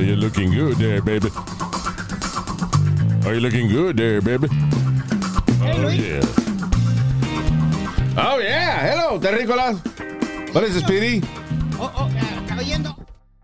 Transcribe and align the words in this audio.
Oh, 0.00 0.02
you're 0.02 0.16
looking 0.16 0.50
good 0.50 0.76
there, 0.78 1.02
baby. 1.02 1.28
Are 3.26 3.34
you 3.34 3.40
looking 3.40 3.68
good 3.68 3.98
there, 3.98 4.22
baby? 4.22 4.48
Oh 5.60 5.88
yeah. 5.92 6.22
Oh 8.16 8.38
yeah. 8.38 8.80
Hello, 8.80 9.20
Terrícolas. 9.20 9.76
What 10.54 10.64
is 10.64 10.72
this, 10.72 10.84
Speedy? 10.84 11.20
Oh, 11.78 11.92
oh, 11.94 12.10
ah, 12.16 12.40
¿está 12.40 12.56
oyendo? 12.56 12.96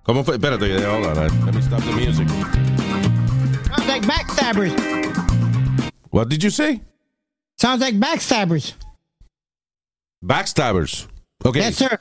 ¿Cómo 0.02 0.24
fue? 0.24 0.36
Espérate, 0.36 0.82
hold 0.82 1.18
on. 1.18 1.44
Let 1.44 1.54
me 1.54 1.60
stop 1.60 1.82
the 1.82 1.92
music. 1.92 2.26
Sounds 3.66 3.86
like 3.86 4.02
backstabbers. 4.04 4.72
What 6.08 6.30
did 6.30 6.42
you 6.42 6.48
say? 6.48 6.80
Sounds 7.58 7.82
like 7.82 7.96
backstabbers. 7.96 8.72
Backstabbers. 10.24 11.06
Okay. 11.44 11.60
Yes, 11.60 11.76
sir. 11.76 11.98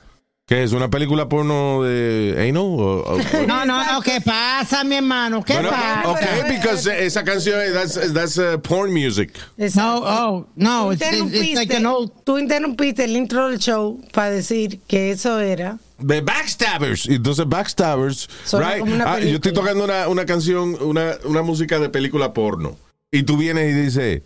¿Qué 0.47 0.61
es? 0.61 0.73
¿Una 0.73 0.91
película 0.91 1.27
porno 1.27 1.81
de 1.81 2.35
anal? 2.37 2.57
O, 2.63 3.17
No, 3.47 3.65
no, 3.65 3.83
no, 3.93 3.99
¿qué 4.01 4.21
pasa, 4.21 4.83
mi 4.83 4.95
hermano? 4.97 5.43
¿Qué 5.43 5.53
Bueno, 5.53 5.71
pasa? 5.71 6.03
okay, 6.11 6.55
because 6.55 6.87
esa 6.87 7.23
canción, 7.23 7.59
that's, 7.73 8.13
that's 8.13 8.37
uh, 8.37 8.59
porn 8.61 8.93
music. 8.93 9.31
No, 9.75 10.03
oh, 10.03 10.47
no, 10.55 10.85
Tú 10.85 10.91
it's, 10.91 11.01
it's, 11.01 11.11
it's 11.11 11.23
interrumpiste, 11.33 11.55
like 11.55 11.73
an 11.75 11.85
old... 11.87 12.11
tú 12.23 12.37
interrumpiste 12.37 13.05
el 13.05 13.15
intro 13.17 13.49
del 13.49 13.57
show 13.57 13.99
para 14.13 14.29
decir 14.29 14.81
que 14.87 15.09
eso 15.09 15.39
era. 15.39 15.79
The 16.05 16.21
Backstabbers. 16.21 17.07
Entonces, 17.07 17.47
Backstabbers, 17.47 18.27
right? 18.53 18.83
Ah, 19.03 19.19
yo 19.19 19.37
estoy 19.37 19.51
tocando 19.51 19.83
una, 19.83 20.07
una 20.09 20.27
canción, 20.27 20.77
una, 20.79 21.15
una 21.23 21.41
música 21.41 21.79
de 21.79 21.89
película 21.89 22.33
porno. 22.33 22.77
Y 23.11 23.23
tú 23.23 23.37
vienes 23.37 23.71
y 23.71 23.81
dices, 23.81 24.21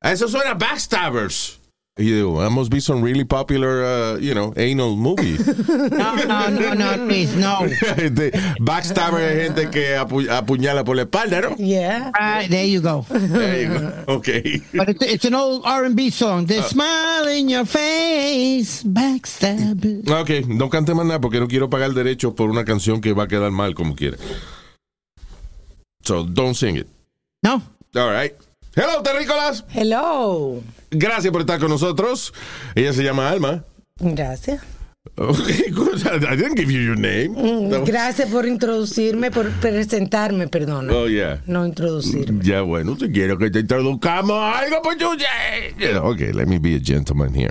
"Ah, 0.00 0.12
eso 0.12 0.26
suena 0.26 0.54
Backstabbers. 0.54 1.59
Y 1.98 2.04
yo 2.04 2.14
digo, 2.16 2.40
that 2.40 2.50
must 2.50 2.70
be 2.70 2.80
some 2.80 3.02
really 3.02 3.24
popular, 3.24 3.84
uh, 3.84 4.16
you 4.20 4.32
know, 4.32 4.54
anal 4.56 4.96
movie. 4.96 5.36
No, 5.90 6.14
no, 6.14 6.48
no, 6.48 6.72
no, 6.74 7.06
please, 7.06 7.36
no. 7.36 7.66
De- 7.96 8.30
Backstabber 8.60 9.20
es 9.20 9.42
gente 9.48 9.70
que 9.70 9.96
apu- 9.98 10.28
apuñala 10.30 10.82
por 10.84 10.96
la 10.96 11.02
espalda, 11.02 11.40
¿no? 11.42 11.56
Yeah. 11.58 12.10
Right, 12.18 12.48
there 12.48 12.64
you 12.66 12.80
go. 12.80 13.04
There 13.10 13.62
you 13.64 13.78
go. 13.78 13.92
Okay. 14.20 14.62
But 14.72 14.88
it's, 14.88 15.02
it's 15.02 15.24
an 15.26 15.34
old 15.34 15.62
R&B 15.66 16.10
song. 16.10 16.46
The 16.46 16.62
smile 16.62 17.26
in 17.28 17.48
your 17.50 17.66
face, 17.66 18.82
backstabbers. 18.84 20.08
Ok, 20.08 20.46
no 20.48 20.70
cante 20.70 20.94
más 20.94 21.04
nada 21.04 21.20
porque 21.20 21.38
no 21.40 21.48
quiero 21.48 21.68
pagar 21.68 21.92
derechos 21.92 22.32
por 22.34 22.48
una 22.50 22.64
canción 22.64 23.00
que 23.02 23.12
va 23.12 23.24
a 23.24 23.28
quedar 23.28 23.50
mal 23.50 23.74
como 23.74 23.94
quiera. 23.94 24.16
So, 26.02 26.24
don't 26.24 26.54
sing 26.54 26.76
it. 26.76 26.86
No. 27.42 27.60
All 27.94 28.10
right. 28.10 28.32
Hello, 28.80 29.02
terrícolas. 29.02 29.62
Hello. 29.74 30.62
Gracias 30.90 31.30
por 31.30 31.42
estar 31.42 31.60
con 31.60 31.68
nosotros. 31.68 32.32
Ella 32.74 32.94
se 32.94 33.02
llama 33.02 33.28
Alma. 33.28 33.62
Gracias. 33.98 34.62
Okay, 35.16 35.70
good. 35.70 36.02
I 36.06 36.34
didn't 36.34 36.56
give 36.56 36.70
you 36.72 36.80
your 36.80 36.96
name. 36.96 37.34
Mm, 37.36 37.84
Gracias 37.84 38.30
por 38.30 38.46
introducirme, 38.46 39.30
por 39.30 39.50
presentarme, 39.60 40.48
perdona. 40.48 40.90
Oh, 40.94 41.06
yeah. 41.08 41.42
No 41.46 41.66
introducirme. 41.66 42.42
Ya, 42.42 42.62
bueno, 42.62 42.96
te 42.96 43.10
quiero 43.12 43.36
que 43.36 43.50
te 43.50 43.60
introduzcamos 43.60 44.38
algo, 44.56 44.80
pues 44.82 44.96
yo 44.98 45.12
ya- 45.14 46.00
Okay, 46.02 46.32
let 46.32 46.46
me 46.46 46.58
be 46.58 46.76
a 46.76 46.80
gentleman 46.82 47.34
here. 47.34 47.50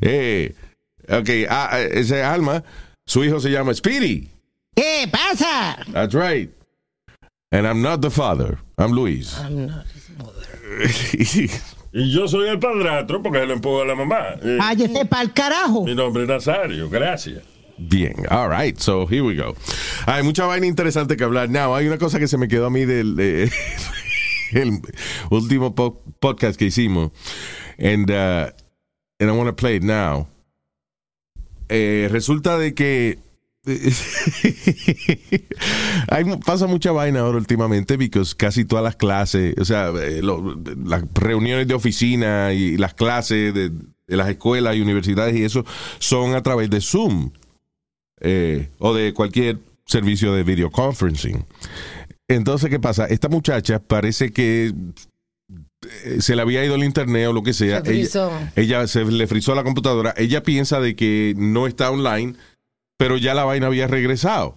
Eh, 0.00 0.52
ok, 1.08 1.28
ah, 1.48 1.68
ah, 1.74 1.80
ese 1.80 2.18
es 2.20 2.24
Alma. 2.26 2.64
Su 3.06 3.22
hijo 3.22 3.38
se 3.38 3.50
llama 3.50 3.72
Speedy. 3.72 4.28
¿Qué 4.74 5.08
pasa? 5.12 5.76
That's 5.92 6.12
right. 6.14 6.50
And 7.52 7.66
I'm 7.68 7.82
not 7.82 8.00
the 8.00 8.10
father. 8.10 8.58
I'm 8.78 8.92
Luis. 8.92 9.36
I'm 9.38 9.66
not. 9.66 9.84
Y 11.92 12.12
yo 12.12 12.28
soy 12.28 12.48
el 12.48 12.60
padrastro 12.60 13.20
porque 13.20 13.40
se 13.40 13.46
lo 13.46 13.54
empujo 13.54 13.82
a 13.82 13.84
la 13.84 13.96
mamá. 13.96 14.36
Eh, 14.40 14.56
Váyase 14.60 15.06
pa'l 15.06 15.32
carajo. 15.32 15.84
mi 15.84 15.94
nombre 15.94 16.22
es 16.22 16.28
Nazario, 16.28 16.88
gracias. 16.88 17.42
Bien, 17.78 18.14
all 18.30 18.48
right, 18.48 18.78
so 18.78 19.08
here 19.10 19.22
we 19.22 19.34
go. 19.34 19.56
Hay 20.06 20.22
mucha 20.22 20.44
vaina 20.46 20.66
interesante 20.66 21.16
que 21.16 21.24
hablar. 21.24 21.48
Now, 21.50 21.74
hay 21.74 21.88
una 21.88 21.98
cosa 21.98 22.20
que 22.20 22.28
se 22.28 22.36
me 22.38 22.46
quedó 22.46 22.66
a 22.66 22.70
mí 22.70 22.84
del 22.84 23.16
de- 23.16 23.50
el 24.52 24.80
último 25.30 25.74
po- 25.74 26.00
podcast 26.20 26.56
que 26.58 26.66
hicimos. 26.66 27.10
And, 27.78 28.08
uh, 28.10 28.52
and 29.18 29.28
I 29.28 29.32
want 29.32 29.48
to 29.48 29.56
play 29.56 29.76
it 29.76 29.82
now. 29.82 30.28
Eh, 31.68 32.08
resulta 32.10 32.56
de 32.58 32.74
que 32.74 33.18
hay, 36.08 36.24
pasa 36.44 36.66
mucha 36.66 36.92
vaina 36.92 37.20
ahora 37.20 37.38
últimamente 37.38 37.96
porque 37.98 38.20
casi 38.36 38.64
todas 38.64 38.84
las 38.84 38.96
clases, 38.96 39.54
o 39.58 39.64
sea, 39.64 39.90
eh, 40.00 40.22
lo- 40.22 40.58
las 40.84 41.04
reuniones 41.14 41.66
de 41.68 41.74
oficina 41.74 42.52
y 42.52 42.76
las 42.76 42.94
clases 42.94 43.54
de, 43.54 43.70
de 43.70 44.16
las 44.16 44.28
escuelas 44.28 44.76
y 44.76 44.80
universidades 44.80 45.36
y 45.36 45.44
eso 45.44 45.64
son 45.98 46.34
a 46.34 46.42
través 46.42 46.70
de 46.70 46.80
Zoom 46.80 47.30
eh, 48.20 48.68
o 48.78 48.94
de 48.94 49.12
cualquier 49.14 49.58
servicio 49.86 50.32
de 50.32 50.42
video 50.42 50.70
conferencing. 50.70 51.44
Entonces, 52.28 52.70
¿qué 52.70 52.78
pasa? 52.78 53.06
Esta 53.06 53.28
muchacha 53.28 53.80
parece 53.80 54.32
que 54.32 54.72
eh, 56.04 56.16
se 56.20 56.36
le 56.36 56.42
había 56.42 56.64
ido 56.64 56.76
el 56.76 56.84
internet 56.84 57.26
o 57.28 57.32
lo 57.32 57.42
que 57.42 57.52
sea. 57.52 57.82
Se. 57.82 57.90
Ella, 57.90 57.98
ella 58.54 58.86
se 58.86 59.04
le 59.04 59.26
frizó 59.26 59.54
la 59.54 59.64
computadora. 59.64 60.14
Ella 60.16 60.42
piensa 60.42 60.80
de 60.80 60.94
que 60.94 61.34
no 61.36 61.66
está 61.66 61.90
online, 61.90 62.34
pero 63.00 63.16
ya 63.16 63.32
la 63.32 63.44
vaina 63.44 63.68
había 63.68 63.86
regresado. 63.86 64.56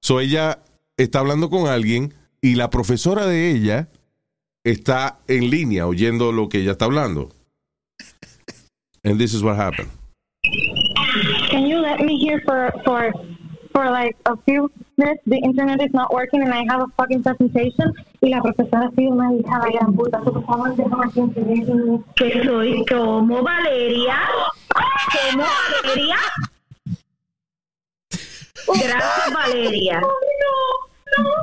So 0.00 0.20
ella 0.20 0.60
está 0.96 1.18
hablando 1.18 1.50
con 1.50 1.68
alguien 1.68 2.14
y 2.40 2.54
la 2.54 2.70
profesora 2.70 3.26
de 3.26 3.50
ella 3.50 3.88
está 4.64 5.18
en 5.28 5.50
línea 5.50 5.86
oyendo 5.86 6.32
lo 6.32 6.48
que 6.48 6.60
ella 6.60 6.72
está 6.72 6.86
hablando. 6.86 7.28
And 9.04 9.18
this 9.18 9.34
is 9.34 9.42
what 9.42 9.58
happened. 9.58 9.90
Can 11.50 11.66
you 11.66 11.80
let 11.82 12.00
me 12.00 12.16
here 12.16 12.40
for 12.46 12.72
for 12.82 13.12
for 13.74 13.90
like 13.90 14.16
a 14.24 14.38
few 14.46 14.70
minutes? 14.96 15.20
The 15.26 15.36
internet 15.44 15.82
is 15.82 15.92
not 15.92 16.14
working 16.14 16.40
and 16.40 16.54
I 16.54 16.64
have 16.70 16.80
a 16.80 16.88
fucking 16.96 17.22
presentation. 17.22 17.92
Y 18.22 18.30
la 18.30 18.40
profesora 18.40 18.90
sido 18.96 19.12
una 19.12 19.34
hija 19.34 19.58
de 19.58 19.66
la 19.66 19.80
gran 19.80 19.94
puta. 19.94 20.18
Por 20.20 20.42
favor, 20.46 20.74
déjame. 20.74 21.10
Que 22.16 22.42
soy 22.42 22.86
como 22.86 23.42
Valeria. 23.42 24.18
Como 25.12 25.44
Valeria. 25.84 26.16
Gracias, 28.66 29.32
Valeria. 29.32 30.00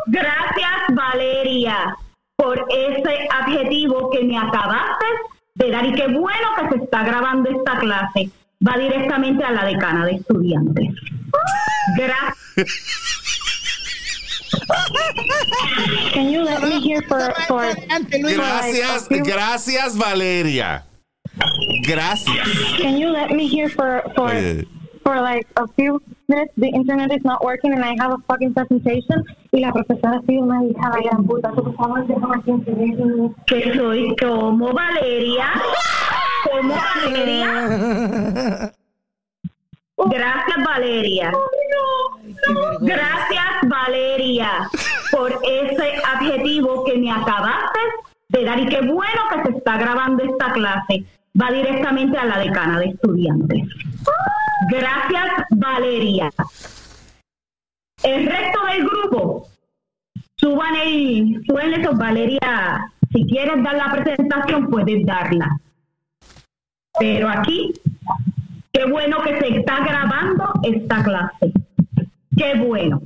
Gracias, 0.08 0.82
Valeria, 0.90 1.96
por 2.36 2.66
ese 2.70 3.28
adjetivo 3.32 4.10
que 4.10 4.24
me 4.24 4.38
acabaste 4.38 5.06
de 5.56 5.72
dar. 5.72 5.86
Y 5.86 5.94
qué 5.94 6.08
bueno 6.08 6.48
que 6.58 6.78
se 6.78 6.84
está 6.84 7.04
grabando 7.04 7.50
esta 7.50 7.78
clase. 7.80 8.30
Va 8.66 8.78
directamente 8.78 9.44
a 9.44 9.52
la 9.52 9.66
decana 9.66 10.06
de 10.06 10.14
estudiantes. 10.14 10.90
Gracias. 11.98 12.38
Can 16.14 16.30
you 16.32 16.44
let 16.44 16.62
me 16.62 16.80
here 16.82 17.02
for, 17.08 17.34
for, 17.48 17.64
Gracias, 18.12 19.08
gracias 19.10 19.98
Valeria. 19.98 20.86
Gracias. 21.84 22.48
Can 22.78 22.98
you 22.98 23.10
let 23.10 23.32
me 23.32 23.48
here 23.48 23.70
for 23.70 24.04
for 24.16 24.32
Oye, 24.32 24.68
for 25.10 25.22
like 25.22 25.48
a 25.58 25.66
few 25.76 26.02
minutes? 26.28 26.54
The 26.58 26.68
internet 26.68 27.12
is 27.12 27.24
not 27.24 27.44
working 27.44 27.74
and 27.74 27.84
I 27.84 27.96
have 28.00 28.12
a 28.12 28.22
fucking 28.28 28.54
presentation. 28.54 29.24
Y 29.52 29.60
la 29.62 29.72
profesora 29.72 30.18
ha 30.18 30.22
sido 30.28 30.44
una 30.44 30.64
hija 30.64 30.92
de 30.96 31.02
gran 31.04 31.26
puta. 31.26 31.50
Por 31.52 31.76
favor, 31.76 32.06
déjame 32.06 32.36
aquí 32.38 32.52
inscribirme. 32.52 33.32
Que 33.48 33.74
soy 33.76 34.16
como 34.18 34.72
Valeria. 34.72 35.48
Como 36.52 36.76
Valeria. 36.76 38.72
Gracias, 39.98 40.58
Valeria. 40.66 41.32
Gracias, 42.82 43.50
Valeria, 43.68 44.70
por 45.12 45.32
ese 45.44 45.88
adjetivo 46.14 46.86
que 46.86 46.98
me 46.98 47.12
acabaste 47.12 47.80
de 48.30 48.46
dar. 48.46 48.60
Y 48.60 48.68
qué 48.68 48.82
bueno 48.82 49.22
que 49.34 49.44
se 49.44 49.58
está 49.58 49.78
grabando 49.78 50.24
esta 50.24 50.54
clase. 50.54 51.04
Va 51.40 51.52
directamente 51.52 52.18
a 52.18 52.26
la 52.26 52.40
decana 52.40 52.80
de 52.80 52.86
estudiantes. 52.88 53.68
Gracias, 54.70 55.46
Valeria. 55.52 56.30
El 58.04 58.26
resto 58.28 58.60
del 58.66 58.86
grupo, 58.86 59.48
suban 60.36 60.76
el, 60.76 61.42
suben 61.46 61.74
eso, 61.74 61.94
Valeria. 61.96 62.92
Si 63.12 63.26
quieres 63.26 63.64
dar 63.64 63.76
la 63.76 63.92
presentación, 63.92 64.70
puedes 64.70 65.06
darla. 65.06 65.58
Pero 67.00 67.30
aquí, 67.30 67.74
qué 68.72 68.86
bueno 68.86 69.22
que 69.24 69.40
se 69.40 69.60
está 69.60 69.84
grabando 69.84 70.54
esta 70.64 71.04
clase. 71.04 71.52
Qué 72.38 72.56
bueno. 72.56 73.02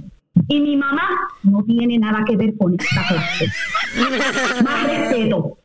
Y 0.48 0.60
mi 0.60 0.75
mamá 0.75 1.10
no 1.44 1.63
tiene 1.63 1.98
nada 1.98 2.24
que 2.25 2.36
ver 2.36 2.57
con 2.57 2.75
esta 2.80 3.07
clase. 3.07 3.48
Más 4.63 4.84
respeto. 4.84 5.57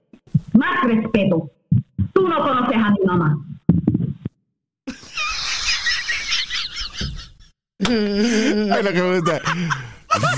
Más 0.53 0.85
respeto. 0.85 1.51
Tú 2.13 2.29
no 2.29 2.39
conoces 2.39 2.77
a 2.77 2.91
mi 2.91 3.05
mamá. 3.05 3.39
Ay, 7.87 8.83
lo 8.83 8.93
que 8.93 9.03
me 9.03 9.21
gusta. 9.21 9.41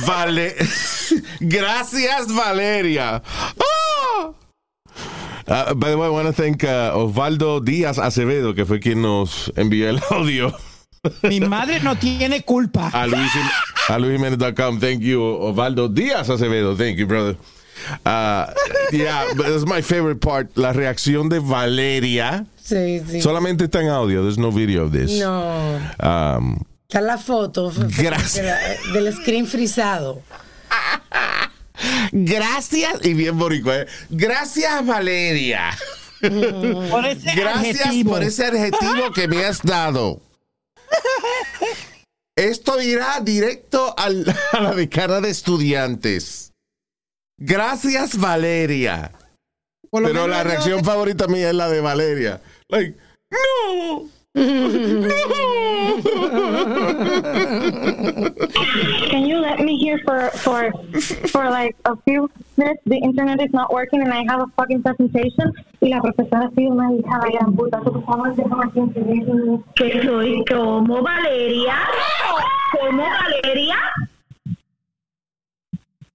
Vale. 0.07 0.55
Gracias, 1.41 2.35
Valeria. 2.35 3.23
Oh. 3.59 4.35
Uh, 5.47 5.75
by 5.75 5.91
the 5.91 5.99
way, 5.99 6.07
I 6.07 6.11
want 6.11 6.27
to 6.27 6.33
thank 6.33 6.63
uh, 6.65 6.93
Osvaldo 6.95 7.61
Díaz 7.61 7.99
Acevedo, 7.99 8.55
que 8.55 8.65
fue 8.65 8.79
quien 8.79 9.03
nos 9.03 9.51
envió 9.57 9.89
el 9.89 10.01
audio 10.11 10.53
Mi 11.23 11.41
madre 11.41 11.81
no 11.81 11.97
tiene 11.97 12.43
culpa. 12.43 12.91
a 12.93 13.07
Luis 13.07 13.31
a 13.89 13.99
luisjimenez.com. 13.99 14.79
Thank 14.79 15.01
you, 15.01 15.21
Osvaldo 15.23 15.89
Díaz 15.89 16.29
Acevedo. 16.29 16.77
Thank 16.77 16.99
you, 16.99 17.07
brother. 17.07 17.37
Uh, 18.05 18.53
yeah, 18.93 19.33
but 19.35 19.47
that's 19.49 19.67
my 19.67 19.81
favorite 19.81 20.21
part. 20.21 20.51
La 20.57 20.73
reacción 20.73 21.31
de 21.31 21.41
Valeria. 21.41 22.45
Sí, 22.63 23.01
sí. 23.01 23.23
Solamente 23.23 23.65
está 23.65 23.81
en 23.81 23.89
audio. 23.89 24.23
There's 24.23 24.39
no 24.39 24.51
video 24.51 24.85
of 24.85 24.93
this. 24.93 25.19
No. 25.19 25.81
Um, 26.01 26.65
Está 26.91 27.01
la 27.03 27.19
foto 27.19 27.73
Gracias. 27.97 28.35
de 28.35 28.43
la- 28.43 28.59
del 29.01 29.15
screen 29.15 29.47
frisado. 29.47 30.23
Gracias, 32.11 32.95
y 33.07 33.15
bien 33.15 33.39
boricua, 33.39 33.83
¿eh? 33.83 33.87
Gracias, 34.09 34.85
Valeria. 34.85 35.71
Por 36.21 37.07
ese 37.07 37.33
Gracias 37.37 37.81
adjetivo. 37.83 38.11
por 38.11 38.25
ese 38.25 38.47
adjetivo 38.47 39.13
que 39.15 39.29
me 39.29 39.45
has 39.45 39.63
dado. 39.63 40.21
Esto 42.35 42.83
irá 42.83 43.21
directo 43.21 43.95
al- 43.97 44.27
a 44.53 44.61
la 44.61 44.75
decana 44.75 45.21
de 45.21 45.31
estudiantes. 45.31 46.51
Gracias, 47.39 48.19
Valeria. 48.19 49.13
Pero 49.93 50.27
la 50.27 50.43
reacción 50.43 50.85
favorita 50.85 51.29
mía 51.29 51.51
es 51.51 51.55
la 51.55 51.69
de 51.69 51.81
Valeria. 51.81 52.43
Like, 52.69 52.97
no. 53.31 54.09
Can 59.11 59.27
you 59.27 59.39
let 59.39 59.61
me 59.61 59.77
here 59.77 59.99
for 60.05 60.31
for 60.31 60.73
for 61.29 61.51
like 61.51 61.77
a 61.85 61.97
few 62.05 62.31
minutes? 62.57 62.81
The 62.87 62.97
internet 62.97 63.43
is 63.43 63.53
not 63.53 63.73
working 63.73 64.03
and 64.03 64.13
I 64.13 64.25
have 64.29 64.41
a 64.41 64.47
fucking 64.57 64.83
presentation. 64.83 65.53
Y 65.81 65.89
la 65.89 66.01
profesora 66.01 66.47
ha 66.47 66.51
sido 66.51 66.73
una 66.73 66.93
hija 66.93 67.21
de 67.25 67.33
gran 67.33 67.55
puta. 67.55 67.81
Por 67.81 68.05
favor, 68.05 68.35
déjame 68.35 68.65
aquí 68.65 68.81
inscribirme. 68.81 69.61
Que 69.75 70.03
soy 70.03 70.45
como 70.47 71.03
Valeria. 71.03 71.79
Como 72.79 73.03
Valeria. 73.03 73.77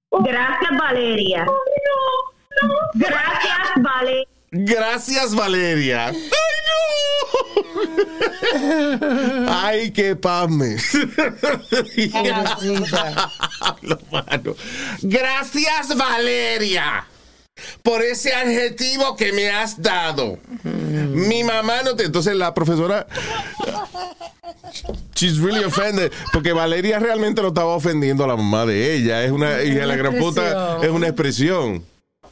Oh. 0.10 0.24
Gracias, 0.24 0.72
Valeria. 0.80 1.46
Oh, 1.48 2.94
Gracias, 2.94 3.82
Valeria. 3.82 4.35
Gracias, 4.52 5.36
Valeria. 5.36 6.08
¡Ay, 6.08 6.16
no! 6.16 7.56
¡Ay, 9.50 9.92
qué 9.92 10.16
pame! 10.16 10.78
Gracias, 15.02 15.98
Valeria, 15.98 17.08
por 17.84 18.02
ese 18.02 18.34
adjetivo 18.34 19.16
que 19.16 19.34
me 19.34 19.50
has 19.50 19.82
dado. 19.82 20.40
Mi 20.64 21.44
mamá 21.44 21.84
no 21.84 21.96
te. 21.96 22.06
Entonces 22.06 22.36
la 22.36 22.54
profesora. 22.54 23.08
She's 25.16 25.40
really 25.40 25.64
offended. 25.64 26.12
Porque 26.34 26.52
Valeria 26.54 27.00
realmente 27.00 27.42
lo 27.42 27.50
estaba 27.50 27.76
ofendiendo 27.76 28.24
a 28.24 28.28
la 28.28 28.36
mamá 28.36 28.66
de 28.66 28.96
ella. 28.96 29.24
Es 29.24 29.32
una 29.32 29.52
de 29.52 29.86
la 29.86 29.96
gran 29.96 30.16
puta. 30.16 30.80
Es 30.82 30.90
una 30.90 31.08
expresión. 31.08 31.84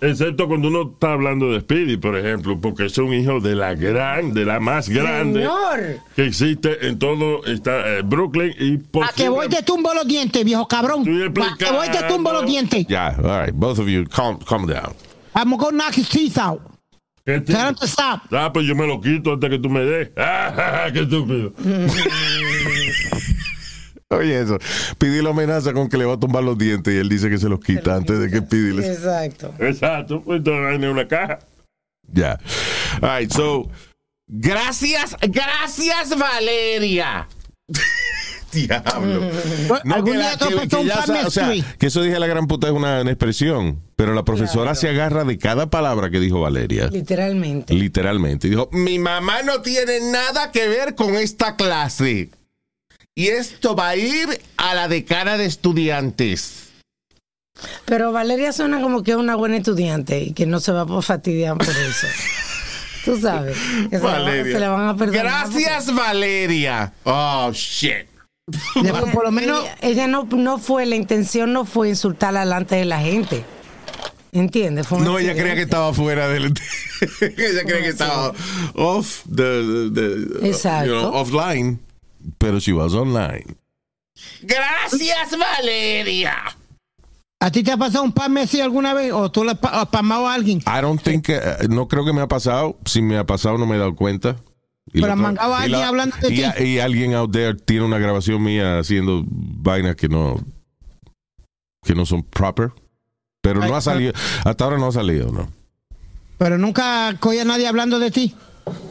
Excepto 0.03 0.49
cuando 0.49 0.67
uno 0.67 0.91
está 0.93 1.13
hablando 1.13 1.49
de 1.51 1.61
Speedy, 1.61 1.95
por 1.95 2.17
ejemplo, 2.17 2.59
porque 2.59 2.87
es 2.87 2.97
un 2.97 3.13
hijo 3.13 3.39
de 3.39 3.55
la 3.55 3.73
gran, 3.73 4.33
de 4.33 4.43
la 4.43 4.59
más 4.59 4.89
grande 4.89 5.39
Señor. 5.39 6.01
que 6.13 6.25
existe 6.25 6.87
en 6.87 6.99
todo 6.99 7.45
está, 7.45 7.87
eh, 7.99 8.01
Brooklyn 8.03 8.53
y 8.59 8.77
por 8.79 9.05
A 9.05 9.13
que 9.15 9.29
voy 9.29 9.47
te 9.47 9.63
tumbo 9.63 9.93
los 9.93 10.05
dientes, 10.05 10.43
viejo 10.43 10.67
cabrón. 10.67 11.01
A 11.01 11.57
que 11.57 11.71
voy 11.71 11.87
te 11.89 12.03
tumbo 12.03 12.33
los 12.33 12.45
dientes. 12.45 12.85
Yeah, 12.87 13.15
all 13.23 13.45
right. 13.45 13.55
Both 13.55 13.79
of 13.79 13.87
you, 13.87 14.03
calm, 14.05 14.39
calm 14.39 14.67
down. 14.67 14.93
I'm 15.35 15.55
gonna 15.55 15.77
knock 15.77 15.95
his 15.97 16.09
teeth 16.09 16.37
out. 16.37 16.59
¿Qué 17.25 17.39
te- 17.39 17.53
Tell 17.53 17.69
him 17.69 17.75
to 17.75 17.85
stop. 17.87 18.23
Ah, 18.33 18.51
pues 18.51 18.65
yo 18.67 18.75
me 18.75 18.85
lo 18.85 18.99
quito 18.99 19.31
antes 19.31 19.49
que 19.49 19.57
tú 19.57 19.69
me 19.69 19.85
des. 19.85 20.09
Ah, 20.17 20.89
qué 20.93 20.99
estúpido. 20.99 21.53
Oye, 24.09 24.41
eso. 24.41 24.57
Pidi 24.97 25.21
lo 25.21 25.31
amenaza 25.31 25.73
con 25.73 25.89
que 25.89 25.97
le 25.97 26.05
va 26.05 26.13
a 26.13 26.19
tumbar 26.19 26.43
los 26.43 26.57
dientes 26.57 26.93
y 26.93 26.97
él 26.97 27.09
dice 27.09 27.29
que 27.29 27.37
se 27.37 27.49
los 27.49 27.59
quita 27.59 27.95
antes 27.95 28.19
de 28.19 28.29
que 28.29 28.41
Pidi 28.41 28.73
le. 28.75 28.87
Exacto. 28.93 29.53
Exacto, 29.59 30.21
pues 30.21 30.41
en 30.45 30.85
una 30.87 31.07
caja. 31.07 31.39
Ya. 32.11 32.39
All 33.01 33.19
right, 33.19 33.31
so. 33.31 33.69
Gracias, 34.27 35.15
gracias, 35.21 36.17
Valeria. 36.17 37.27
Diablo. 38.51 39.31
No, 39.83 40.03
que, 40.03 40.13
la- 40.13 40.37
que- 40.37 40.67
que 40.67 40.85
ya 40.85 41.01
sa- 41.05 41.27
o 41.27 41.31
sea, 41.31 41.51
que 41.79 41.87
eso 41.87 42.01
dije 42.03 42.19
la 42.19 42.27
gran 42.27 42.45
puta 42.47 42.67
es 42.67 42.73
una, 42.73 43.01
una 43.01 43.09
expresión, 43.11 43.81
pero 43.95 44.13
la 44.13 44.23
profesora 44.23 44.75
se 44.75 44.89
agarra 44.89 45.23
de 45.23 45.37
cada 45.39 45.69
palabra 45.69 46.09
que 46.11 46.19
dijo 46.19 46.39
Valeria. 46.41 46.87
Literalmente. 46.87 47.73
Literalmente. 47.73 48.47
Y 48.47 48.51
dijo, 48.51 48.69
mi 48.71 48.99
mamá 48.99 49.41
no 49.41 49.61
tiene 49.61 49.99
nada 50.11 50.51
que 50.51 50.67
ver 50.67 50.93
con 50.95 51.15
esta 51.15 51.55
clase. 51.55 52.29
Y 53.15 53.27
esto 53.27 53.75
va 53.75 53.89
a 53.89 53.95
ir 53.95 54.41
a 54.57 54.73
la 54.73 54.87
decana 54.87 55.37
de 55.37 55.45
estudiantes. 55.45 56.69
Pero 57.85 58.11
Valeria 58.11 58.51
suena 58.51 58.81
como 58.81 59.03
que 59.03 59.11
es 59.11 59.17
una 59.17 59.35
buena 59.35 59.57
estudiante 59.57 60.19
y 60.19 60.33
que 60.33 60.45
no 60.47 60.59
se 60.59 60.71
va 60.71 60.81
a 60.81 61.01
fastidiar 61.01 61.57
por 61.57 61.69
eso. 61.69 62.07
Tú 63.05 63.19
sabes. 63.19 63.55
Que 63.89 63.97
se, 63.99 64.03
la, 64.03 64.11
van- 64.13 64.23
Valeria. 64.25 64.53
se 64.53 64.59
la 64.59 64.69
van 64.69 64.87
a 64.87 64.95
perdonar. 64.97 65.23
Gracias, 65.51 65.93
Valeria. 65.93 66.93
Oh, 67.03 67.51
shit. 67.53 68.07
Después, 68.81 69.13
por 69.13 69.23
lo 69.25 69.31
menos, 69.31 69.61
Ella, 69.63 69.77
ella 69.81 70.07
no, 70.07 70.23
no 70.31 70.57
fue, 70.57 70.85
la 70.85 70.95
intención 70.95 71.53
no 71.53 71.65
fue 71.65 71.89
insultarla 71.89 72.41
delante 72.41 72.75
de 72.75 72.85
la 72.85 72.99
gente. 72.99 73.45
¿Entiendes? 74.31 74.89
No, 74.91 75.19
ella 75.19 75.33
creía 75.35 75.53
que 75.53 75.61
estaba 75.61 75.93
fuera 75.93 76.27
del. 76.27 76.45
ella 77.21 77.63
creía 77.63 77.83
que 77.83 77.89
estaba 77.89 78.33
off 78.73 79.21
the, 79.29 79.89
the- 79.93 80.39
the- 80.39 80.47
Exacto. 80.49 80.87
you 80.87 80.99
know, 80.99 81.13
offline, 81.13 81.79
pero 82.37 82.59
she 82.59 82.73
was 82.73 82.93
online. 82.93 83.45
Gracias, 84.41 85.37
Valeria. 85.37 86.35
¿a 87.39 87.51
ti 87.51 87.61
te 87.61 87.71
ha 87.73 87.77
pasado 87.77 88.05
un 88.05 88.13
pan 88.13 88.31
Messi 88.31 88.61
alguna 88.61 88.93
vez? 88.93 89.11
¿O 89.11 89.29
tú 89.29 89.43
le 89.43 89.51
has 89.51 89.57
pa- 89.57 89.81
has 89.81 89.87
pamado 89.89 90.27
a 90.27 90.33
alguien? 90.33 90.59
I 90.59 90.81
don't 90.81 91.01
think, 91.01 91.27
uh, 91.29 91.67
no 91.67 91.87
creo 91.89 92.05
que 92.05 92.13
me 92.13 92.21
ha 92.21 92.27
pasado. 92.27 92.77
Si 92.85 93.01
me 93.01 93.17
ha 93.17 93.25
pasado, 93.25 93.57
no 93.57 93.65
me 93.65 93.75
he 93.75 93.79
dado 93.79 93.95
cuenta. 93.95 94.37
Y 94.93 95.01
Pero 95.01 95.15
mangaba 95.15 95.59
alguien 95.61 95.81
la- 95.81 95.87
hablando 95.87 96.15
de 96.17 96.33
y, 96.33 96.37
ti. 96.37 96.63
y 96.63 96.79
alguien 96.79 97.13
out 97.15 97.31
there 97.31 97.53
tiene 97.55 97.85
una 97.85 97.97
grabación 97.97 98.41
mía 98.43 98.79
haciendo 98.79 99.23
vainas 99.27 99.95
que 99.95 100.07
no 100.07 100.39
que 101.85 101.95
no 101.95 102.05
son 102.05 102.23
proper. 102.23 102.71
Pero 103.41 103.59
no 103.59 103.75
ha 103.75 103.81
salido, 103.81 104.13
hasta 104.45 104.63
ahora 104.63 104.77
no 104.77 104.87
ha 104.87 104.91
salido, 104.93 105.29
¿no? 105.31 105.49
Pero 106.37 106.57
nunca 106.57 107.13
cogía 107.19 107.41
a 107.41 107.45
nadie 107.45 107.67
hablando 107.67 107.99
de 107.99 108.09
ti. 108.09 108.35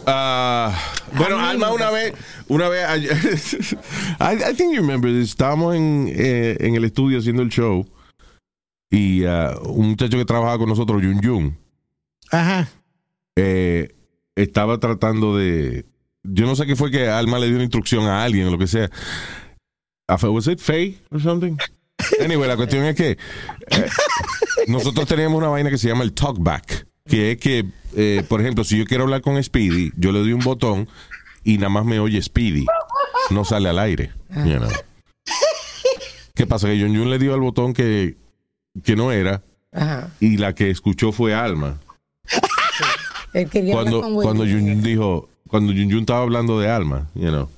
Ah, 0.07 0.77
bueno, 1.17 1.39
Alma 1.39 1.71
una 1.73 1.91
vez, 1.91 2.13
una 2.49 2.69
vez, 2.69 2.87
I, 4.21 4.35
I 4.51 4.55
think 4.55 4.75
you 4.75 4.81
remember 4.81 5.11
this, 5.11 5.31
estábamos 5.31 5.75
en, 5.77 6.13
eh, 6.15 6.57
en 6.61 6.75
el 6.75 6.85
estudio 6.85 7.19
haciendo 7.19 7.43
el 7.43 7.49
show 7.49 7.87
y 8.91 9.25
ah, 9.25 9.55
un 9.65 9.91
muchacho 9.91 10.19
que 10.19 10.25
trabajaba 10.25 10.59
con 10.59 10.69
nosotros, 10.69 11.01
Yun 11.03 11.21
Yun, 11.21 11.59
Ajá. 12.31 12.69
eh, 13.37 13.95
estaba 14.35 14.79
tratando 14.79 15.37
de, 15.37 15.87
yo 16.25 16.47
no 16.47 16.57
sé 16.57 16.67
qué 16.67 16.77
fue 16.77 16.91
que 16.91 17.09
Alma 17.09 17.39
le 17.39 17.47
dio 17.47 17.55
una 17.55 17.65
instrucción 17.65 18.05
a 18.07 18.23
alguien 18.25 18.49
o 18.49 18.51
lo 18.51 18.59
que 18.59 18.67
sea. 18.67 18.91
A 20.09 20.19
Fe- 20.19 20.29
Was 20.29 20.49
it 20.49 20.59
Faye 20.61 20.99
or 21.11 21.21
something? 21.23 21.57
Anyway, 22.21 22.49
la 22.49 22.57
cuestión 22.57 22.85
es 22.85 22.97
que 22.97 23.11
eh, 23.13 23.89
nosotros 24.67 25.07
teníamos 25.07 25.39
una 25.39 25.49
vaina 25.49 25.71
que 25.71 25.79
se 25.79 25.89
llama 25.89 26.03
el 26.03 26.13
talkback, 26.13 26.87
que 27.13 27.33
es 27.33 27.39
que, 27.39 27.67
eh, 27.95 28.25
por 28.27 28.41
ejemplo, 28.41 28.65
si 28.65 28.79
yo 28.79 28.87
quiero 28.87 29.05
hablar 29.05 29.21
con 29.21 29.43
Speedy, 29.43 29.93
yo 29.99 30.13
le 30.13 30.21
doy 30.21 30.33
un 30.33 30.41
botón 30.41 30.89
y 31.45 31.59
nada 31.59 31.69
más 31.69 31.85
me 31.85 31.99
oye 32.01 32.23
Speedy, 32.23 32.65
no 33.29 33.45
sale 33.45 33.69
al 33.69 33.79
aire. 33.79 34.13
you 34.31 34.57
know. 34.57 34.71
¿Qué 36.35 36.47
pasa? 36.47 36.69
Que 36.69 36.81
Jun 36.81 36.97
Jun 36.97 37.11
le 37.11 37.19
dio 37.19 37.35
al 37.35 37.41
botón 37.41 37.75
que, 37.75 38.17
que 38.83 38.97
no 38.97 39.13
era 39.13 39.43
Ajá. 39.73 40.09
y 40.21 40.39
la 40.39 40.55
que 40.55 40.71
escuchó 40.71 41.13
fue 41.13 41.35
Alma. 41.35 41.81
Él 43.35 43.51
Cuando, 43.71 44.01
cuando 44.15 44.45
Jun 44.45 44.61
Jun 44.63 44.83
dijo, 44.83 45.29
cuando 45.49 45.75
Jun 45.75 45.91
Jun 45.91 46.01
estaba 46.01 46.23
hablando 46.23 46.59
de 46.61 46.71
Alma, 46.71 47.11
you 47.15 47.29
know. 47.29 47.51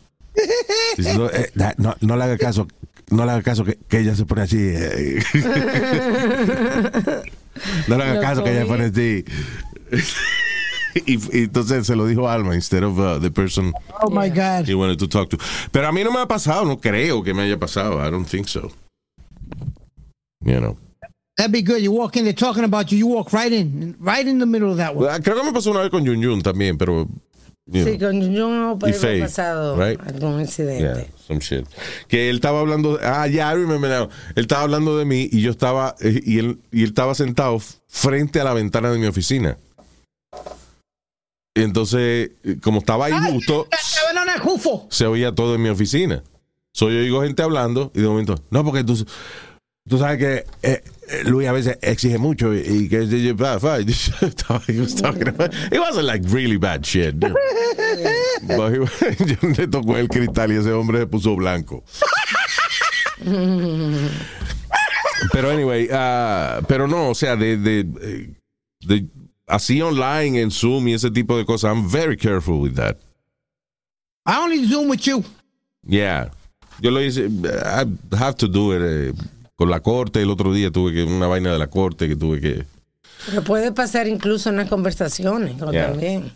Diciendo, 0.97 1.31
eh, 1.33 1.53
no, 1.77 1.95
no 2.01 2.17
le 2.17 2.25
haga 2.25 2.39
caso, 2.39 2.67
no 3.09 3.25
le 3.25 3.31
haga 3.31 3.43
caso 3.43 3.65
que, 3.65 3.79
que 3.89 4.01
ella 4.01 4.17
se 4.17 4.27
pone 4.27 4.43
así. 4.43 4.57
eh. 4.59 5.23
no 7.88 7.97
le 7.97 8.04
haga 8.04 8.21
caso 8.21 8.44
que 8.44 8.50
ella 8.50 8.66
pone 8.66 8.85
así. 8.85 9.25
y, 11.06 11.14
y 11.14 11.44
entonces 11.44 11.87
se 11.87 11.97
lo 11.97 12.06
dijo 12.06 12.28
Alma 12.28 12.54
instead 12.54 12.83
of 12.83 12.99
uh, 12.99 13.18
the 13.18 13.30
person 13.30 13.73
Oh 14.02 14.11
my 14.11 14.28
God. 14.28 14.66
he 14.66 14.75
wanted 14.75 14.99
to 14.99 15.09
talk 15.09 15.28
to. 15.30 15.38
Pero 15.73 15.88
a 15.88 15.92
mí 15.92 16.04
no 16.04 16.11
me 16.11 16.21
ha 16.21 16.26
pasado, 16.26 16.64
no 16.64 16.78
creo 16.78 17.23
que 17.25 17.35
me 17.35 17.42
haya 17.42 17.59
pasado. 17.59 18.00
I 18.00 18.11
don't 18.11 18.26
think 18.26 18.49
so. 18.49 18.71
You 20.44 20.61
know. 20.61 20.76
That'd 21.37 21.52
be 21.52 21.62
good. 21.62 21.83
You 21.83 21.90
walk 21.90 22.16
in, 22.16 22.25
they're 22.25 22.33
talking 22.33 22.62
about 22.64 22.92
you. 22.92 22.99
You 22.99 23.09
walk 23.09 23.33
right 23.33 23.52
in, 23.52 23.97
right 23.99 24.25
in 24.25 24.38
the 24.38 24.47
middle 24.47 24.71
of 24.71 24.76
that 24.76 24.94
one. 24.94 25.06
Well, 25.06 25.21
Creo 25.21 25.35
que 25.37 25.42
me 25.42 25.52
pasó 25.52 25.71
una 25.73 25.80
vez 25.80 25.90
con 25.90 26.04
Yun 26.04 26.21
Yun 26.21 26.42
también, 26.42 26.78
pero. 26.78 27.09
You 27.66 27.85
Sí, 27.85 27.99
con 27.99 28.21
Jun 28.21 28.78
puede 28.78 28.92
Faye, 28.92 29.09
haber 29.14 29.23
pasado 29.23 29.76
right? 29.76 30.00
algún 30.00 30.40
incidente. 30.40 30.83
yeah, 30.83 31.06
some 31.26 31.40
shit. 31.40 31.66
Que 32.09 32.28
él 32.30 32.37
estaba 32.37 32.61
hablando. 32.61 32.99
Ah, 33.02 33.26
ya, 33.26 33.50
I 33.52 33.56
remember 33.56 33.90
now. 33.90 34.09
Él 34.37 34.42
estaba 34.42 34.62
hablando 34.62 34.99
de 34.99 35.04
mí 35.04 35.28
y 35.33 35.40
yo 35.40 35.50
estaba. 35.50 35.94
eh, 36.00 36.21
Y 36.25 36.38
él, 36.38 36.59
y 36.71 36.83
él 36.83 36.88
estaba 36.90 37.14
sentado 37.14 37.59
frente 37.88 38.40
a 38.40 38.44
la 38.44 38.52
ventana 38.54 38.90
de 38.90 38.99
mi 38.99 39.06
oficina. 39.06 39.56
Y 41.56 41.62
entonces, 41.62 42.33
eh, 42.42 42.56
como 42.62 42.80
estaba 42.80 43.06
ahí 43.06 43.14
justo, 43.33 43.68
se 44.90 45.06
oía 45.06 45.33
todo 45.33 45.54
en 45.54 45.62
mi 45.62 45.68
oficina. 45.68 46.23
So, 46.73 46.90
yo 46.90 46.99
oigo 46.99 47.23
gente 47.23 47.42
hablando 47.42 47.92
y 47.94 48.00
de 48.00 48.09
momento, 48.09 48.35
no, 48.50 48.64
porque 48.64 48.83
tú, 48.83 49.06
tú 49.88 49.99
sabes 49.99 50.18
que 50.18 50.44
eh, 50.62 50.83
eh, 51.09 51.23
Luis 51.25 51.49
a 51.49 51.53
veces 51.53 51.79
exige 51.83 52.19
mucho 52.19 52.55
y, 52.55 52.89
que 52.89 53.03
it 53.03 53.35
wasn't 55.81 56.07
like 56.07 56.23
really 56.29 56.57
bad 56.57 56.85
shit. 56.85 57.19
dude. 57.19 57.35
But 58.47 58.73
he- 58.73 59.25
yo 59.27 59.37
le 59.49 59.67
tocó 59.69 59.97
el 59.97 60.09
cristal 60.09 60.53
y 60.53 60.57
ese 60.57 60.73
hombre 60.73 60.99
se 61.01 61.07
puso 61.07 61.37
blanco. 61.37 61.83
Pero 65.33 65.51
anyway, 65.51 65.89
ah, 65.93 66.61
pero 66.69 66.87
no, 66.87 67.11
o 67.11 67.15
sea, 67.15 67.37
de, 67.37 67.57
de, 67.57 67.81
eh, 67.81 68.29
de- 68.81 69.07
así 69.47 69.81
online 69.81 70.41
en 70.41 70.51
Zoom 70.51 70.89
y 70.89 70.95
ese 70.95 71.11
tipo 71.11 71.37
de 71.37 71.45
cosas, 71.45 71.75
I'm 71.75 71.89
very 71.89 72.17
careful 72.17 72.61
with 72.61 72.75
that. 72.75 72.99
I 74.27 74.39
only 74.39 74.67
Zoom 74.67 74.89
with 74.89 75.07
you. 75.07 75.25
Yeah. 75.87 76.31
Yo 76.81 76.91
lo 76.91 77.01
hice, 77.01 77.29
I 77.29 77.85
have 78.17 78.37
to 78.39 78.49
do 78.49 78.73
it 78.73 78.83
eh, 78.83 79.13
con 79.57 79.71
la 79.71 79.81
corte. 79.81 80.23
El 80.23 80.31
otro 80.31 80.53
día 80.53 80.71
tuve 80.71 80.93
que, 80.93 81.05
una 81.05 81.27
vaina 81.27 81.53
de 81.53 81.59
la 81.59 81.69
corte 81.69 82.09
que 82.09 82.17
tuve 82.17 82.41
que. 82.41 82.65
Pero 83.27 83.43
puede 83.43 83.73
pasar 83.73 84.07
incluso 84.07 84.51
en 84.51 84.57
las 84.57 84.69
conversaciones 84.69 85.57
¿no? 85.57 85.73
Yeah. 85.73 85.91
también. 85.91 86.33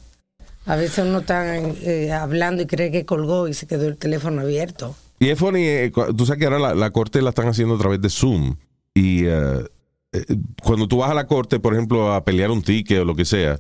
A 0.66 0.76
veces 0.76 1.04
uno 1.06 1.20
está 1.20 1.56
eh, 1.56 2.12
hablando 2.12 2.62
y 2.62 2.66
cree 2.66 2.90
que 2.90 3.06
colgó 3.06 3.48
y 3.48 3.54
se 3.54 3.66
quedó 3.66 3.88
el 3.88 3.96
teléfono 3.96 4.42
abierto. 4.42 4.94
Y 5.18 5.30
es 5.30 5.38
funny, 5.38 5.62
eh, 5.64 5.92
tú 6.16 6.26
sabes 6.26 6.38
que 6.38 6.44
ahora 6.44 6.58
la, 6.58 6.74
la 6.74 6.90
corte 6.90 7.22
la 7.22 7.30
están 7.30 7.48
haciendo 7.48 7.74
a 7.74 7.78
través 7.78 8.00
de 8.00 8.10
Zoom. 8.10 8.56
Y 8.94 9.24
eh, 9.26 9.64
cuando 10.62 10.86
tú 10.88 10.98
vas 10.98 11.10
a 11.10 11.14
la 11.14 11.26
corte, 11.26 11.58
por 11.58 11.74
ejemplo, 11.74 12.12
a 12.12 12.24
pelear 12.24 12.50
un 12.50 12.62
ticket 12.62 13.00
o 13.00 13.04
lo 13.04 13.14
que 13.14 13.24
sea, 13.24 13.58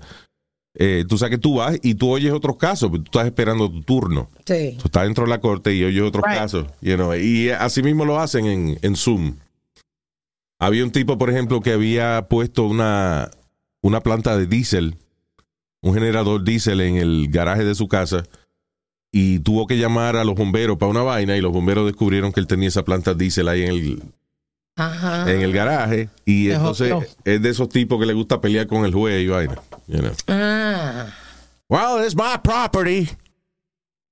eh, 0.74 1.04
tú 1.08 1.18
sabes 1.18 1.36
que 1.36 1.40
tú 1.40 1.56
vas 1.56 1.76
y 1.82 1.94
tú 1.94 2.10
oyes 2.10 2.32
otros 2.32 2.56
casos, 2.56 2.90
pero 2.90 3.02
tú 3.02 3.08
estás 3.08 3.26
esperando 3.26 3.70
tu 3.70 3.82
turno. 3.82 4.30
Sí. 4.46 4.76
Tú 4.78 4.84
estás 4.86 5.04
dentro 5.04 5.24
de 5.24 5.30
la 5.30 5.40
corte 5.40 5.74
y 5.74 5.82
oyes 5.84 6.02
otros 6.02 6.24
Right. 6.26 6.38
casos. 6.38 6.66
You 6.80 6.94
know, 6.96 7.14
y 7.14 7.50
así 7.50 7.82
mismo 7.82 8.04
lo 8.04 8.18
hacen 8.20 8.46
en, 8.46 8.78
en 8.82 8.96
Zoom. 8.96 9.34
Había 10.58 10.84
un 10.84 10.90
tipo, 10.90 11.18
por 11.18 11.30
ejemplo, 11.30 11.60
que 11.60 11.72
había 11.72 12.26
puesto 12.28 12.64
una, 12.64 13.30
una 13.80 14.00
planta 14.00 14.36
de 14.36 14.46
diésel, 14.46 14.96
un 15.82 15.94
generador 15.94 16.42
diésel 16.44 16.80
en 16.80 16.96
el 16.96 17.28
garaje 17.30 17.64
de 17.64 17.74
su 17.74 17.86
casa 17.88 18.24
y 19.12 19.38
tuvo 19.38 19.66
que 19.66 19.78
llamar 19.78 20.16
a 20.16 20.24
los 20.24 20.34
bomberos 20.34 20.76
para 20.78 20.90
una 20.90 21.02
vaina 21.02 21.36
y 21.36 21.40
los 21.40 21.52
bomberos 21.52 21.86
descubrieron 21.86 22.32
que 22.32 22.40
él 22.40 22.46
tenía 22.46 22.68
esa 22.68 22.84
planta 22.84 23.14
diésel 23.14 23.48
ahí 23.48 23.62
en 23.62 23.68
el, 23.70 24.02
Ajá. 24.76 25.30
en 25.32 25.40
el 25.42 25.52
garaje 25.52 26.08
y 26.24 26.50
entonces 26.50 26.92
es 27.24 27.40
de 27.40 27.48
esos 27.48 27.68
tipos 27.68 27.98
que 28.00 28.06
le 28.06 28.12
gusta 28.12 28.40
pelear 28.40 28.66
con 28.66 28.84
el 28.84 28.92
juez 28.92 29.22
y 29.22 29.28
vaina. 29.28 29.54
you 29.86 29.98
know. 30.00 30.12
Ah. 30.26 31.06
Well, 31.70 32.04
it's 32.04 32.16
my 32.16 32.36
property. 32.42 33.08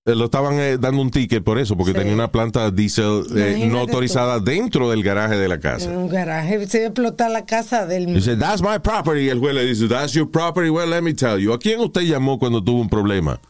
Eh, 0.07 0.15
Lo 0.15 0.27
estaban 0.27 0.55
eh, 0.61 0.79
dando 0.79 1.03
un 1.03 1.11
ticket 1.11 1.43
por 1.43 1.59
eso, 1.59 1.77
porque 1.77 1.91
Sí. 1.93 1.99
tenía 1.99 2.15
una 2.15 2.31
planta 2.31 2.71
diésel 2.71 3.25
eh, 3.37 3.67
no 3.69 3.81
autorizada 3.81 4.39
dentro 4.39 4.89
del 4.89 5.03
garaje 5.03 5.37
de 5.37 5.49
la 5.49 5.57
En 5.57 5.61
casa. 5.61 5.91
un 5.91 6.09
garaje 6.09 6.65
se 6.69 6.79
iba 6.79 6.87
a 6.87 6.91
explotar 6.91 7.31
la 7.33 7.45
casa 7.45 7.87
del 7.87 8.07
Dice, 8.07 8.37
that's 8.37 8.63
my 8.63 8.79
property. 8.81 9.29
El 9.29 9.41
juez 9.41 9.55
le 9.55 9.67
dice, 9.67 9.89
that's 9.89 10.13
your 10.13 10.31
property. 10.31 10.71
Well, 10.71 10.89
let 10.89 11.03
me 11.03 11.13
tell 11.13 11.39
you. 11.41 11.53
¿A 11.53 11.59
quién 11.59 11.81
usted 11.81 12.03
llamó 12.03 12.39
cuando 12.39 12.63
tuvo 12.63 12.81
un 12.81 12.89
problema? 12.89 13.41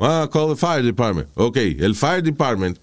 Ah, 0.00 0.28
call 0.32 0.48
the 0.48 0.56
fire 0.56 0.82
department. 0.82 1.28
Ok, 1.36 1.56
el 1.56 1.94
fire 1.94 2.22
department 2.22 2.78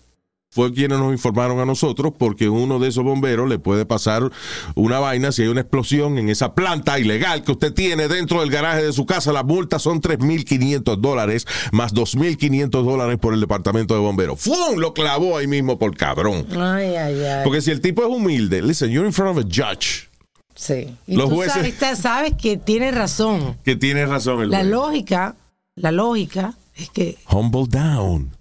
fue 0.57 0.73
quienes 0.73 0.97
nos 0.97 1.11
informaron 1.13 1.59
a 1.59 1.65
nosotros 1.65 2.11
porque 2.17 2.49
uno 2.49 2.79
de 2.79 2.87
esos 2.87 3.03
bomberos 3.03 3.47
le 3.47 3.59
puede 3.59 3.85
pasar 3.85 4.31
una 4.73 4.97
vaina 4.97 5.31
si 5.31 5.43
hay 5.43 5.49
una 5.49 5.61
explosión 5.61 6.17
en 6.17 6.29
esa 6.29 6.55
planta 6.55 6.97
ilegal 6.97 7.43
que 7.43 7.51
usted 7.51 7.71
tiene 7.75 8.07
dentro 8.07 8.39
del 8.41 8.49
garaje 8.49 8.83
de 8.83 8.91
su 8.91 9.05
casa. 9.05 9.31
La 9.31 9.43
multa 9.43 9.77
son 9.77 10.01
3.500 10.01 10.95
dólares 10.97 11.45
más 11.71 11.93
2.500 11.93 12.69
dólares 12.83 13.19
por 13.19 13.35
el 13.35 13.39
departamento 13.39 13.93
de 13.93 13.99
bomberos. 13.99 14.41
¡Fum! 14.41 14.77
Lo 14.79 14.95
clavó 14.95 15.37
ahí 15.37 15.45
mismo 15.45 15.77
por 15.77 15.95
cabrón. 15.95 16.47
Ay, 16.59 16.95
ay, 16.95 17.23
ay. 17.23 17.43
Porque 17.43 17.61
si 17.61 17.69
el 17.69 17.79
tipo 17.79 18.01
es 18.01 18.09
humilde, 18.09 18.63
listen, 18.63 18.89
you're 18.89 19.05
in 19.05 19.13
front 19.13 19.37
of 19.37 19.45
a 19.45 19.47
judge. 19.47 20.09
sí. 20.55 20.87
Y 21.05 21.15
los 21.17 21.29
tú 21.29 21.35
jueces- 21.35 21.75
sabes, 21.77 21.99
sabes 21.99 22.33
que 22.35 22.57
tiene 22.57 22.89
razón. 22.89 23.57
Que 23.63 23.75
tiene 23.75 24.07
razón 24.07 24.41
el 24.41 24.49
La 24.49 24.57
juez. 24.61 24.69
lógica, 24.71 25.35
la 25.75 25.91
lógica 25.91 26.55
es 26.75 26.89
que 26.89 27.15
humble 27.31 27.65
down. 27.69 28.31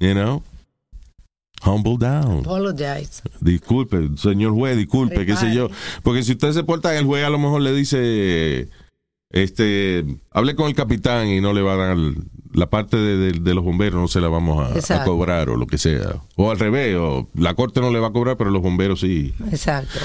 You 0.00 0.12
know? 0.12 0.42
Humble 1.64 1.96
down. 1.98 2.40
apologize. 2.40 3.22
Disculpe, 3.40 4.10
señor 4.16 4.52
juez, 4.52 4.76
disculpe, 4.76 5.26
qué 5.26 5.36
sé 5.36 5.54
yo. 5.54 5.68
Porque 6.02 6.22
si 6.22 6.32
usted 6.32 6.52
se 6.52 6.62
porta 6.64 6.92
en 6.92 6.98
el 7.00 7.04
juez, 7.04 7.24
a 7.24 7.30
lo 7.30 7.38
mejor 7.38 7.60
le 7.62 7.72
dice, 7.74 8.68
este, 9.30 10.04
hable 10.30 10.54
con 10.54 10.68
el 10.68 10.74
capitán 10.74 11.26
y 11.28 11.40
no 11.40 11.52
le 11.52 11.60
va 11.62 11.74
a 11.74 11.76
dar 11.76 11.96
la 12.54 12.70
parte 12.70 12.96
de, 12.96 13.16
de- 13.16 13.40
de 13.40 13.54
los 13.54 13.62
bomberos, 13.64 14.00
no 14.00 14.08
se 14.08 14.20
la 14.20 14.28
vamos 14.28 14.90
a, 14.90 15.04
cobrar 15.04 15.50
o 15.50 15.56
lo 15.56 15.66
que 15.66 15.78
sea. 15.78 16.16
O 16.36 16.50
al 16.50 16.58
revés, 16.58 16.96
o 16.96 17.28
la 17.34 17.54
corte 17.54 17.80
no 17.80 17.90
le 17.90 17.98
va 17.98 18.08
a 18.08 18.12
cobrar, 18.12 18.36
pero 18.36 18.50
los 18.50 18.62
bomberos 18.62 19.00
sí. 19.00 19.34
Exacto. 19.50 19.98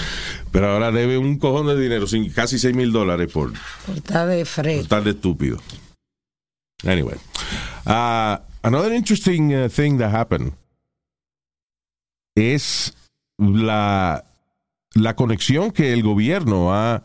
Pero 0.51 0.71
ahora 0.71 0.91
debe 0.91 1.17
un 1.17 1.37
cojón 1.37 1.67
de 1.67 1.79
dinero, 1.79 2.07
sin, 2.07 2.29
casi 2.31 2.57
6 2.59 2.75
mil 2.75 2.91
dólares 2.91 3.31
por, 3.31 3.53
Por 3.85 3.95
estar 3.95 4.27
de 4.27 4.37
por 4.39 4.45
fresco. 4.47 4.81
estar 4.81 5.03
de 5.03 5.11
estúpido. 5.11 5.59
Anyway. 6.85 7.15
Uh, 7.85 8.37
another 8.63 8.91
interesting 8.93 9.53
uh, 9.53 9.69
thing 9.69 9.97
that 9.99 10.11
happened 10.13 10.53
es 12.35 12.93
la, 13.37 14.25
la 14.93 15.15
conexión 15.15 15.71
que 15.71 15.93
el 15.93 16.03
gobierno 16.03 16.73
ha 16.73 17.03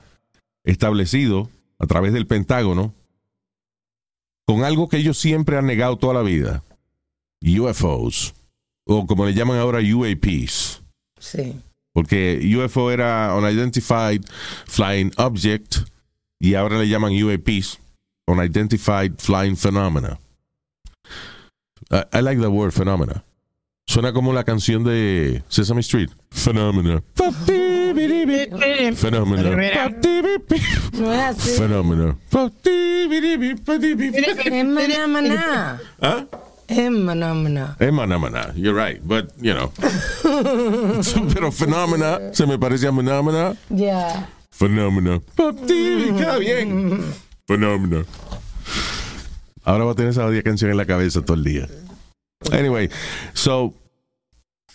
establecido 0.64 1.50
a 1.78 1.86
través 1.86 2.12
del 2.12 2.26
Pentágono 2.26 2.94
con 4.46 4.64
algo 4.64 4.88
que 4.88 4.96
ellos 4.96 5.18
siempre 5.18 5.58
han 5.58 5.66
negado 5.66 5.98
toda 5.98 6.14
la 6.14 6.22
vida. 6.22 6.62
UFOs. 7.42 8.34
O 8.86 9.06
como 9.06 9.26
le 9.26 9.34
llaman 9.34 9.58
ahora 9.58 9.80
UAPs. 9.80 10.82
Sí. 11.20 11.60
Porque 11.92 12.40
UFO 12.56 12.90
era 12.90 13.34
Unidentified 13.34 14.24
Flying 14.66 15.12
Object 15.18 15.76
y 16.40 16.54
ahora 16.54 16.78
le 16.78 16.88
llaman 16.88 17.12
UAPs, 17.12 17.78
Unidentified 18.26 19.14
Flying 19.18 19.56
Phenomena. 19.56 20.18
I, 21.90 22.04
I 22.12 22.20
like 22.20 22.40
the 22.40 22.48
word 22.48 22.72
phenomena. 22.72 23.24
Suena 23.88 24.12
como 24.12 24.32
la 24.34 24.44
canción 24.44 24.84
de 24.84 25.42
Sesame 25.48 25.80
Street. 25.80 26.10
Phenomena. 26.30 27.02
Phenomena. 28.94 29.50
No 30.92 31.14
es 31.14 31.20
así. 31.20 31.50
Phenomena. 31.52 32.14
Es 32.28 32.52
maná, 34.66 35.06
maná. 35.08 35.80
¿Ah? 36.02 36.26
Maná, 37.90 38.18
maná. 38.18 38.52
You're 38.56 38.74
right, 38.74 39.00
but, 39.02 39.32
you 39.40 39.54
know. 39.54 39.72
Pero 41.32 41.50
phenomena 41.50 42.18
se 42.32 42.46
me 42.46 42.58
parece 42.58 42.88
a 42.88 42.92
phenomena. 42.92 43.54
Ya. 43.70 44.28
Fenómeno. 44.50 45.22
Queda 45.66 46.36
bien. 46.36 47.00
Fenómeno. 47.46 48.04
Ahora 49.64 49.84
va 49.84 49.92
a 49.92 49.94
tener 49.94 50.10
esa 50.10 50.26
odia 50.26 50.42
canción 50.42 50.70
en 50.70 50.76
la 50.76 50.84
cabeza 50.84 51.24
todo 51.24 51.38
el 51.38 51.44
día. 51.44 51.66
Anyway, 52.52 52.88
so, 53.34 53.74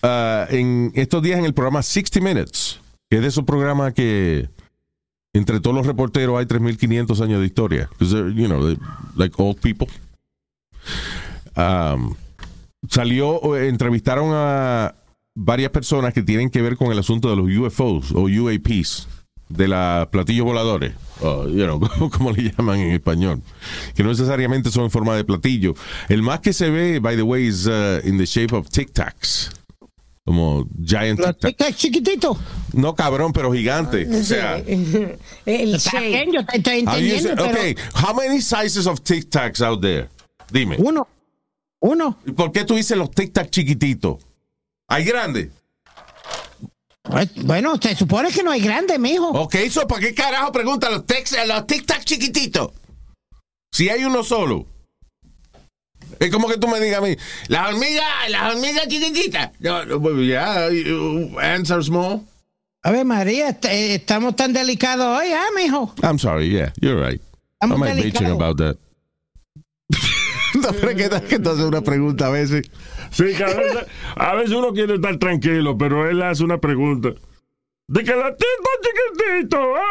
uh, 0.03 0.45
en 0.49 0.91
estos 0.95 1.21
días 1.23 1.39
en 1.39 1.45
el 1.45 1.53
programa 1.53 1.81
60 1.81 2.19
Minutes, 2.19 2.79
que 3.09 3.17
es 3.17 3.21
de 3.21 3.27
esos 3.29 3.43
programas 3.43 3.93
que 3.93 4.49
entre 5.33 5.59
todos 5.59 5.75
los 5.75 5.85
reporteros 5.85 6.39
hay 6.39 6.45
3.500 6.45 7.21
años 7.21 7.39
de 7.39 7.45
historia. 7.45 7.89
you 7.99 8.47
know, 8.47 8.75
like 9.15 9.35
old 9.41 9.59
people. 9.59 9.87
Um, 11.55 12.15
salió, 12.89 13.55
entrevistaron 13.57 14.29
a 14.33 14.95
varias 15.35 15.71
personas 15.71 16.13
que 16.13 16.21
tienen 16.21 16.49
que 16.49 16.61
ver 16.61 16.77
con 16.77 16.91
el 16.91 16.99
asunto 16.99 17.29
de 17.29 17.35
los 17.35 17.47
UFOs 17.47 18.11
o 18.11 18.23
UAPs, 18.23 19.07
de 19.55 19.67
la 19.67 20.09
platillos 20.11 20.45
voladores, 20.45 20.93
o, 21.21 21.47
you 21.47 21.63
know, 21.65 21.79
como 22.11 22.31
le 22.31 22.51
llaman 22.51 22.79
en 22.79 22.91
español, 22.91 23.41
que 23.95 24.03
no 24.03 24.09
necesariamente 24.09 24.71
son 24.71 24.85
en 24.85 24.91
forma 24.91 25.15
de 25.15 25.23
platillo. 25.23 25.73
El 26.09 26.21
más 26.21 26.39
que 26.39 26.53
se 26.53 26.69
ve, 26.69 26.99
by 26.99 27.15
the 27.15 27.21
way, 27.23 27.45
is 27.47 27.65
uh, 27.67 27.99
in 28.03 28.17
the 28.17 28.25
shape 28.25 28.53
of 28.55 28.69
Tic 28.69 28.91
Tacs. 28.93 29.49
Como 30.25 30.65
giant 30.81 31.19
Los 31.19 31.37
tic 31.37 31.57
tac. 31.57 31.57
tic-tac 31.57 31.75
chiquititos. 31.75 32.37
No 32.71 32.95
cabrón, 32.95 33.33
pero 33.33 33.51
gigante. 33.51 34.07
O 34.07 34.23
sea, 34.23 34.57
el 34.57 35.75
Está 35.75 35.91
shape. 35.99 36.07
bien, 36.07 36.31
yo 36.31 36.45
te 36.45 36.57
estoy 36.59 36.85
how 36.85 36.93
you 36.97 37.13
entendiendo, 37.15 37.27
say- 37.27 37.35
pero 37.35 37.49
okay, 37.51 37.75
how 37.93 38.13
many 38.15 38.39
sizes 38.41 38.87
of 38.87 39.01
tic 39.01 39.29
tacs 39.29 39.61
out 39.61 39.81
there? 39.81 40.07
Dime. 40.49 40.77
uno, 40.79 41.05
uno. 41.81 42.17
¿Y 42.25 42.31
¿Por 42.31 42.53
qué 42.53 42.63
tú 42.63 42.75
dices 42.75 42.97
los 42.97 43.11
tic 43.11 43.33
tac 43.33 43.49
chiquititos? 43.49 44.23
Hay 44.87 45.03
grandes. 45.03 45.49
Pues, 47.03 47.29
bueno, 47.43 47.75
se 47.81 47.95
supone 47.95 48.31
que 48.31 48.43
no 48.43 48.51
hay 48.51 48.61
grande, 48.61 48.97
mijo. 48.97 49.27
Ok, 49.29 49.55
eso, 49.55 49.85
¿para 49.87 50.01
qué 50.01 50.13
carajo 50.13 50.51
pregunta 50.51 50.89
los 50.89 51.05
tic 51.05 51.27
los 51.45 51.67
tic 51.67 51.85
tac 51.85 52.03
chiquititos? 52.05 52.71
Si 53.73 53.89
hay 53.89 54.05
uno 54.05 54.23
solo. 54.23 54.65
Es 56.19 56.31
como 56.31 56.47
que 56.47 56.57
tú 56.57 56.67
me 56.67 56.79
digas 56.79 56.99
a 56.99 57.01
mí, 57.01 57.15
las 57.47 57.69
hormigas, 57.69 58.05
las 58.29 58.53
hormigas 58.53 58.87
chiquititas. 58.87 59.51
Pues, 59.59 60.15
yeah, 60.25 60.69
you- 60.69 61.37
ants 61.39 61.71
are 61.71 61.83
small. 61.83 62.21
A 62.83 62.91
ver, 62.91 63.05
María, 63.05 63.49
eh, 63.63 63.95
estamos 63.95 64.35
tan 64.35 64.53
delicados 64.53 65.05
hoy, 65.19 65.31
¿ah, 65.33 65.45
mijo? 65.55 65.93
I'm 66.03 66.19
sorry, 66.19 66.49
yeah, 66.49 66.71
you're 66.81 66.99
right. 67.05 67.21
Estamos 67.61 67.79
I'm 67.87 67.95
delicados. 67.97 68.31
about 68.31 68.57
that. 68.57 68.77
no, 70.55 70.69
pero 70.79 70.95
que 70.95 71.09
que 71.27 71.39
tú 71.39 71.49
haces 71.49 71.65
una 71.65 71.81
pregunta 71.81 72.27
a 72.27 72.29
veces. 72.29 72.69
Sí, 73.13 73.25
que 73.37 73.43
a 73.43 73.47
veces, 73.53 73.85
a 74.15 74.33
veces 74.35 74.51
uno 74.55 74.73
quiere 74.73 74.95
estar 74.95 75.17
tranquilo, 75.17 75.77
pero 75.77 76.09
él 76.09 76.21
hace 76.21 76.43
una 76.43 76.57
pregunta. 76.57 77.09
De 77.87 78.03
que 78.03 78.15
la 78.15 78.35
tita 78.35 78.69
chiquitito, 78.81 79.75
ah, 79.75 79.81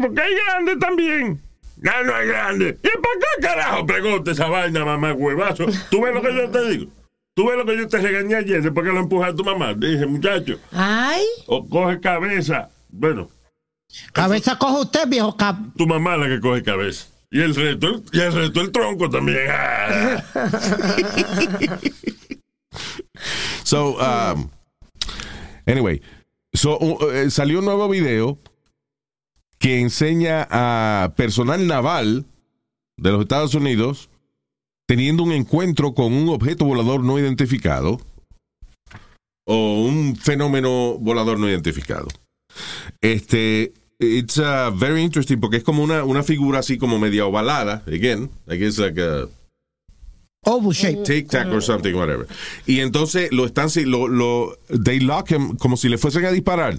porque 0.00 0.20
hay 0.20 0.34
grande 0.46 0.76
también. 0.76 1.40
No, 1.78 2.02
no 2.04 2.16
es 2.18 2.28
grande. 2.28 2.78
¿Y 2.82 2.88
para 2.88 3.14
qué 3.20 3.42
carajo 3.42 3.86
pregunta 3.86 4.30
esa 4.30 4.48
vaina, 4.48 4.84
mamá 4.84 5.12
huevazo? 5.12 5.66
¿Tú 5.90 6.00
ves 6.02 6.14
lo 6.14 6.22
que 6.22 6.34
yo 6.34 6.48
te 6.50 6.70
digo? 6.70 6.90
¿Tú 7.34 7.46
ves 7.46 7.56
lo 7.58 7.66
que 7.66 7.76
yo 7.76 7.86
te 7.86 7.98
regañé 7.98 8.36
ayer 8.36 8.62
después 8.62 8.86
que 8.86 8.92
lo 8.92 9.00
empujé 9.00 9.28
a 9.28 9.34
tu 9.34 9.44
mamá? 9.44 9.74
Dije, 9.74 10.06
muchacho, 10.06 10.58
Ay, 10.72 11.22
o 11.46 11.68
coge 11.68 12.00
cabeza. 12.00 12.70
Bueno, 12.88 13.28
Cabeza 14.12 14.56
coge 14.58 14.80
usted, 14.82 15.06
viejo 15.08 15.36
cap. 15.36 15.56
tu 15.76 15.86
mamá 15.86 16.14
es 16.14 16.20
la 16.20 16.28
que 16.28 16.40
coge 16.40 16.62
cabeza. 16.62 17.06
Y 17.30 17.40
el 17.42 17.54
resto, 17.54 17.88
el- 17.88 18.02
y 18.12 18.20
el 18.20 18.32
resto 18.32 18.60
el 18.62 18.72
tronco 18.72 19.10
también. 19.10 19.38
So, 23.64 23.98
um, 23.98 24.50
anyway, 25.66 26.00
so, 26.52 26.78
uh, 26.78 27.30
salió 27.30 27.58
un 27.58 27.64
nuevo 27.64 27.88
video 27.88 28.38
que 29.58 29.80
enseña 29.80 30.46
a 30.50 31.14
personal 31.16 31.66
naval 31.66 32.26
de 32.96 33.10
los 33.10 33.22
Estados 33.22 33.54
Unidos 33.54 34.08
teniendo 34.86 35.22
un 35.22 35.32
encuentro 35.32 35.94
con 35.94 36.12
un 36.12 36.28
objeto 36.28 36.64
volador 36.64 37.02
no 37.02 37.18
identificado 37.18 38.00
o 39.44 39.84
un 39.84 40.16
fenómeno 40.16 40.98
volador 40.98 41.38
no 41.38 41.48
identificado. 41.48 42.08
Este, 43.00 43.72
it's 43.98 44.38
uh, 44.38 44.70
very 44.74 45.02
interesting 45.02 45.38
porque 45.40 45.58
es 45.58 45.64
como 45.64 45.82
una, 45.82 46.04
una 46.04 46.22
figura 46.22 46.60
así 46.60 46.78
como 46.78 46.98
media 46.98 47.26
ovalada, 47.26 47.82
again, 47.86 48.30
I 48.48 48.56
guess 48.56 48.78
like 48.78 49.00
a 49.00 49.28
Oval 50.44 50.72
shape. 50.72 51.02
Tic 51.02 51.28
Tac 51.28 51.48
or 51.48 51.62
something, 51.62 51.94
whatever. 51.94 52.26
Y 52.66 52.80
entonces 52.80 53.32
lo 53.32 53.46
están, 53.46 53.68
lo, 53.86 54.06
lo, 54.08 54.56
they 54.68 55.00
lock 55.00 55.30
him 55.32 55.56
como 55.56 55.76
si 55.76 55.88
le 55.88 55.98
fuesen 55.98 56.24
a 56.24 56.30
disparar. 56.30 56.78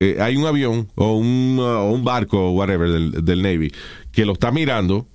Eh, 0.00 0.16
hay 0.20 0.36
un 0.36 0.46
avión 0.46 0.88
o 0.96 1.16
un, 1.16 1.58
uh, 1.58 1.92
un 1.92 2.02
barco 2.04 2.48
o 2.48 2.50
whatever 2.52 2.90
del, 2.90 3.24
del 3.24 3.42
Navy 3.42 3.72
que 4.10 4.24
lo 4.24 4.32
está 4.32 4.50
mirando, 4.50 5.06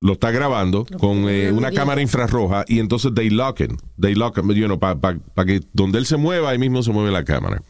lo 0.00 0.14
está 0.14 0.30
grabando 0.30 0.86
con 0.98 1.28
eh, 1.28 1.52
una 1.52 1.70
cámara 1.70 2.02
infrarroja 2.02 2.64
y 2.66 2.80
entonces 2.80 3.12
they 3.14 3.30
lock 3.30 3.60
him. 3.60 3.76
They 4.00 4.14
lock 4.14 4.38
him, 4.38 4.50
you 4.52 4.66
know, 4.66 4.78
para 4.78 5.20
que 5.46 5.60
donde 5.72 5.98
él 5.98 6.06
se 6.06 6.16
mueva, 6.16 6.50
ahí 6.50 6.58
mismo 6.58 6.82
se 6.82 6.92
mueve 6.92 7.12
la 7.12 7.24
cámara. 7.24 7.62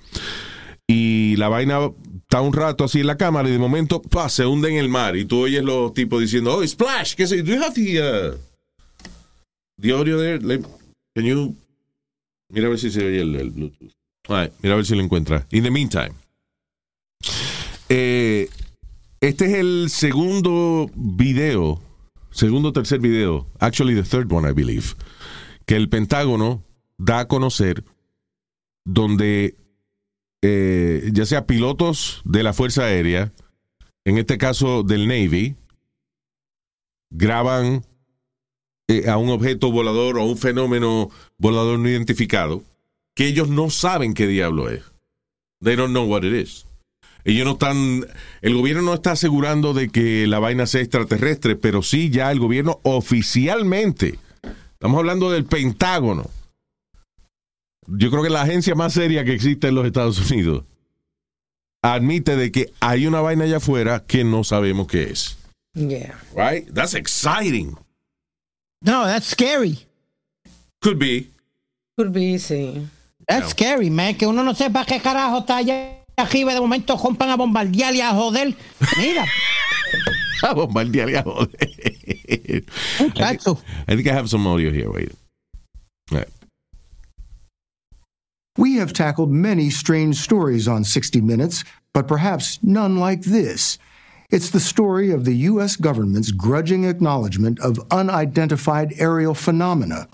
Y 0.86 1.36
la 1.36 1.48
vaina 1.48 1.90
está 2.22 2.40
un 2.40 2.52
rato 2.52 2.84
así 2.84 3.00
en 3.00 3.06
la 3.08 3.16
cámara 3.16 3.48
y 3.48 3.52
de 3.52 3.58
momento 3.58 4.00
¡pah! 4.00 4.28
se 4.28 4.46
hunde 4.46 4.70
en 4.70 4.76
el 4.76 4.88
mar 4.88 5.16
y 5.16 5.24
tú 5.26 5.40
oyes 5.40 5.62
los 5.62 5.92
tipos 5.92 6.20
diciendo, 6.20 6.56
oh, 6.56 6.66
splash, 6.66 7.14
¿qué 7.14 7.26
sé? 7.26 7.42
Do 7.42 7.54
you 7.54 7.62
have 7.62 7.74
the, 7.74 8.00
uh, 8.00 8.36
the 9.78 9.92
audio 9.92 10.18
there? 10.18 10.38
Let- 10.38 10.66
can 11.14 11.24
you... 11.24 11.56
Mira 12.50 12.66
a 12.66 12.70
ver 12.70 12.78
si 12.78 12.90
se 12.90 13.04
oye 13.04 13.20
el, 13.20 13.50
Bluetooth. 13.50 13.92
Right, 14.28 14.52
mira 14.62 14.74
a 14.74 14.76
ver 14.76 14.86
si 14.86 14.94
lo 14.94 15.02
encuentra. 15.02 15.46
In 15.50 15.64
the 15.64 15.70
meantime. 15.70 16.12
Eh, 17.88 18.48
este 19.20 19.46
es 19.46 19.54
el 19.54 19.90
segundo 19.90 20.90
video, 20.94 21.80
segundo 22.30 22.72
tercer 22.72 23.00
video, 23.00 23.46
actually 23.58 23.94
the 23.94 24.02
third 24.02 24.32
one, 24.32 24.48
I 24.48 24.52
believe, 24.52 24.94
que 25.66 25.76
el 25.76 25.88
Pentágono 25.88 26.62
da 26.98 27.20
a 27.20 27.28
conocer 27.28 27.84
donde 28.84 29.56
eh, 30.42 31.10
ya 31.12 31.26
sea 31.26 31.46
pilotos 31.46 32.22
de 32.24 32.42
la 32.42 32.52
Fuerza 32.52 32.84
Aérea, 32.84 33.32
en 34.04 34.18
este 34.18 34.38
caso 34.38 34.82
del 34.82 35.08
Navy, 35.08 35.56
graban 37.10 37.84
eh, 38.88 39.08
a 39.08 39.18
un 39.18 39.28
objeto 39.28 39.70
volador 39.70 40.18
o 40.18 40.24
un 40.24 40.38
fenómeno 40.38 41.10
volador 41.36 41.78
no 41.78 41.88
identificado 41.88 42.62
que 43.14 43.26
ellos 43.26 43.48
no 43.48 43.68
saben 43.68 44.14
qué 44.14 44.26
diablo 44.26 44.70
es. 44.70 44.82
They 45.60 45.74
don't 45.76 45.90
know 45.90 46.06
what 46.06 46.22
it 46.22 46.32
is. 46.32 46.66
Ellos 47.24 47.44
no 47.44 47.52
están, 47.52 48.06
el 48.42 48.54
gobierno 48.54 48.82
no 48.82 48.94
está 48.94 49.10
asegurando 49.10 49.74
de 49.74 49.88
que 49.88 50.26
la 50.26 50.38
vaina 50.38 50.66
sea 50.66 50.80
extraterrestre, 50.80 51.56
pero 51.56 51.82
sí 51.82 52.10
ya 52.10 52.30
el 52.30 52.38
gobierno 52.38 52.80
oficialmente, 52.84 54.18
estamos 54.72 54.98
hablando 54.98 55.30
del 55.30 55.44
Pentágono, 55.44 56.30
yo 57.88 58.10
creo 58.10 58.22
que 58.22 58.30
la 58.30 58.42
agencia 58.42 58.74
más 58.74 58.92
seria 58.92 59.24
que 59.24 59.34
existe 59.34 59.68
en 59.68 59.74
los 59.74 59.84
Estados 59.84 60.30
Unidos, 60.30 60.64
admite 61.82 62.36
de 62.36 62.52
que 62.52 62.72
hay 62.80 63.06
una 63.06 63.20
vaina 63.20 63.44
allá 63.44 63.56
afuera 63.56 64.04
que 64.06 64.24
no 64.24 64.44
sabemos 64.44 64.86
qué 64.86 65.10
es. 65.10 65.36
yeah. 65.74 66.14
Right? 66.34 66.72
That's 66.72 66.94
exciting. 66.94 67.76
No, 68.82 69.04
that's 69.06 69.26
scary. 69.26 69.78
Could 70.80 70.98
be. 70.98 71.30
Could 71.96 72.12
be, 72.12 72.36
sí. 72.36 72.86
That's 73.26 73.46
No. 73.46 73.48
scary, 73.50 73.90
man. 73.90 74.14
Que 74.14 74.26
uno 74.28 74.42
no 74.42 74.52
sepa 74.54 74.84
qué 74.86 75.00
carajo 75.00 75.38
está 75.40 75.56
allá 75.58 75.96
arriba 76.16 76.52
de 76.54 76.60
momento 76.60 76.96
compran 76.96 77.30
a 77.30 77.36
bombardear 77.36 77.94
y 77.94 78.00
a 78.00 78.12
joder. 78.12 78.54
Mira, 78.96 79.24
A 80.42 80.54
bombardear 80.54 81.10
y 81.10 81.14
a 81.16 81.22
joder. 81.22 82.64
muchacho. 83.00 83.58
I 83.88 83.96
think 83.96 84.06
I 84.08 84.12
have 84.12 84.28
some 84.30 84.46
audio 84.46 84.70
here. 84.70 84.90
Wait. 84.90 85.12
All 86.12 86.18
right. 86.18 86.28
We 88.56 88.76
have 88.76 88.92
tackled 88.92 89.30
many 89.30 89.70
strange 89.70 90.16
stories 90.16 90.66
on 90.66 90.84
60 90.84 91.20
Minutes, 91.20 91.62
but 91.92 92.08
perhaps 92.08 92.58
none 92.62 92.98
like 92.98 93.22
this. 93.22 93.78
It's 94.30 94.50
the 94.50 94.60
story 94.60 95.10
of 95.10 95.24
the 95.24 95.34
U.S. 95.48 95.76
government's 95.76 96.30
grudging 96.30 96.84
acknowledgement 96.84 97.58
of 97.60 97.78
unidentified 97.90 98.92
aerial 98.98 99.34
phenomena. 99.34 100.06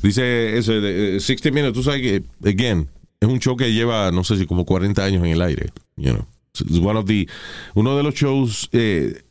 Dice 0.00 0.56
ese 0.56 0.80
de 0.80 1.16
eh, 1.16 1.20
60 1.20 1.50
Minutes, 1.50 1.74
tú 1.74 1.82
sabes 1.82 2.00
que, 2.00 2.22
again, 2.48 2.88
es 3.20 3.28
un 3.28 3.40
show 3.40 3.56
que 3.56 3.72
lleva, 3.72 4.12
no 4.12 4.22
sé 4.22 4.36
si 4.36 4.46
como 4.46 4.64
40 4.64 5.04
años 5.04 5.24
en 5.24 5.32
el 5.32 5.42
aire. 5.42 5.72
You 5.96 6.12
know. 6.12 6.26
It's 6.54 6.78
one 6.78 6.96
of 6.96 7.06
the, 7.06 7.26
uno 7.74 7.96
de 7.96 8.04
los 8.04 8.14
shows 8.14 8.68
eh, 8.70 9.22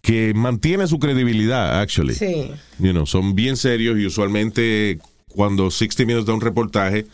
que 0.00 0.32
mantiene 0.34 0.86
su 0.86 0.98
credibilidad, 0.98 1.80
actually. 1.82 2.14
Sí. 2.14 2.50
You 2.78 2.92
know, 2.92 3.04
son 3.04 3.34
bien 3.34 3.58
serios 3.58 3.98
y 3.98 4.06
usualmente 4.06 5.00
cuando 5.28 5.70
60 5.70 6.06
Minutes 6.06 6.24
da 6.24 6.32
un 6.32 6.40
reportaje, 6.40 7.06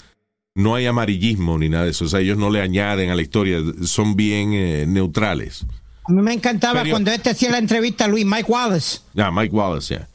no 0.55 0.77
hay 0.77 0.87
amarillismo 0.87 1.59
ni 1.59 1.69
nada 1.69 1.87
de 1.87 1.91
eso. 1.91 2.05
O 2.05 2.09
sea, 2.09 2.21
ellos 2.21 2.39
no 2.39 2.51
le 2.51 2.61
añaden 2.61 3.11
a 3.11 3.17
la 3.17 3.23
historia, 3.23 3.59
son 3.83 4.15
bien 4.15 4.53
eh, 4.53 4.85
neutrales. 4.87 5.67
A 6.07 6.13
mí 6.13 6.23
me 6.23 6.33
encantaba 6.35 6.85
cuando 6.89 7.11
este 7.11 7.31
hacía 7.31 7.51
la 7.51 7.59
entrevista 7.59 8.05
a 8.05 8.09
Luis 8.09 8.27
Mike 8.27 8.51
Wallace. 8.51 9.01
Yeah, 9.15 9.31
Mike 9.31 9.55
Wallace, 9.55 9.95
yeah. 9.95 10.07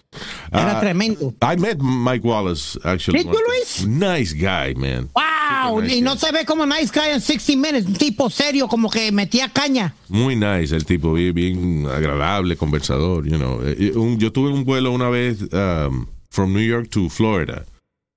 Era 0.52 0.78
Ah, 0.78 0.82
tremendo. 0.82 1.34
I 1.42 1.56
met 1.58 1.78
Mike 1.80 2.26
Wallace, 2.28 2.80
actually. 2.84 3.24
Did 3.24 3.32
you. 3.32 3.40
Luis? 3.48 3.86
Nice 3.88 4.34
guy, 4.34 4.74
man. 4.76 5.10
¡Wow! 5.16 5.82
Nice 5.82 5.96
y 5.98 6.02
no 6.02 6.16
se 6.18 6.32
ve 6.32 6.46
como 6.46 6.66
nice 6.66 6.92
guy 6.94 7.10
en 7.12 7.22
60 7.22 7.56
Minutes. 7.56 7.86
Un 7.86 7.94
tipo 7.94 8.30
serio, 8.30 8.68
como 8.68 8.90
que 8.90 9.12
metía 9.12 9.50
caña. 9.50 9.94
Muy 10.10 10.36
nice 10.36 10.76
el 10.76 10.84
tipo, 10.86 11.14
bien, 11.14 11.34
bien 11.36 11.86
agradable, 11.88 12.56
conversador, 12.58 13.26
you 13.28 13.38
know. 13.38 13.62
Eh, 13.64 13.92
un- 13.96 14.18
yo 14.18 14.32
tuve 14.32 14.50
un 14.52 14.64
vuelo 14.66 14.92
una 14.92 15.10
vez 15.10 15.42
um, 15.54 16.08
from 16.30 16.54
New 16.54 16.64
York 16.66 16.90
to 16.90 17.08
Florida, 17.10 17.66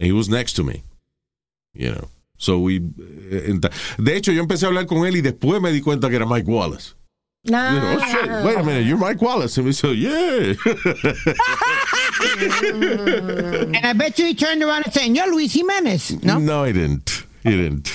and 0.01 0.09
he 0.09 0.13
was 0.13 0.29
next 0.31 0.55
to 0.57 0.65
me, 0.65 0.83
you 1.75 1.91
know. 1.91 2.09
So 2.39 2.59
we, 2.59 2.77
eh, 3.31 3.53
de 3.99 4.17
hecho, 4.17 4.33
yo 4.33 4.41
empecé 4.43 4.65
a 4.65 4.69
hablar 4.69 4.87
con 4.87 5.07
él 5.07 5.15
y 5.17 5.21
después 5.21 5.61
me 5.61 5.71
di 5.73 5.81
cuenta 5.83 6.09
que 6.09 6.17
era 6.17 6.27
Mike 6.27 6.51
Wallace. 6.51 6.95
You 7.45 7.51
know, 7.53 7.99
oh 7.99 8.13
shit, 8.13 8.31
wait 8.45 8.57
a 8.57 8.63
minute, 8.63 8.87
you're 8.87 8.97
Mike 8.97 9.21
Wallace. 9.21 9.57
And 9.57 9.67
we 9.67 9.73
said, 9.73 9.97
yeah. 9.97 10.55
And 12.63 13.85
I 13.85 13.93
bet 13.95 14.19
you 14.19 14.27
he 14.27 14.35
turned 14.35 14.63
around 14.63 14.85
and 14.85 14.93
said, 14.93 15.07
"You're 15.09 15.31
Luis 15.31 15.55
Jiménez." 15.55 16.23
No. 16.23 16.39
No, 16.39 16.65
he 16.65 16.73
didn't. 16.73 17.25
He 17.43 17.51
didn't. 17.51 17.91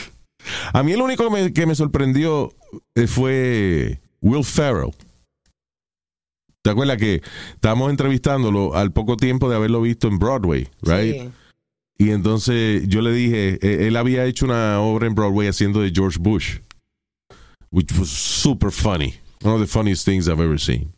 A 0.73 0.83
mí 0.83 0.93
el 0.93 1.01
único 1.01 1.23
que 1.25 1.29
me, 1.29 1.53
que 1.53 1.65
me 1.65 1.75
sorprendió 1.75 2.53
eh, 2.95 3.07
fue 3.07 3.99
Will 4.21 4.43
Ferrell. 4.43 4.93
¿Te 6.61 6.71
acuerdas 6.71 6.97
que 6.97 7.21
estábamos 7.53 7.89
entrevistándolo 7.89 8.75
al 8.75 8.91
poco 8.91 9.15
tiempo 9.15 9.49
de 9.49 9.55
haberlo 9.55 9.81
visto 9.81 10.07
en 10.07 10.19
Broadway, 10.19 10.67
right? 10.81 11.21
Sí. 11.21 11.31
Y 11.99 12.11
entonces 12.11 12.87
yo 12.87 13.01
le 13.01 13.11
dije, 13.11 13.59
eh, 13.61 13.87
él 13.87 13.95
había 13.95 14.25
hecho 14.25 14.45
una 14.45 14.81
obra 14.81 15.07
en 15.07 15.15
Broadway 15.15 15.47
haciendo 15.47 15.81
de 15.81 15.91
George 15.93 16.17
Bush, 16.19 16.57
which 17.71 17.91
was 17.97 18.09
super 18.09 18.71
funny. 18.71 19.15
One 19.43 19.53
of 19.53 19.59
the 19.59 19.67
funniest 19.67 20.05
things 20.05 20.27
I've 20.27 20.39
ever 20.41 20.57
seen. 20.57 20.93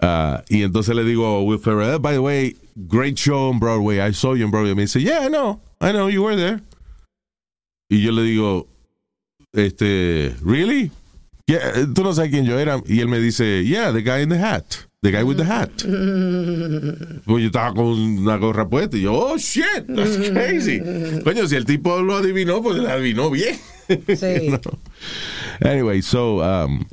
Ah, 0.00 0.42
y 0.48 0.62
entonces 0.62 0.94
le 0.94 1.04
digo 1.04 1.24
a 1.26 1.42
Will 1.44 1.58
Ferrell, 1.58 1.94
"Eh, 1.94 1.98
by 1.98 2.12
the 2.14 2.22
way, 2.22 2.56
great 2.88 3.16
show 3.18 3.50
on 3.50 3.58
Broadway. 3.58 4.00
I 4.00 4.12
saw 4.12 4.34
you 4.34 4.44
on 4.46 4.50
Broadway. 4.50 4.74
Me 4.74 4.82
dice, 4.82 4.96
yeah, 5.00 5.20
I 5.20 5.28
know. 5.28 5.60
I 5.80 5.92
know 5.92 6.08
you 6.08 6.22
were 6.22 6.34
there. 6.36 6.60
Y 7.90 7.98
yo 8.02 8.10
le 8.12 8.22
digo, 8.22 8.66
este, 9.52 10.34
really? 10.42 10.90
Yeah, 11.46 11.84
tú 11.92 12.02
no 12.02 12.12
sabes 12.12 12.30
quién 12.30 12.46
yo 12.46 12.58
era. 12.58 12.80
Y 12.86 13.00
él 13.00 13.08
me 13.08 13.18
dice, 13.20 13.62
yeah, 13.64 13.92
the 13.92 14.00
guy 14.02 14.20
in 14.22 14.28
the 14.30 14.38
hat. 14.38 14.86
The 15.02 15.10
guy 15.10 15.22
with 15.24 15.36
the 15.36 15.44
hat. 15.44 15.70
Pues 17.26 17.42
yo 17.42 17.48
estaba 17.50 17.74
con 17.74 17.86
una 17.86 18.36
gorra 18.38 18.68
puesta 18.68 18.96
y 18.96 19.02
yo, 19.02 19.12
oh 19.14 19.36
shit, 19.36 19.86
that's 19.88 20.16
crazy. 20.32 20.80
Coño, 21.22 21.46
si 21.46 21.56
el 21.56 21.64
tipo 21.64 22.00
lo 22.02 22.16
adivinó, 22.16 22.62
pues 22.62 22.78
lo 22.78 22.88
adivinó 22.88 23.30
bien. 23.30 23.56
Sí. 23.88 24.48
No. 24.50 24.60
Anyway, 25.68 26.00
so, 26.02 26.40
um, 26.40 26.84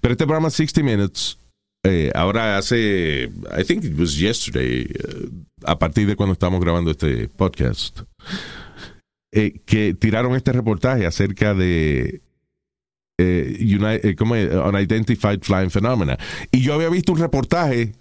pero 0.00 0.12
este 0.12 0.24
programa 0.26 0.50
60 0.50 0.82
Minutes, 0.82 1.38
eh, 1.84 2.10
ahora 2.14 2.58
hace, 2.58 3.24
I 3.58 3.64
think 3.64 3.84
it 3.84 3.98
was 3.98 4.16
yesterday, 4.18 4.82
eh, 4.82 5.28
a 5.64 5.78
partir 5.78 6.06
de 6.06 6.16
cuando 6.16 6.32
estamos 6.34 6.60
grabando 6.60 6.90
este 6.90 7.28
podcast, 7.28 8.00
eh, 9.32 9.60
que 9.64 9.94
tiraron 9.94 10.34
este 10.34 10.52
reportaje 10.52 11.06
acerca 11.06 11.54
de 11.54 12.20
uni- 13.18 14.00
eh, 14.02 14.14
¿cómo 14.16 14.34
es? 14.34 14.50
Unidentified 14.52 15.40
Flying 15.42 15.70
Phenomena. 15.70 16.18
Y 16.50 16.62
yo 16.62 16.74
había 16.74 16.88
visto 16.88 17.12
un 17.12 17.18
reportaje 17.18 17.92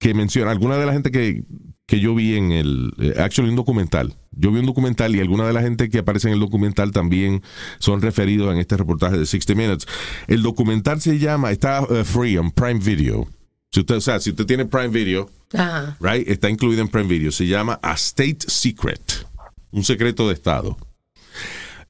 que 0.00 0.14
menciona, 0.14 0.50
alguna 0.50 0.76
de 0.78 0.86
la 0.86 0.92
gente 0.92 1.10
que, 1.10 1.44
que 1.88 2.00
yo 2.00 2.14
vi 2.14 2.36
en 2.36 2.52
el, 2.52 2.92
eh, 2.98 3.14
actually 3.18 3.48
un 3.48 3.56
documental, 3.56 4.14
yo 4.32 4.52
vi 4.52 4.60
un 4.60 4.66
documental 4.66 5.16
y 5.16 5.20
alguna 5.20 5.46
de 5.46 5.54
la 5.54 5.62
gente 5.62 5.88
que 5.88 6.00
aparece 6.00 6.28
en 6.28 6.34
el 6.34 6.40
documental 6.40 6.92
también 6.92 7.42
son 7.78 8.02
referidos 8.02 8.52
en 8.52 8.60
este 8.60 8.76
reportaje 8.76 9.16
de 9.16 9.24
60 9.24 9.54
Minutes. 9.54 9.86
El 10.26 10.42
documental 10.42 11.00
se 11.00 11.18
llama, 11.18 11.50
está 11.50 11.86
eh, 11.88 12.04
free 12.04 12.36
on 12.36 12.50
Prime 12.50 12.78
Video. 12.78 13.26
Si 13.72 13.80
usted, 13.80 13.96
o 13.96 14.00
sea, 14.02 14.20
si 14.20 14.30
usted 14.30 14.44
tiene 14.44 14.66
Prime 14.66 14.88
Video, 14.88 15.30
Ajá. 15.54 15.96
right, 16.00 16.28
está 16.28 16.50
incluido 16.50 16.82
en 16.82 16.88
Prime 16.88 17.08
Video, 17.08 17.32
se 17.32 17.46
llama 17.46 17.80
A 17.82 17.94
State 17.94 18.40
Secret, 18.46 19.26
un 19.70 19.82
secreto 19.82 20.28
de 20.28 20.34
Estado. 20.34 20.76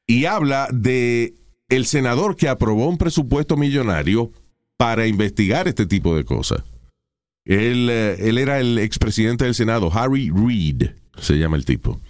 Y 0.07 0.27
habla 0.27 0.69
de 0.73 1.35
el 1.69 1.87
senador 1.87 2.37
que 2.37 2.49
aprobó 2.49 2.89
un 2.89 2.99
presupuesto 2.99 3.57
millonario 3.57 4.31
para 4.77 5.09
investigar 5.09 5.67
este 5.67 5.87
tipo 5.87 6.15
de 6.15 6.25
cosas. 6.25 6.63
Él, 7.49 7.89
eh, 7.91 8.17
él 8.29 8.39
era 8.39 8.61
el 8.61 8.79
expresidente 8.79 9.45
del 9.45 9.55
Senado, 9.55 9.91
Harry 9.93 10.31
Reid, 10.31 10.91
se 11.19 11.35
llama 11.39 11.57
el 11.57 11.65
tipo. 11.65 12.01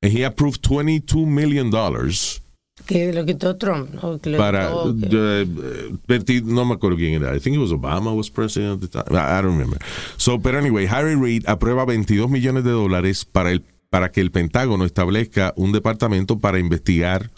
And 0.00 0.16
he 0.16 0.24
approved 0.24 0.60
22 0.66 1.26
million 1.26 1.70
dollars 1.70 2.40
Que 2.86 3.12
lo 3.12 3.26
quitó 3.26 3.56
Trump. 3.56 3.90
¿no? 4.00 4.18
Que 4.20 4.30
lo 4.30 4.38
para 4.38 4.68
quitó- 4.70 4.94
eh, 5.40 5.42
eh, 5.42 5.94
20 6.06 6.42
no 6.42 6.64
me 6.64 6.74
acuerdo 6.74 6.96
quién 6.96 7.14
era. 7.20 7.36
I 7.36 7.40
think 7.40 7.56
it 7.56 7.60
was 7.60 7.72
Obama 7.72 8.14
was 8.14 8.30
president 8.30 8.82
at 8.82 8.88
the 8.88 9.02
time. 9.02 9.04
I 9.18 9.38
I 9.40 9.42
don't 9.42 9.58
remember. 9.58 9.78
So, 10.16 10.38
pero 10.40 10.58
anyway, 10.58 10.86
Harry 10.86 11.16
Reid 11.16 11.42
aprueba 11.48 11.84
22 11.84 12.30
millones 12.30 12.62
de 12.64 12.70
dólares 12.70 13.24
para 13.24 13.50
el 13.50 13.62
para 13.90 14.12
que 14.12 14.20
el 14.20 14.30
Pentágono 14.30 14.84
establezca 14.84 15.52
un 15.56 15.72
departamento 15.72 16.38
para 16.38 16.58
investigar 16.60 17.30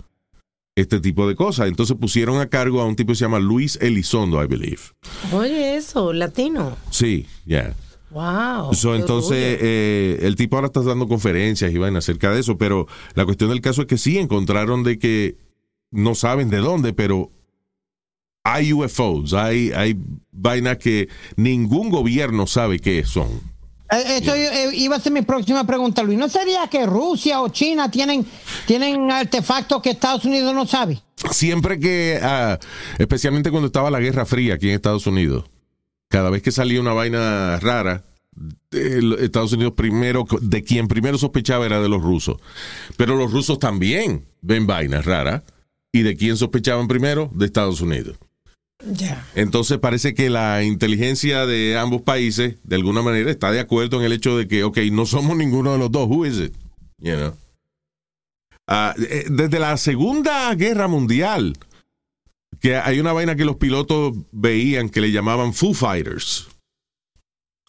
este 0.77 1.01
tipo 1.01 1.29
de 1.29 1.35
cosas. 1.35 1.69
Entonces 1.69 1.97
pusieron 1.99 2.41
a 2.41 2.49
cargo 2.49 2.81
a 2.81 2.87
un 2.87 2.97
tipo 2.97 3.13
que 3.13 3.17
se 3.17 3.25
llama 3.25 3.39
Luis 3.39 3.79
Elizondo, 3.81 4.43
I 4.43 4.47
believe. 4.47 4.81
Oye, 5.33 5.77
eso, 5.77 6.13
latino. 6.13 6.77
Sí, 6.91 7.27
ya. 7.45 7.75
Wow. 8.11 8.75
So, 8.75 8.93
qué 8.93 8.99
entonces, 8.99 9.59
eh, 9.61 10.19
el 10.23 10.35
tipo 10.35 10.57
ahora 10.57 10.67
está 10.67 10.83
dando 10.83 11.07
conferencias 11.07 11.73
y 11.73 11.79
vaina 11.79 11.99
acerca 11.99 12.33
de 12.33 12.41
eso, 12.41 12.59
pero 12.59 12.87
la 13.15 13.25
cuestión 13.25 13.51
del 13.51 13.61
caso 13.61 13.83
es 13.83 13.87
que 13.87 13.99
sí 13.99 14.19
encontraron 14.19 14.83
de 14.83 14.99
que 14.99 15.37
no 15.93 16.15
saben 16.15 16.51
de 16.51 16.59
dónde, 16.59 16.93
pero 16.93 17.31
hay 18.43 18.73
UFOs, 18.73 19.35
hay, 19.35 19.71
hay 19.73 19.97
vainas 20.33 20.79
que 20.79 21.09
ningún 21.37 21.91
gobierno 21.91 22.47
sabe 22.47 22.81
qué 22.81 23.05
son. 23.05 23.29
Eh, 23.91 24.19
Eso 24.23 24.35
eh, 24.35 24.71
iba 24.75 24.97
a 24.97 25.01
ser 25.01 25.13
mi 25.13 25.23
próxima 25.23 25.67
pregunta, 25.67 26.03
Luis. 26.03 26.19
¿No 26.19 26.29
sería 26.29 26.69
que 26.69 26.87
Rusia 26.87 27.41
o 27.41 27.49
China 27.49 27.91
tienen, 27.91 28.25
tienen 28.67 29.11
artefactos 29.11 29.83
que 29.83 29.91
Estados 29.91 30.25
Unidos 30.25 30.55
no 30.55 30.67
sabe? 30.67 31.03
Siempre 31.31 31.79
que, 31.79 32.19
ah, 32.23 32.59
especialmente 32.99 33.51
cuando 33.51 33.67
estaba 33.67 33.91
la 33.91 34.01
Guerra 34.01 34.25
Fría 34.25 34.55
aquí 34.55 34.69
en 34.69 34.75
Estados 34.75 35.07
Unidos, 35.07 35.45
cada 36.09 36.31
vez 36.31 36.43
que 36.43 36.53
salía 36.53 36.81
una 36.81 36.93
vaina 36.93 37.59
rara, 37.61 38.05
Estados 38.71 39.53
Unidos 39.53 39.75
primero, 39.77 40.25
de 40.41 40.63
quien 40.63 40.89
primero 40.89 41.19
sospechaba 41.19 41.67
era 41.67 41.81
de 41.81 41.89
los 41.89 42.01
rusos. 42.01 42.39
Pero 42.97 43.17
los 43.17 43.33
rusos 43.33 43.59
también 43.59 44.25
ven 44.41 44.67
vainas 44.67 45.05
raras. 45.05 45.43
¿Y 45.93 46.03
de 46.03 46.17
quién 46.17 46.37
sospechaban 46.37 46.87
primero? 46.87 47.31
De 47.35 47.47
Estados 47.47 47.81
Unidos. 47.81 48.17
Entonces 49.35 49.79
parece 49.79 50.15
que 50.15 50.31
la 50.31 50.63
inteligencia 50.63 51.47
de 51.47 51.79
ambos 51.79 52.03
países, 52.03 52.57
de 52.65 52.77
alguna 52.77 53.03
manera, 53.03 53.31
está 53.31 53.51
de 53.51 53.61
acuerdo 53.61 53.99
en 53.99 54.07
el 54.07 54.13
hecho 54.13 54.37
de 54.37 54.49
que, 54.49 54.65
ok, 54.65 54.79
no 54.91 55.07
somos 55.07 55.37
ninguno 55.37 55.73
de 55.73 55.79
los 55.79 55.91
dos. 55.91 56.09
Who 56.09 56.27
is 56.27 56.39
it? 56.39 56.55
You 56.99 57.17
know? 57.17 57.37
Desde 59.29 59.59
la 59.59 59.77
Segunda 59.77 60.55
Guerra 60.55 60.89
Mundial, 60.89 61.59
que 62.61 62.77
hay 62.77 63.01
una 63.01 63.13
vaina 63.13 63.37
que 63.37 63.45
los 63.45 63.57
pilotos 63.57 64.15
veían 64.33 64.89
que 64.89 65.01
le 65.01 65.11
llamaban 65.11 65.55
Foo 65.55 65.75
Fighters, 65.75 66.49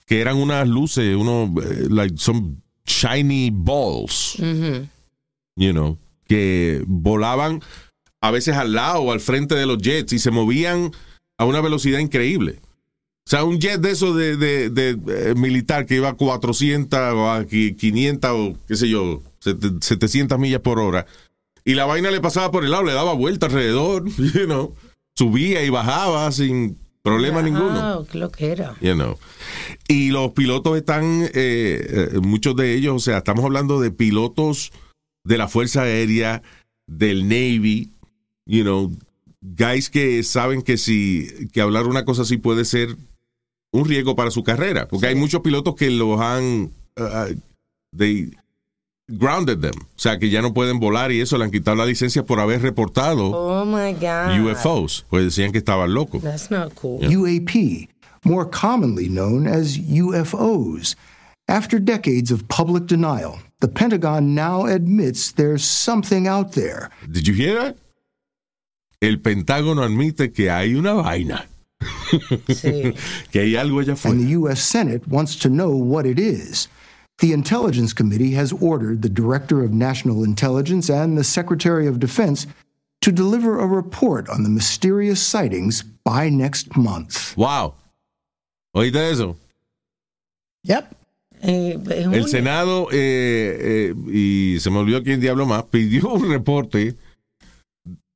que 0.05 0.21
eran 0.21 0.37
unas 0.37 0.67
luces, 0.67 1.15
unos, 1.15 1.49
eh, 1.65 1.87
like 1.89 2.15
some 2.17 2.57
shiny 2.85 3.49
balls, 3.51 4.35
you 5.55 5.71
know, 5.71 5.97
que 6.27 6.83
volaban 6.87 7.61
a 8.21 8.31
veces 8.31 8.55
al 8.55 8.73
lado 8.73 9.01
o 9.01 9.11
al 9.11 9.19
frente 9.19 9.55
de 9.55 9.65
los 9.65 9.79
jets 9.79 10.13
y 10.13 10.19
se 10.19 10.31
movían 10.31 10.91
a 11.37 11.45
una 11.45 11.59
velocidad 11.61 11.99
increíble. 11.99 12.59
O 13.25 13.29
sea, 13.29 13.43
un 13.43 13.59
jet 13.59 13.79
de 13.81 13.91
eso 13.91 14.13
de, 14.13 14.35
de- 14.37 14.69
de, 14.69 14.89
eh, 15.07 15.35
militar 15.35 15.85
que 15.85 15.95
iba 15.95 16.09
a 16.09 16.13
400 16.13 16.99
o 17.13 17.29
a 17.31 17.43
qui- 17.45 17.75
500 17.75 18.31
o 18.31 18.57
qué 18.67 18.75
sé 18.75 18.89
yo, 18.89 19.21
sete- 19.39 19.71
700 19.81 20.37
millas 20.39 20.61
por 20.61 20.79
hora. 20.79 21.05
Y 21.63 21.75
la 21.75 21.85
vaina 21.85 22.09
le 22.11 22.19
pasaba 22.19 22.51
por 22.51 22.63
el 22.65 22.71
lado, 22.71 22.83
le 22.83 22.93
daba 22.93 23.13
vuelta 23.13 23.45
alrededor, 23.45 24.05
you 24.17 24.45
know, 24.45 24.75
subía 25.15 25.63
y 25.63 25.69
bajaba 25.69 26.31
sin 26.31 26.77
problema 27.03 27.41
ninguno. 27.41 27.79
Ah, 27.79 28.03
qué 28.11 28.17
lo 28.17 28.31
que 28.31 28.51
era. 28.51 28.75
You 28.81 28.93
know. 28.95 29.17
Y 29.87 30.09
los 30.09 30.31
pilotos 30.33 30.77
están, 30.77 31.23
eh, 31.33 32.09
eh, 32.13 32.19
muchos 32.21 32.55
de 32.55 32.73
ellos, 32.75 32.95
o 32.95 32.99
sea, 32.99 33.19
estamos 33.19 33.45
hablando 33.45 33.79
de 33.79 33.91
pilotos 33.91 34.71
de 35.23 35.37
la 35.37 35.47
Fuerza 35.47 35.83
Aérea, 35.83 36.41
del 36.87 37.27
Navy, 37.29 37.91
you 38.45 38.63
know, 38.63 38.91
guys 39.41 39.89
que 39.89 40.23
saben 40.23 40.61
que 40.61 40.77
si, 40.77 41.47
que 41.51 41.61
hablar 41.61 41.87
una 41.87 42.05
cosa 42.05 42.23
así 42.23 42.37
puede 42.37 42.65
ser 42.65 42.95
un 43.71 43.85
riesgo 43.85 44.15
para 44.15 44.31
su 44.31 44.43
carrera, 44.43 44.87
porque 44.87 45.07
hay 45.07 45.15
muchos 45.15 45.41
pilotos 45.41 45.75
que 45.75 45.89
los 45.89 46.19
han, 46.19 46.71
uh, 46.97 47.33
they 47.95 48.31
grounded 49.07 49.59
them, 49.59 49.75
o 49.75 49.99
sea, 49.99 50.19
que 50.19 50.29
ya 50.29 50.41
no 50.41 50.53
pueden 50.53 50.79
volar 50.79 51.11
y 51.11 51.21
eso, 51.21 51.37
le 51.37 51.45
han 51.45 51.51
quitado 51.51 51.77
la 51.77 51.85
licencia 51.85 52.23
por 52.23 52.39
haber 52.39 52.61
reportado 52.61 53.31
Oh 53.31 53.65
my 53.65 53.93
God. 53.93 54.39
UFOs, 54.39 55.05
pues 55.09 55.23
decían 55.23 55.51
que 55.51 55.57
estaban 55.57 55.93
locos. 55.93 56.21
That's 56.21 56.49
not 56.51 56.75
cool. 56.75 56.99
UAP, 56.99 57.89
more 58.23 58.45
commonly 58.49 59.07
known 59.07 59.47
as 59.47 59.77
UFOs. 59.77 60.95
After 61.47 61.79
decades 61.79 62.31
of 62.31 62.47
public 62.47 62.85
denial, 62.87 63.39
the 63.59 63.67
Pentagon 63.67 64.33
now 64.33 64.65
admits 64.65 65.33
there's 65.33 65.65
something 65.65 66.27
out 66.27 66.53
there. 66.53 66.89
Did 67.09 67.27
you 67.27 67.33
hear 67.33 67.55
that? 67.55 67.77
El 69.01 69.19
Pentágono 69.19 69.81
admite 69.83 70.31
que 70.31 70.49
hay 70.49 70.75
una 70.75 70.93
vaina. 70.93 71.47
Sí. 72.47 72.93
que 73.31 73.39
hay 73.39 73.55
algo 73.55 73.79
allá 73.79 73.93
and 73.93 73.97
afuera. 73.97 74.17
the 74.17 74.31
U.S. 74.37 74.61
Senate 74.61 75.07
wants 75.07 75.35
to 75.35 75.49
know 75.49 75.71
what 75.71 76.05
it 76.05 76.19
is. 76.19 76.67
The 77.17 77.33
Intelligence 77.33 77.93
Committee 77.93 78.31
has 78.33 78.53
ordered 78.53 79.01
the 79.01 79.09
Director 79.09 79.63
of 79.63 79.71
National 79.71 80.23
Intelligence 80.23 80.89
and 80.89 81.17
the 81.17 81.23
Secretary 81.23 81.87
of 81.87 81.99
Defense 81.99 82.45
to 83.01 83.11
deliver 83.11 83.59
a 83.59 83.65
report 83.65 84.29
on 84.29 84.43
the 84.43 84.49
mysterious 84.49 85.19
sightings 85.21 85.81
by 85.81 86.29
next 86.29 86.75
month. 86.77 87.35
Wow. 87.35 87.73
¿Oíste 88.75 89.11
eso? 89.11 89.35
Yep. 90.63 90.95
Eh, 91.43 91.79
El. 91.89 92.27
Senado, 92.27 92.87
eh, 92.91 93.89
eh, 93.91 93.95
y 94.07 94.59
se 94.59 94.69
me 94.69 94.77
olvidó 94.77 95.03
quién 95.03 95.19
diablo 95.19 95.47
más, 95.47 95.63
pidió 95.63 96.13
un 96.13 96.29
reporte 96.29 96.95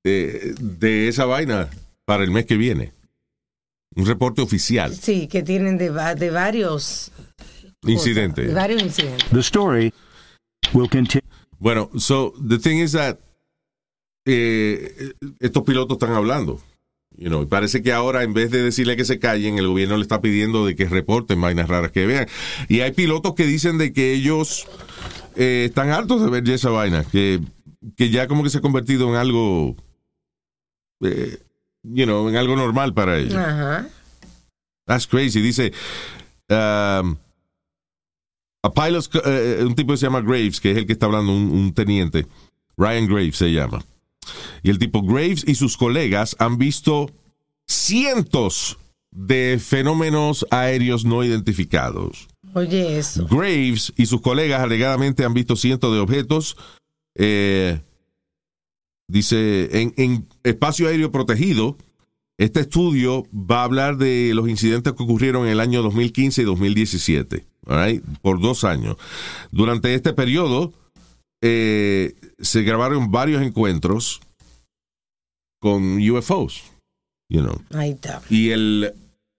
de, 0.06 0.54
de 0.60 1.08
esa 1.08 1.26
vaina 1.26 1.70
para 2.06 2.24
el 2.24 2.32
mes 2.32 2.46
que 2.46 2.58
viene. 2.58 2.94
Un 3.96 4.06
reporte 4.06 4.42
oficial. 4.42 4.94
Sí, 4.94 5.28
que 5.28 5.42
tienen 5.42 5.78
de, 5.78 5.90
de 5.90 6.30
varios. 6.30 7.12
Incidente. 7.86 8.42
cosas, 8.42 8.48
de 8.48 8.54
varios 8.54 8.84
incidentes. 8.84 9.30
The 9.30 9.40
story 9.40 9.94
will 10.74 10.90
continue. 10.90 11.24
Bueno, 11.60 11.90
so 11.98 12.34
the 12.48 12.58
thing 12.60 12.78
is 12.78 12.92
that 12.92 13.18
eh, 14.26 15.14
estos 15.40 15.64
pilotos 15.64 15.96
están 15.96 16.16
hablando. 16.16 16.62
You 17.18 17.30
know, 17.30 17.42
y 17.42 17.46
parece 17.46 17.82
que 17.82 17.94
ahora 17.94 18.24
en 18.24 18.34
vez 18.34 18.52
de 18.52 18.62
decirle 18.62 18.98
que 18.98 19.06
se 19.06 19.20
callen, 19.20 19.58
el 19.58 19.68
gobierno 19.68 19.96
le 19.96 20.04
está 20.04 20.20
pidiendo 20.20 20.66
de 20.66 20.76
que 20.76 20.86
reporten 20.90 21.40
vainas 21.40 21.70
raras 21.70 21.92
que 21.92 22.06
vean. 22.06 22.28
Y 22.68 22.82
hay 22.82 22.92
pilotos 22.92 23.36
que 23.36 23.46
dicen 23.46 23.78
de 23.78 23.94
que 23.94 24.14
ellos 24.14 24.68
eh, 25.36 25.66
están 25.70 25.90
hartos 25.92 26.22
de 26.22 26.30
ver 26.30 26.44
ya 26.44 26.56
esa 26.56 26.70
vaina, 26.72 27.06
que, 27.06 27.40
que 27.96 28.10
ya 28.10 28.28
como 28.28 28.44
que 28.44 28.50
se 28.50 28.58
ha 28.58 28.62
convertido 28.62 29.08
en 29.08 29.16
algo, 29.16 29.78
eh, 31.02 31.38
you 31.84 32.06
know, 32.06 32.28
en 32.30 32.36
algo 32.36 32.56
normal 32.56 32.94
para 32.94 33.18
ellos. 33.18 33.36
Ajá. 33.36 33.88
That's 34.86 35.08
crazy. 35.08 35.42
Dice, 35.42 35.72
um, 36.50 37.18
a 38.64 38.72
pilot, 38.74 39.10
eh, 39.26 39.64
un 39.64 39.76
tipo 39.76 39.94
que 39.94 39.98
se 39.98 40.06
llama 40.06 40.22
Graves, 40.22 40.60
que 40.60 40.72
es 40.72 40.78
el 40.78 40.86
que 40.86 40.94
está 40.94 41.06
hablando, 41.08 41.32
un, 41.34 41.52
un 41.52 41.74
teniente. 41.74 42.28
Ryan 42.78 43.08
Graves 43.08 43.38
se 43.38 43.52
llama. 43.52 43.84
Y 44.64 44.70
el 44.70 44.80
tipo 44.80 45.02
Graves 45.04 45.44
y 45.48 45.56
sus 45.56 45.78
colegas 45.78 46.36
han 46.40 46.58
visto 46.58 47.12
cientos 47.68 48.78
de 49.12 49.60
fenómenos 49.64 50.46
aéreos 50.52 51.06
no 51.06 51.24
identificados. 51.24 52.28
Oye, 52.54 52.98
eso. 52.98 53.28
Graves 53.28 53.94
y 53.98 54.06
sus 54.08 54.22
colegas 54.22 54.62
alegadamente 54.62 55.24
han 55.26 55.34
visto 55.34 55.56
cientos 55.56 55.94
de 55.94 56.00
objetos. 56.00 56.58
eh, 57.16 57.80
dice, 59.08 59.82
en, 59.82 59.94
en 59.98 60.28
espacio 60.44 60.88
aéreo 60.88 61.12
protegido, 61.12 61.78
este 62.38 62.62
estudio 62.62 63.24
va 63.34 63.62
a 63.62 63.64
hablar 63.64 63.98
de 63.98 64.34
los 64.34 64.50
incidentes 64.50 64.94
que 64.94 65.04
ocurrieron 65.04 65.46
en 65.46 65.54
el 65.54 65.60
año 65.60 65.82
2015 65.82 66.42
y 66.42 66.46
2017, 66.46 67.46
all 67.68 67.86
right, 67.86 68.04
por 68.22 68.42
dos 68.42 68.64
años. 68.64 68.98
Durante 69.52 69.94
este 69.94 70.12
periodo 70.14 70.74
eh, 71.42 72.14
se 72.40 72.64
grabaron 72.64 73.12
varios 73.12 73.42
encuentros 73.42 74.20
con 75.60 75.98
UFOs, 75.98 76.64
you 77.30 77.42
know. 77.42 77.62
Y 78.30 78.50
el 78.50 78.94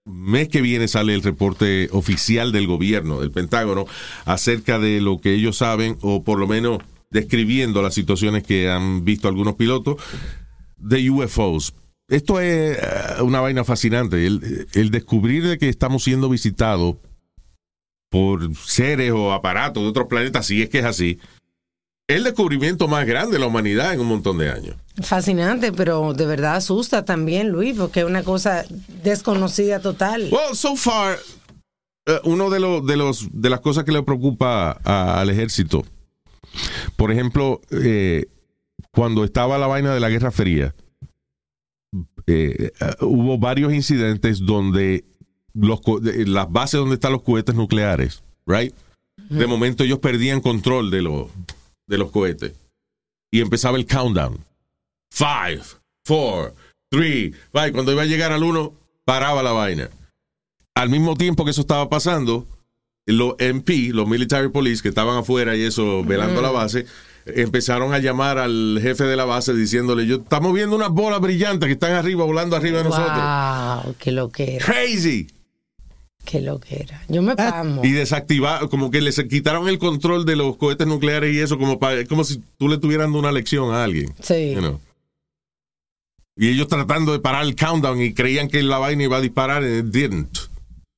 mes 0.06 0.48
que 0.48 0.62
viene 0.62 0.88
sale 0.88 1.14
el 1.14 1.22
reporte 1.22 1.88
oficial 1.92 2.50
del 2.52 2.66
gobierno, 2.66 3.20
del 3.20 3.30
Pentágono, 3.30 3.86
acerca 4.24 4.78
de 4.78 5.02
lo 5.02 5.20
que 5.20 5.34
ellos 5.34 5.58
saben, 5.58 5.98
o 6.00 6.24
por 6.24 6.38
lo 6.38 6.46
menos 6.46 6.80
describiendo 7.20 7.80
las 7.82 7.94
situaciones 7.94 8.42
que 8.44 8.68
han 8.70 9.04
visto 9.04 9.26
algunos 9.26 9.54
pilotos 9.54 9.96
de 10.76 11.08
UFOs. 11.10 11.72
Esto 12.08 12.40
es 12.40 12.76
eh, 12.78 13.22
una 13.22 13.40
vaina 13.40 13.64
fascinante. 13.64 14.26
El, 14.26 14.68
el 14.74 14.90
descubrir 14.90 15.46
de 15.48 15.56
que 15.58 15.68
estamos 15.70 16.04
siendo 16.04 16.28
visitados 16.28 16.96
por 18.10 18.54
seres 18.56 19.12
o 19.12 19.32
aparatos 19.32 19.82
de 19.82 19.88
otros 19.88 20.06
planetas, 20.08 20.46
si 20.46 20.62
es 20.62 20.68
que 20.68 20.78
es 20.80 20.84
así, 20.84 21.18
es 22.06 22.16
el 22.18 22.24
descubrimiento 22.24 22.86
más 22.86 23.06
grande 23.06 23.32
de 23.32 23.38
la 23.40 23.46
humanidad 23.46 23.92
en 23.94 24.00
un 24.00 24.06
montón 24.06 24.38
de 24.38 24.50
años. 24.50 24.76
Fascinante, 25.02 25.72
pero 25.72 26.12
de 26.12 26.26
verdad 26.26 26.56
asusta 26.56 27.04
también, 27.04 27.48
Luis, 27.48 27.76
porque 27.76 28.00
es 28.00 28.06
una 28.06 28.22
cosa 28.22 28.64
desconocida 29.02 29.80
total. 29.80 30.28
Well, 30.30 30.54
so 30.54 30.76
far, 30.76 31.18
eh, 32.06 32.20
uno 32.24 32.48
de 32.50 32.60
los 32.60 32.86
de 32.86 32.96
los 32.96 33.28
de 33.32 33.50
las 33.50 33.60
cosas 33.60 33.84
que 33.84 33.90
le 33.92 34.02
preocupa 34.04 34.78
a- 34.84 35.20
al 35.20 35.30
ejército, 35.30 35.84
por 36.96 37.12
ejemplo, 37.12 37.60
eh, 37.70 38.26
cuando 38.90 39.24
estaba 39.24 39.58
la 39.58 39.66
vaina 39.66 39.94
de 39.94 40.00
la 40.00 40.08
Guerra 40.08 40.30
Fría, 40.30 40.74
eh, 42.26 42.72
eh, 42.80 42.94
hubo 43.00 43.38
varios 43.38 43.72
incidentes 43.72 44.40
donde 44.44 45.04
los 45.54 45.80
las 46.26 46.50
bases 46.50 46.80
donde 46.80 46.96
están 46.96 47.12
los 47.12 47.22
cohetes 47.22 47.54
nucleares, 47.54 48.22
right? 48.46 48.74
De 49.30 49.46
momento 49.46 49.84
ellos 49.84 49.98
perdían 49.98 50.40
control 50.40 50.90
de 50.90 51.02
los 51.02 51.28
de 51.86 51.98
los 51.98 52.10
cohetes 52.10 52.52
y 53.30 53.40
empezaba 53.40 53.78
el 53.78 53.86
countdown. 53.86 54.38
Five, 55.10 55.62
four, 56.04 56.54
three, 56.90 57.34
five. 57.52 57.72
Cuando 57.72 57.92
iba 57.92 58.02
a 58.02 58.06
llegar 58.06 58.32
al 58.32 58.42
uno, 58.42 58.74
paraba 59.04 59.42
la 59.42 59.52
vaina. 59.52 59.90
Al 60.74 60.90
mismo 60.90 61.16
tiempo 61.16 61.44
que 61.44 61.52
eso 61.52 61.62
estaba 61.62 61.88
pasando, 61.88 62.46
los 63.06 63.34
MP, 63.38 63.90
los 63.92 64.06
military 64.08 64.48
police 64.48 64.82
que 64.82 64.88
estaban 64.88 65.16
afuera 65.16 65.54
y 65.56 65.62
eso, 65.62 66.02
velando 66.04 66.42
la 66.42 66.50
base, 66.50 66.86
empezaron 67.24 67.92
a 67.94 67.98
llamar 67.98 68.38
al 68.38 68.78
jefe 68.82 69.04
de 69.04 69.16
la 69.16 69.24
base 69.24 69.54
diciéndole, 69.54 70.06
yo 70.06 70.16
estamos 70.16 70.52
viendo 70.52 70.74
unas 70.76 70.90
bolas 70.90 71.20
brillantes 71.20 71.66
que 71.68 71.74
están 71.74 71.92
arriba, 71.92 72.24
volando 72.24 72.56
arriba 72.56 72.78
de 72.78 72.84
nosotros. 72.84 73.16
Wow, 73.84 73.94
qué 73.98 74.10
lo 74.12 74.28
que 74.30 74.56
era, 74.56 74.64
Crazy. 74.66 75.28
qué 76.24 76.40
lo 76.40 76.58
que 76.58 76.80
era. 76.82 77.02
Yo 77.08 77.22
me 77.22 77.36
pamo. 77.36 77.84
Y 77.84 77.92
desactivar, 77.92 78.68
como 78.68 78.90
que 78.90 79.00
les 79.00 79.22
quitaron 79.24 79.68
el 79.68 79.78
control 79.78 80.24
de 80.24 80.34
los 80.36 80.56
cohetes 80.56 80.86
nucleares 80.88 81.32
y 81.34 81.38
eso, 81.40 81.58
como, 81.58 81.78
pa- 81.78 82.04
como 82.08 82.24
si 82.24 82.42
tú 82.58 82.68
le 82.68 82.74
estuvieras 82.74 83.06
dando 83.06 83.18
una 83.20 83.30
lección 83.32 83.72
a 83.72 83.84
alguien. 83.84 84.12
Sí. 84.22 84.52
you 84.54 84.58
know. 84.60 84.80
Y 86.36 86.48
ellos 86.48 86.68
tratando 86.68 87.12
de 87.12 87.18
parar 87.20 87.44
el 87.44 87.56
countdown 87.56 88.00
y 88.02 88.12
creían 88.12 88.48
que 88.48 88.62
la 88.62 88.78
vaina 88.78 89.04
iba 89.04 89.16
a 89.16 89.20
disparar 89.20 89.62
and 89.62 89.86
it 89.86 89.92
didn't. 89.94 90.38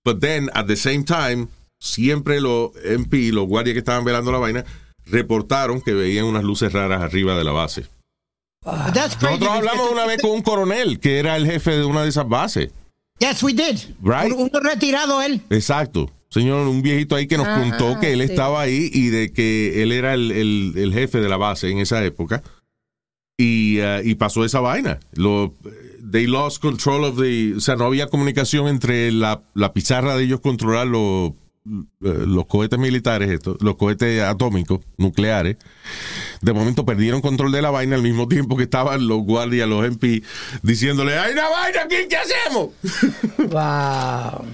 But 0.05 0.21
then, 0.21 0.51
at 0.55 0.67
the 0.67 0.75
same 0.77 1.05
time, 1.05 1.49
siempre 1.79 2.41
los 2.41 2.71
MP, 2.85 3.31
los 3.33 3.47
guardias 3.47 3.75
que 3.75 3.79
estaban 3.81 4.05
velando 4.05 4.33
la 4.33 4.39
vaina, 4.39 4.65
reportaron 5.07 5.81
que 5.81 5.95
veían 5.95 6.25
unas 6.27 6.45
luces 6.45 6.73
raras 6.73 7.01
arriba 7.03 7.37
de 7.37 7.45
la 7.45 7.53
base. 7.53 7.87
That's 8.65 9.17
crazy. 9.17 9.25
Nosotros 9.39 9.51
hablamos 9.51 9.91
una 9.93 10.05
vez 10.07 10.21
con 10.21 10.33
un 10.33 10.43
coronel 10.43 11.01
que 11.01 11.19
era 11.19 11.37
el 11.37 11.47
jefe 11.47 11.71
de 11.73 11.85
una 11.85 12.03
de 12.03 12.09
esas 12.09 12.29
bases. 12.29 12.71
Yes, 13.19 13.43
we 13.43 13.53
did. 13.53 13.79
Right. 14.03 14.33
Un- 14.33 14.51
Uno 14.53 14.61
retirado 14.61 15.23
él. 15.23 15.41
Exacto. 15.51 16.11
Señor, 16.31 16.67
un 16.69 16.83
viejito 16.83 17.17
ahí 17.17 17.27
que 17.27 17.39
nos 17.39 17.47
Ah, 17.47 17.59
contó 17.61 17.99
que 18.01 18.13
él 18.13 18.21
sí. 18.21 18.31
estaba 18.33 18.61
ahí 18.61 18.91
y 18.93 19.09
de 19.09 19.33
que 19.33 19.83
él 19.83 19.93
era 19.93 20.13
el, 20.15 20.31
el- 20.31 20.75
el 20.77 20.93
jefe 20.93 21.19
de 21.21 21.29
la 21.29 21.37
base 21.39 21.71
en 21.71 21.79
esa 21.79 22.05
época. 22.05 22.43
Y, 23.39 23.81
uh, 23.81 24.01
y 24.05 24.15
pasó 24.17 24.45
esa 24.45 24.61
vaina. 24.61 24.99
Lo, 25.15 25.55
they 26.11 26.27
lost 26.27 26.61
control 26.61 27.05
of 27.05 27.19
the. 27.21 27.55
O 27.57 27.61
sea, 27.61 27.77
no 27.77 27.85
había 27.87 28.09
comunicación 28.09 28.69
entre 28.69 29.11
la, 29.13 29.43
la 29.55 29.73
pizarra 29.73 30.17
de 30.17 30.25
ellos 30.25 30.41
controlar 30.41 30.87
los, 30.89 31.33
los 32.01 32.47
cohetes 32.47 32.79
militares, 32.79 33.31
estos, 33.31 33.57
los 33.61 33.77
cohetes 33.77 34.23
atómicos, 34.23 34.81
nucleares. 34.97 35.57
De 36.41 36.53
momento 36.53 36.85
perdieron 36.87 37.21
control 37.21 37.53
de 37.53 37.61
la 37.63 37.71
vaina 37.71 37.97
al 37.97 38.03
mismo 38.03 38.27
tiempo 38.29 38.57
que 38.57 38.63
estaban 38.65 39.07
los 39.07 39.23
guardias, 39.23 39.69
los 39.69 39.85
MP, 39.85 40.23
diciéndole: 40.63 41.19
¡Hay 41.19 41.33
una 41.33 41.49
vaina 41.49 41.83
aquí! 41.83 41.97
¿Qué 42.09 42.17
hacemos? 42.17 42.69
Wow. 43.39 44.45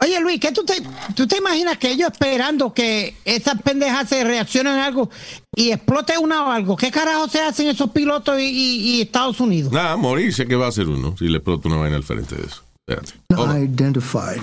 Oye, 0.00 0.20
Luis, 0.20 0.38
¿qué 0.38 0.52
tú 0.52 0.64
te, 0.64 0.74
tú 1.14 1.26
te 1.26 1.38
imaginas 1.38 1.78
que 1.78 1.90
ellos 1.90 2.10
esperando 2.12 2.74
que 2.74 3.14
esas 3.24 3.62
pendejas 3.62 4.08
se 4.08 4.22
reaccionen 4.22 4.74
a 4.74 4.84
algo 4.86 5.08
y 5.56 5.70
explote 5.70 6.18
una 6.18 6.44
o 6.44 6.50
algo? 6.50 6.76
¿Qué 6.76 6.90
carajo 6.90 7.26
se 7.28 7.40
hacen 7.40 7.68
esos 7.68 7.90
pilotos 7.90 8.38
y, 8.38 8.44
y- 8.44 8.96
y 8.96 9.00
Estados 9.02 9.40
Unidos? 9.40 9.72
Nada, 9.72 9.96
morirse 9.96 10.46
que 10.46 10.56
va 10.56 10.66
a 10.66 10.68
hacer 10.68 10.88
uno 10.88 11.16
si 11.16 11.26
le 11.28 11.38
explota 11.38 11.68
una 11.68 11.78
vaina 11.78 11.96
al 11.96 12.02
frente 12.02 12.34
de 12.34 12.42
eso. 12.44 12.62
Espérate. 12.86 13.12
Unidentified 13.30 14.42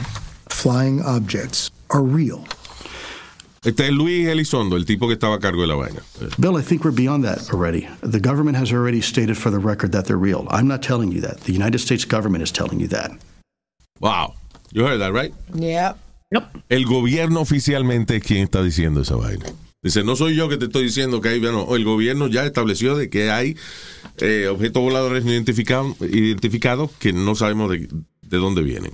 flying 0.50 1.00
objects 1.06 1.72
are 1.92 2.04
real. 2.04 2.44
Este 3.64 3.86
es 3.86 3.92
Luis 3.92 4.28
Elizondo, 4.28 4.76
el 4.76 4.86
tipo 4.86 5.08
que 5.08 5.14
estaba 5.14 5.36
a 5.36 5.40
cargo 5.40 5.62
de 5.62 5.68
la 5.68 5.76
vaina. 5.76 6.02
Bill, 6.40 6.58
I 6.58 6.64
think 6.64 6.84
we're 6.84 6.92
beyond 6.92 7.24
that 7.26 7.54
already. 7.54 7.88
The 8.02 8.20
government 8.20 8.58
has 8.58 8.74
already 8.74 9.02
stated 9.02 9.38
for 9.38 9.52
the 9.52 9.60
record 9.60 9.92
that 9.92 10.06
they're 10.06 10.18
real. 10.18 10.48
I'm 10.50 10.68
not 10.68 10.82
telling 10.82 11.12
you 11.12 11.22
that. 11.22 11.42
The 11.42 11.54
United 11.54 11.80
States 11.80 12.04
government 12.04 12.44
is 12.44 12.52
telling 12.52 12.80
you 12.80 12.88
that. 12.88 13.12
Wow. 14.00 14.34
You 14.72 14.84
heard 14.84 15.00
that, 15.02 15.14
right? 15.14 15.32
Yeah. 15.54 15.94
El 16.70 16.86
gobierno 16.86 17.42
oficialmente 17.42 18.16
es 18.16 18.24
quien 18.24 18.44
está 18.44 18.64
diciendo 18.64 19.02
esa 19.02 19.16
vaina. 19.16 19.46
Dice, 19.84 20.04
no 20.04 20.16
soy 20.16 20.36
yo 20.36 20.48
que 20.48 20.58
te 20.58 20.66
estoy 20.66 20.86
diciendo 20.86 21.22
que 21.22 21.30
hay, 21.30 21.40
bueno, 21.40 21.76
el 21.76 21.84
gobierno 21.84 22.28
ya 22.28 22.46
estableció 22.46 22.96
de 22.96 23.10
que 23.10 23.30
hay 23.30 23.58
eh, 24.18 24.48
objetos 24.48 24.82
voladores 24.82 25.26
no 25.26 25.34
identificados, 25.34 26.92
que 27.00 27.14
no 27.14 27.36
sabemos 27.36 27.70
de, 27.70 27.90
de 28.22 28.38
dónde 28.38 28.62
vienen. 28.64 28.94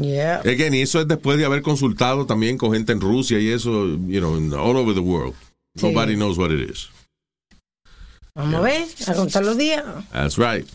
Yeah. 0.00 0.40
Again, 0.40 0.74
y 0.74 0.80
eso 0.80 1.00
es 1.00 1.08
después 1.08 1.36
de 1.38 1.44
haber 1.44 1.62
consultado 1.62 2.24
también 2.26 2.56
con 2.56 2.72
gente 2.72 2.92
en 2.92 3.00
Rusia 3.00 3.38
y 3.38 3.50
eso, 3.50 3.86
you 4.06 4.20
know, 4.20 4.34
all 4.58 4.76
over 4.76 4.94
the 4.94 5.00
world. 5.00 5.34
Sí. 5.76 5.86
Nobody 5.86 6.14
knows 6.14 6.38
what 6.38 6.50
it 6.50 6.70
is. 6.70 6.88
Vamos 8.34 8.54
a 8.54 8.60
ver, 8.60 8.86
a 9.06 9.14
contar 9.14 9.44
los 9.44 9.58
días. 9.58 9.84
That's 10.12 10.38
right. 10.38 10.66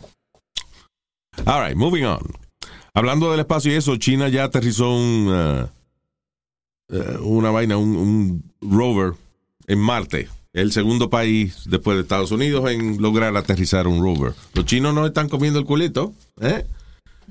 All 1.45 1.62
right, 1.62 1.75
moving 1.75 2.06
on. 2.06 2.21
Hablando 2.93 3.32
del 3.32 3.39
espacio 3.39 3.71
y 3.71 3.75
eso, 3.75 3.97
China 3.97 4.27
ya 4.27 4.43
aterrizó 4.43 4.91
un, 4.91 5.27
uh, 5.27 5.67
uh, 6.95 7.23
una 7.23 7.51
vaina, 7.51 7.77
un, 7.77 7.95
un 7.95 8.43
rover 8.62 9.13
en 9.67 9.80
Marte. 9.80 10.30
El 10.53 10.71
segundo 10.71 11.10
país 11.12 11.63
después 11.65 11.97
de 11.97 12.01
Estados 12.01 12.32
Unidos 12.32 12.69
en 12.71 12.99
lograr 13.01 13.36
aterrizar 13.38 13.88
un 13.88 14.01
rover. 14.01 14.34
Los 14.53 14.65
chinos 14.65 14.93
no 14.93 15.06
están 15.06 15.30
comiendo 15.30 15.60
el 15.60 15.65
culito, 15.65 16.13
¿eh? 16.41 16.65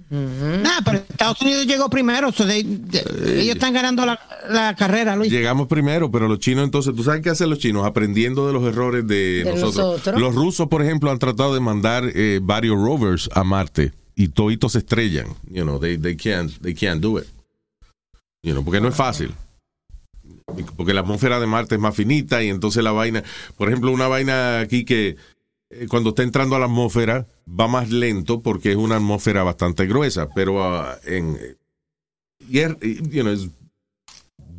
Nah, 0.09 0.81
pero 0.85 0.99
Estados 1.09 1.41
Unidos 1.43 1.67
llegó 1.67 1.91
primero. 1.91 2.31
so 2.31 2.47
they- 2.47 2.63
they- 2.63 3.41
ellos 3.41 3.57
están 3.57 3.73
ganando 3.75 4.07
la, 4.07 4.21
la 4.49 4.75
carrera, 4.77 5.17
Luis. 5.17 5.33
Llegamos 5.33 5.67
primero, 5.67 6.11
pero 6.11 6.29
los 6.29 6.39
chinos 6.39 6.65
entonces, 6.65 6.95
¿tú 6.95 7.03
sabes 7.03 7.23
qué 7.23 7.31
hacen 7.31 7.51
los 7.51 7.59
chinos? 7.59 7.85
Aprendiendo 7.85 8.47
de 8.47 8.53
los 8.53 8.63
errores 8.65 9.07
de, 9.07 9.43
De 9.45 9.51
nosotros. 9.51 9.75
nosotros. 9.77 10.21
Los 10.21 10.35
rusos, 10.35 10.69
por 10.69 10.83
ejemplo, 10.83 11.11
han 11.11 11.19
tratado 11.19 11.55
de 11.55 11.61
mandar 11.61 12.05
eh, 12.15 12.39
varios 12.43 12.77
rovers 12.77 13.29
a 13.35 13.43
Marte 13.43 13.93
y 14.15 14.29
toditos 14.29 14.73
se 14.73 14.79
estrellan. 14.79 15.27
You 15.51 15.63
know, 15.65 15.81
they, 15.81 15.99
they, 15.99 16.17
can't, 16.17 16.53
they 16.63 16.75
can't 16.75 17.01
do 17.03 17.19
it. 17.19 17.27
You 18.43 18.53
know, 18.53 18.63
porque 18.65 18.81
no 18.81 18.89
es 18.89 18.95
fácil. 18.95 19.33
Porque 20.77 20.95
la 20.95 21.01
atmósfera 21.01 21.41
de 21.41 21.47
Marte 21.49 21.75
es 21.75 21.81
más 21.81 21.95
finita 21.97 22.43
y 22.43 22.49
entonces 22.49 22.83
la 22.85 22.93
vaina, 22.93 23.25
por 23.57 23.69
ejemplo, 23.69 23.91
una 23.91 24.07
vaina 24.07 24.61
aquí 24.61 24.85
que 24.85 25.17
cuando 25.89 26.11
está 26.11 26.23
entrando 26.23 26.57
a 26.57 26.59
la 26.59 26.67
atmósfera 26.67 27.27
va 27.49 27.69
más 27.69 27.91
lento 27.91 28.41
porque 28.41 28.71
es 28.71 28.77
una 28.77 28.97
atmósfera 28.97 29.43
bastante 29.43 29.87
gruesa, 29.87 30.29
pero 30.35 30.63
ah, 30.65 30.97
en 31.05 31.37
es, 32.51 32.77
you 32.81 33.23
know, 33.23 33.35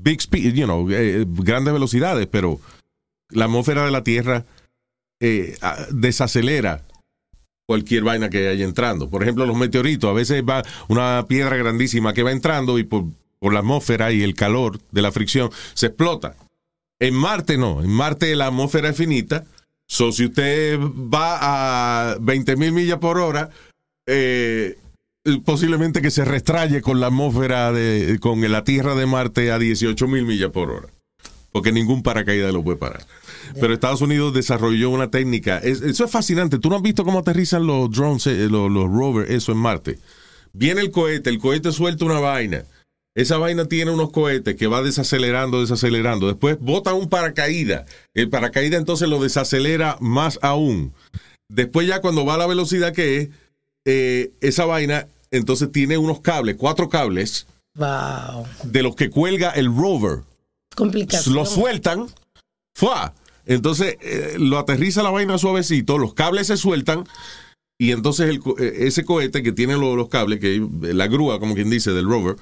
big 0.01 0.19
speed, 0.19 0.53
you 0.53 0.65
know, 0.65 0.89
eh, 0.91 1.25
grandes 1.27 1.73
velocidades, 1.73 2.27
pero 2.27 2.59
la 3.29 3.45
atmósfera 3.45 3.85
de 3.85 3.91
la 3.91 4.03
Tierra 4.03 4.45
eh, 5.19 5.57
a- 5.61 5.85
desacelera 5.91 6.83
cualquier 7.65 8.03
vaina 8.03 8.29
que 8.29 8.47
haya 8.47 8.65
entrando. 8.65 9.09
Por 9.09 9.23
ejemplo, 9.23 9.45
los 9.45 9.57
meteoritos, 9.57 10.09
a 10.09 10.13
veces 10.13 10.43
va 10.47 10.63
una 10.87 11.25
piedra 11.27 11.55
grandísima 11.57 12.13
que 12.13 12.23
va 12.23 12.31
entrando 12.31 12.79
y 12.79 12.83
por 12.83 13.05
la 13.41 13.59
atmósfera 13.59 14.11
y 14.11 14.23
el 14.23 14.35
calor 14.35 14.79
de 14.91 15.01
la 15.01 15.11
fricción 15.11 15.49
se 15.73 15.87
explota. 15.87 16.35
En 16.99 17.13
Marte 17.13 17.57
no, 17.57 17.81
en 17.83 17.91
Marte 17.91 18.35
la 18.35 18.47
atmósfera 18.47 18.89
es 18.89 18.97
finita. 18.97 19.45
So, 19.87 20.11
si 20.11 20.25
usted 20.25 20.77
va 20.79 22.11
a 22.11 22.17
20 22.19 22.55
mil 22.57 22.71
millas 22.73 22.99
por 22.99 23.17
hora, 23.19 23.49
eh, 24.07 24.77
posiblemente 25.45 26.01
que 26.01 26.11
se 26.11 26.25
restraye 26.25 26.81
con 26.81 26.99
la 26.99 27.07
atmósfera 27.07 27.71
de, 27.71 28.17
con 28.19 28.41
la 28.51 28.63
Tierra 28.63 28.95
de 28.95 29.05
Marte 29.05 29.51
a 29.51 29.59
18 29.59 30.07
mil 30.07 30.25
millas 30.25 30.51
por 30.51 30.71
hora. 30.71 30.87
Porque 31.51 31.71
ningún 31.71 32.03
paracaídas 32.03 32.53
lo 32.53 32.63
puede 32.63 32.77
parar. 32.77 33.05
Pero 33.59 33.73
Estados 33.73 34.01
Unidos 34.01 34.33
desarrolló 34.33 34.89
una 34.89 35.09
técnica. 35.09 35.57
Es- 35.57 35.81
eso 35.81 36.03
es 36.05 36.11
fascinante. 36.11 36.59
¿Tú 36.59 36.69
no 36.69 36.75
has 36.75 36.81
visto 36.81 37.03
cómo 37.05 37.19
aterrizan 37.19 37.65
los 37.65 37.89
drones, 37.89 38.27
eh, 38.27 38.47
los, 38.49 38.69
los 38.69 38.91
rovers, 38.91 39.29
eso 39.31 39.53
en 39.53 39.57
Marte? 39.57 39.97
Viene 40.53 40.81
el 40.81 40.91
cohete, 40.91 41.29
el 41.29 41.39
cohete 41.39 41.71
suelta 41.71 42.03
una 42.05 42.19
vaina. 42.19 42.63
Esa 43.17 43.37
vaina 43.39 43.65
tiene 43.65 43.89
unos 43.89 44.11
cohetes 44.11 44.55
que 44.55 44.67
va 44.67 44.83
desacelerando, 44.83 45.59
desacelerando. 45.61 46.27
Después 46.27 46.57
bota 46.59 46.93
un 46.93 47.09
paracaídas. 47.09 47.89
El 48.13 48.29
paracaídas 48.29 48.79
entonces 48.79 49.09
lo 49.09 49.19
desacelera 49.19 49.97
más 49.99 50.37
aún. 50.43 50.93
Después 51.49 51.87
ya 51.87 51.99
cuando 51.99 52.25
va 52.25 52.35
a 52.35 52.37
la 52.37 52.45
velocidad 52.45 52.93
que 52.93 53.17
es, 53.17 53.29
eh, 53.85 54.31
esa 54.41 54.65
vaina 54.65 55.07
entonces 55.31 55.71
tiene 55.71 55.97
unos 55.97 56.21
cables, 56.21 56.55
cuatro 56.57 56.89
cables, 56.89 57.47
Wow. 57.75 58.45
de 58.63 58.83
los 58.83 58.95
que 58.95 59.09
cuelga 59.09 59.49
el 59.51 59.65
rover. 59.75 60.19
Complicación. 60.75 61.33
Lo 61.35 61.45
sueltan, 61.45 62.07
¡fua! 62.75 63.13
Entonces 63.47 63.97
eh, 64.01 64.35
lo 64.37 64.59
aterriza 64.59 65.01
la 65.03 65.09
vaina 65.09 65.37
suavecito, 65.39 65.97
los 65.97 66.13
cables 66.13 66.47
se 66.47 66.57
sueltan 66.57 67.03
y 67.79 67.91
entonces 67.93 68.29
el 68.29 68.41
eh, 68.59 68.85
ese 68.87 69.05
cohete 69.05 69.41
que 69.41 69.51
tiene 69.53 69.75
lo- 69.77 69.95
los 69.95 70.09
cables, 70.09 70.39
que 70.39 70.55
es 70.57 70.61
la 70.95 71.07
grúa, 71.07 71.39
como 71.39 71.55
quien 71.55 71.69
dice, 71.69 71.91
del 71.93 72.05
rover, 72.07 72.35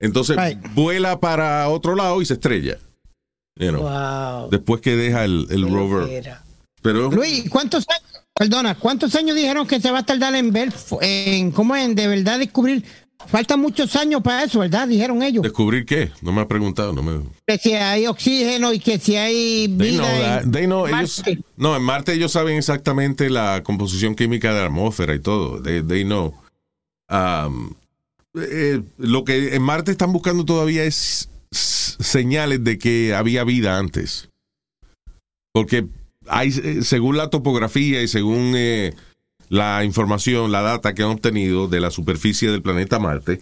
entonces 0.00 0.36
vuela 0.74 1.20
para 1.20 1.68
otro 1.68 1.94
lado 1.94 2.20
y 2.22 2.26
se 2.26 2.34
estrella. 2.34 2.78
You 3.56 3.68
know, 3.68 3.82
Wow. 3.82 4.50
Después 4.50 4.80
que 4.80 4.96
deja 4.96 5.24
el, 5.24 5.46
el 5.50 5.70
rover. 5.70 6.24
Pero 6.82 7.10
Luis, 7.10 7.48
¿cuántos 7.50 7.84
años, 7.88 8.24
perdona, 8.34 8.74
cuántos 8.74 9.14
años 9.14 9.36
dijeron 9.36 9.66
que 9.66 9.80
se 9.80 9.90
va 9.90 9.98
a 9.98 10.06
tardar 10.06 10.34
en 10.34 10.50
ver, 10.50 10.72
en 11.02 11.50
cómo 11.50 11.76
en 11.76 11.94
de 11.94 12.06
verdad 12.08 12.38
descubrir? 12.38 12.84
Faltan 13.26 13.60
muchos 13.60 13.94
años 13.96 14.22
para 14.22 14.44
eso, 14.44 14.60
¿verdad? 14.60 14.88
Dijeron 14.88 15.22
ellos. 15.22 15.42
¿Descubrir 15.42 15.84
qué? 15.84 16.10
No 16.22 16.32
me 16.32 16.40
ha 16.40 16.48
preguntado. 16.48 16.94
No, 16.94 17.02
me... 17.02 17.20
Que 17.46 17.58
si 17.58 17.74
hay 17.74 18.06
oxígeno 18.06 18.72
y 18.72 18.78
que 18.78 18.98
si 18.98 19.14
hay 19.16 19.68
They 19.68 19.90
vida. 19.90 19.98
know 20.02 20.40
en 20.44 20.52
They 20.52 20.64
know, 20.64 20.86
ellos- 20.86 21.18
Marte. 21.26 21.42
no, 21.58 21.76
en 21.76 21.82
Marte 21.82 22.14
ellos 22.14 22.32
saben 22.32 22.56
exactamente 22.56 23.28
la 23.28 23.62
composición 23.62 24.14
química 24.14 24.54
de 24.54 24.60
la 24.60 24.66
atmósfera 24.68 25.14
y 25.14 25.18
todo. 25.20 25.60
They, 25.60 25.82
they 25.82 26.04
know. 26.04 26.32
Um, 27.10 27.74
eh, 28.34 28.82
lo 28.96 29.24
que 29.24 29.54
en 29.54 29.62
Marte 29.62 29.90
están 29.90 30.12
buscando 30.12 30.44
todavía 30.44 30.84
es 30.84 31.28
señales 31.50 32.62
de 32.62 32.78
que 32.78 33.14
había 33.14 33.44
vida 33.44 33.78
antes. 33.78 34.28
Porque 35.52 35.86
hay, 36.28 36.48
eh, 36.48 36.82
según 36.82 37.16
la 37.16 37.30
topografía 37.30 38.02
y 38.02 38.08
según 38.08 38.54
eh, 38.56 38.94
la 39.48 39.84
información, 39.84 40.52
la 40.52 40.62
data 40.62 40.94
que 40.94 41.02
han 41.02 41.10
obtenido 41.10 41.68
de 41.68 41.80
la 41.80 41.90
superficie 41.90 42.50
del 42.50 42.62
planeta 42.62 42.98
Marte, 42.98 43.40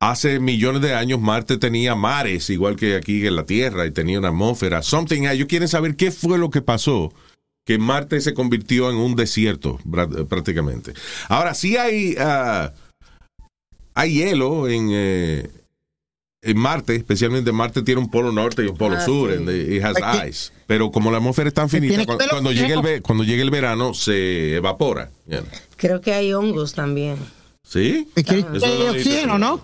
hace 0.00 0.40
millones 0.40 0.82
de 0.82 0.94
años 0.94 1.20
Marte 1.20 1.56
tenía 1.56 1.94
mares, 1.94 2.50
igual 2.50 2.76
que 2.76 2.96
aquí 2.96 3.26
en 3.26 3.36
la 3.36 3.46
Tierra, 3.46 3.86
y 3.86 3.92
tenía 3.92 4.18
una 4.18 4.28
atmósfera. 4.28 4.82
Something, 4.82 5.22
ellos 5.22 5.48
quieren 5.48 5.68
saber 5.68 5.96
qué 5.96 6.10
fue 6.10 6.38
lo 6.38 6.50
que 6.50 6.60
pasó, 6.60 7.12
que 7.64 7.78
Marte 7.78 8.20
se 8.20 8.34
convirtió 8.34 8.90
en 8.90 8.96
un 8.96 9.14
desierto 9.14 9.78
prácticamente. 10.28 10.92
Ahora 11.28 11.54
sí 11.54 11.76
hay, 11.76 12.16
ah, 12.18 12.72
hay 13.94 14.12
hielo 14.14 14.68
en, 14.68 14.88
eh, 14.92 15.50
en 16.42 16.58
Marte, 16.58 16.96
especialmente 16.96 17.52
Marte 17.52 17.82
tiene 17.82 18.00
un 18.00 18.10
polo 18.10 18.30
norte 18.32 18.62
y 18.64 18.66
un 18.66 18.76
polo 18.76 18.96
Ah, 18.96 19.04
sur, 19.04 19.30
sí. 19.30 19.36
and 19.38 19.48
it 19.50 19.82
has 19.82 19.96
Aquí- 20.02 20.28
ice. 20.28 20.52
Pero 20.66 20.90
como 20.90 21.10
la 21.10 21.18
atmósfera 21.18 21.48
es 21.48 21.54
tan 21.54 21.68
finita, 21.68 22.04
cuando, 22.04 22.50
los 22.50 22.54
llegue 22.54 22.74
el, 22.74 23.02
cuando 23.02 23.24
llegue 23.24 23.42
el 23.42 23.50
verano 23.50 23.94
se 23.94 24.56
evapora. 24.56 25.10
you 25.26 25.38
know. 25.38 25.46
Creo 25.76 26.00
que 26.00 26.12
hay 26.12 26.32
hongos 26.32 26.74
también. 26.74 27.16
¿Sí? 27.62 28.08
Que 28.14 28.24
quiere- 28.24 28.56
Eso 28.56 28.66
hay 28.66 28.82
oxígeno, 28.88 29.38
¿no? 29.38 29.60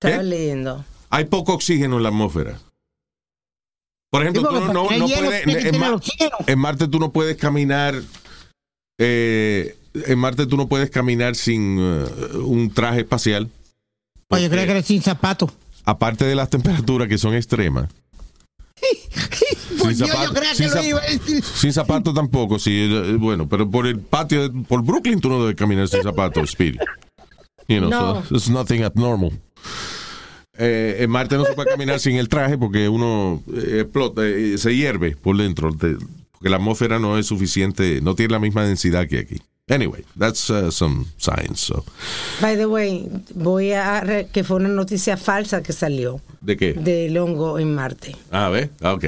Estaba 0.00 0.22
¿Qué? 0.22 0.28
leyendo. 0.28 0.84
Hay 1.10 1.26
poco 1.26 1.52
oxígeno 1.54 1.98
en 1.98 2.02
la 2.02 2.08
atmósfera. 2.08 2.58
Por 4.10 4.22
ejemplo, 4.22 4.42
Sí, 4.42 4.48
tú 4.48 4.60
no, 4.60 4.72
no 4.72 4.88
hielo 5.06 5.26
puedes. 5.26 5.46
En, 5.46 5.74
en 6.48 6.58
Marte 6.58 6.88
tú 6.88 6.98
no 6.98 7.12
puedes 7.12 7.36
caminar. 7.36 7.94
eh, 8.98 9.76
en 9.94 10.18
Marte 10.18 10.46
tú 10.46 10.56
no 10.56 10.68
puedes 10.68 10.90
caminar 10.90 11.34
sin 11.36 11.78
eh, 11.80 12.04
un 12.44 12.70
traje 12.72 13.00
espacial. 13.00 13.48
Oye, 14.28 14.44
yo 14.44 14.50
creo 14.50 14.64
que 14.64 14.70
eres 14.72 14.86
sin 14.86 15.02
zapato. 15.02 15.52
Aparte 15.84 16.24
de 16.24 16.34
las 16.34 16.48
temperaturas 16.50 17.08
que 17.08 17.18
son 17.18 17.34
extremas. 17.34 17.88
Pues 19.78 19.98
yo, 19.98 20.06
zapato- 20.06 20.26
yo 20.28 20.34
creía 20.34 20.54
sin 20.54 20.68
zap-. 20.68 21.42
Sin 21.56 21.72
zapatos 21.72 22.14
tampoco, 22.14 22.58
sí. 22.58 22.88
eh, 22.90 23.16
Bueno, 23.18 23.48
pero 23.48 23.68
por 23.68 23.86
el 23.86 23.98
patio, 23.98 24.48
de- 24.48 24.62
por 24.64 24.82
Brooklyn 24.84 25.20
tú 25.20 25.28
no 25.28 25.40
debes 25.40 25.56
caminar 25.56 25.88
sin 25.88 26.02
zapatos, 26.02 26.50
Speedy. 26.52 26.78
You 27.68 27.78
know, 27.78 27.90
No. 27.90 28.24
so 28.26 28.36
it's 28.36 28.48
nothing 28.48 28.82
abnormal. 28.84 29.32
Eh, 30.56 30.98
en 31.00 31.10
Marte 31.10 31.36
no 31.36 31.44
se 31.44 31.54
puede 31.54 31.70
caminar 31.70 31.98
sin 31.98 32.16
el 32.16 32.28
traje 32.28 32.58
porque 32.58 32.88
uno 32.88 33.42
eh, 33.54 33.80
explota, 33.82 34.22
eh, 34.24 34.56
se 34.58 34.76
hierve 34.76 35.16
por 35.16 35.36
dentro, 35.36 35.72
te- 35.74 35.96
porque 36.30 36.48
la 36.50 36.56
atmósfera 36.56 36.98
no 36.98 37.18
es 37.18 37.26
suficiente, 37.26 38.00
no 38.02 38.14
tiene 38.14 38.32
la 38.32 38.38
misma 38.38 38.64
densidad 38.64 39.08
que 39.08 39.18
aquí. 39.20 39.40
Anyway, 39.72 40.04
that's 40.18 40.50
uh, 40.50 40.70
some 40.70 41.06
science. 41.16 41.60
So. 41.60 41.84
By 42.40 42.56
the 42.56 42.66
way, 42.66 43.08
voy 43.34 43.72
a 43.72 44.00
re- 44.02 44.28
que 44.32 44.44
fue 44.44 44.56
una 44.56 44.68
noticia 44.68 45.16
falsa 45.16 45.62
que 45.62 45.72
salió 45.72 46.20
¿De 46.40 46.56
qué? 46.56 46.74
del 46.74 47.16
hongo 47.16 47.58
en 47.58 47.74
Marte. 47.74 48.14
Ah, 48.30 48.48
¿ves? 48.50 48.68
Ah, 48.82 48.92
ok. 48.92 49.04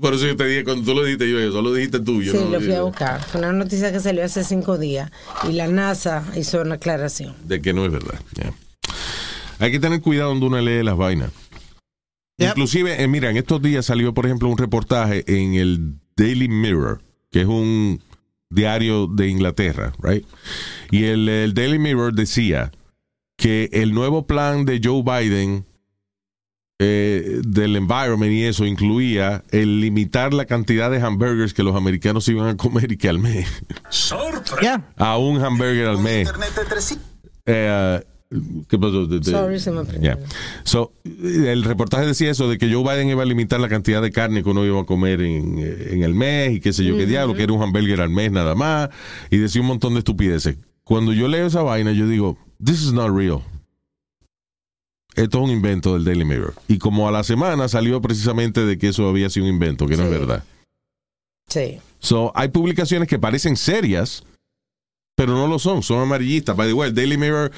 Por 0.00 0.14
eso 0.14 0.26
yo 0.26 0.36
te 0.36 0.44
dije, 0.46 0.64
cuando 0.64 0.84
tú 0.84 0.94
lo 0.94 1.04
dijiste, 1.04 1.30
yo 1.30 1.52
solo 1.52 1.72
dijiste 1.72 2.00
tú. 2.00 2.22
Yo 2.22 2.32
sí, 2.32 2.38
no- 2.38 2.50
lo 2.50 2.60
fui 2.60 2.72
a 2.74 2.82
buscar. 2.82 3.22
Fue 3.22 3.40
una 3.40 3.52
noticia 3.52 3.92
que 3.92 4.00
salió 4.00 4.24
hace 4.24 4.44
cinco 4.44 4.78
días 4.78 5.10
y 5.48 5.52
la 5.52 5.68
NASA 5.68 6.24
hizo 6.36 6.60
una 6.62 6.76
aclaración. 6.76 7.34
de 7.44 7.60
que 7.60 7.72
no 7.72 7.84
es 7.84 7.92
verdad. 7.92 8.18
Yeah. 8.34 8.54
Hay 9.58 9.72
que 9.72 9.80
tener 9.80 10.00
cuidado 10.00 10.30
donde 10.30 10.46
uno 10.46 10.60
lee 10.60 10.82
las 10.82 10.96
vainas. 10.96 11.30
Yep. 12.38 12.48
Inclusive, 12.50 13.02
eh, 13.02 13.08
mira, 13.08 13.30
en 13.30 13.38
estos 13.38 13.62
días 13.62 13.86
salió, 13.86 14.12
por 14.12 14.26
ejemplo, 14.26 14.48
un 14.50 14.58
reportaje 14.58 15.24
en 15.26 15.54
el 15.54 15.94
Daily 16.16 16.48
Mirror, 16.48 17.00
que 17.30 17.40
es 17.40 17.46
un 17.46 18.02
diario 18.50 19.06
de 19.06 19.28
Inglaterra, 19.28 19.92
right? 20.02 20.24
Y 20.90 21.04
el, 21.04 21.28
el 21.28 21.54
Daily 21.54 21.78
Mirror 21.78 22.14
decía 22.14 22.70
que 23.36 23.68
el 23.72 23.92
nuevo 23.92 24.26
plan 24.26 24.64
de 24.64 24.80
Joe 24.82 25.02
Biden 25.02 25.66
eh, 26.78 27.40
del 27.42 27.74
environment 27.76 28.32
y 28.32 28.44
eso 28.44 28.66
incluía 28.66 29.42
el 29.50 29.80
limitar 29.80 30.34
la 30.34 30.44
cantidad 30.44 30.90
de 30.90 31.00
hamburgers 31.00 31.54
que 31.54 31.62
los 31.62 31.74
americanos 31.74 32.28
iban 32.28 32.48
a 32.48 32.56
comer 32.56 32.92
y 32.92 32.96
que 32.98 33.08
al 33.08 33.18
mes, 33.18 33.48
Ya. 34.62 34.86
a 34.96 35.16
un 35.16 35.42
hamburger 35.42 35.86
al 35.88 35.98
mes. 36.00 36.28
Eh, 37.46 38.02
¿Qué 38.68 38.78
pasó? 38.78 39.06
De- 39.06 39.20
de- 39.20 39.30
Sorry, 39.30 39.60
se 39.60 39.70
me. 39.70 39.84
Yeah. 40.00 40.18
So, 40.64 40.92
el 41.04 41.62
reportaje 41.62 42.06
decía 42.06 42.30
eso, 42.30 42.48
de 42.48 42.58
que 42.58 42.72
Joe 42.72 42.82
Biden 42.82 43.08
iba 43.08 43.22
a 43.22 43.26
limitar 43.26 43.60
la 43.60 43.68
cantidad 43.68 44.02
de 44.02 44.10
carne 44.10 44.42
que 44.42 44.50
uno 44.50 44.64
iba 44.64 44.80
a 44.80 44.84
comer 44.84 45.20
en, 45.22 45.58
en 45.58 46.02
el 46.02 46.14
mes 46.14 46.52
y 46.56 46.60
qué 46.60 46.72
sé 46.72 46.84
yo 46.84 46.96
qué 46.96 47.06
diablo, 47.06 47.34
que 47.34 47.44
era 47.44 47.52
un 47.52 47.62
hamburger 47.62 48.00
al 48.00 48.10
mes 48.10 48.32
nada 48.32 48.54
más, 48.56 48.90
y 49.30 49.36
decía 49.38 49.60
un 49.60 49.68
montón 49.68 49.92
de 49.94 50.00
estupideces. 50.00 50.56
Cuando 50.82 51.12
yo 51.12 51.28
leo 51.28 51.46
esa 51.46 51.62
vaina, 51.62 51.92
yo 51.92 52.08
digo, 52.08 52.36
this 52.64 52.82
is 52.82 52.92
not 52.92 53.14
real. 53.16 53.40
Esto 55.14 55.38
es 55.38 55.44
un 55.44 55.50
invento 55.50 55.94
del 55.94 56.04
Daily 56.04 56.24
Mirror. 56.24 56.54
Y 56.68 56.78
como 56.78 57.08
a 57.08 57.10
la 57.12 57.22
semana 57.24 57.68
salió 57.68 58.00
precisamente 58.02 58.66
de 58.66 58.76
que 58.76 58.88
eso 58.88 59.08
había 59.08 59.30
sido 59.30 59.46
un 59.46 59.52
invento, 59.52 59.86
que 59.86 59.96
no 59.96 60.02
es 60.02 60.10
Sí. 60.10 60.14
verdad. 60.18 60.44
Sí. 61.48 61.78
So, 62.00 62.32
hay 62.34 62.48
publicaciones 62.48 63.08
que 63.08 63.18
parecen 63.18 63.56
serias, 63.56 64.24
pero 65.16 65.34
no 65.34 65.48
lo 65.48 65.58
son, 65.58 65.82
son 65.82 66.00
amarillistas. 66.00 66.54
By 66.56 66.68
the 66.68 66.74
way, 66.74 66.90
el 66.90 66.94
Daily 66.94 67.16
Mirror, 67.16 67.50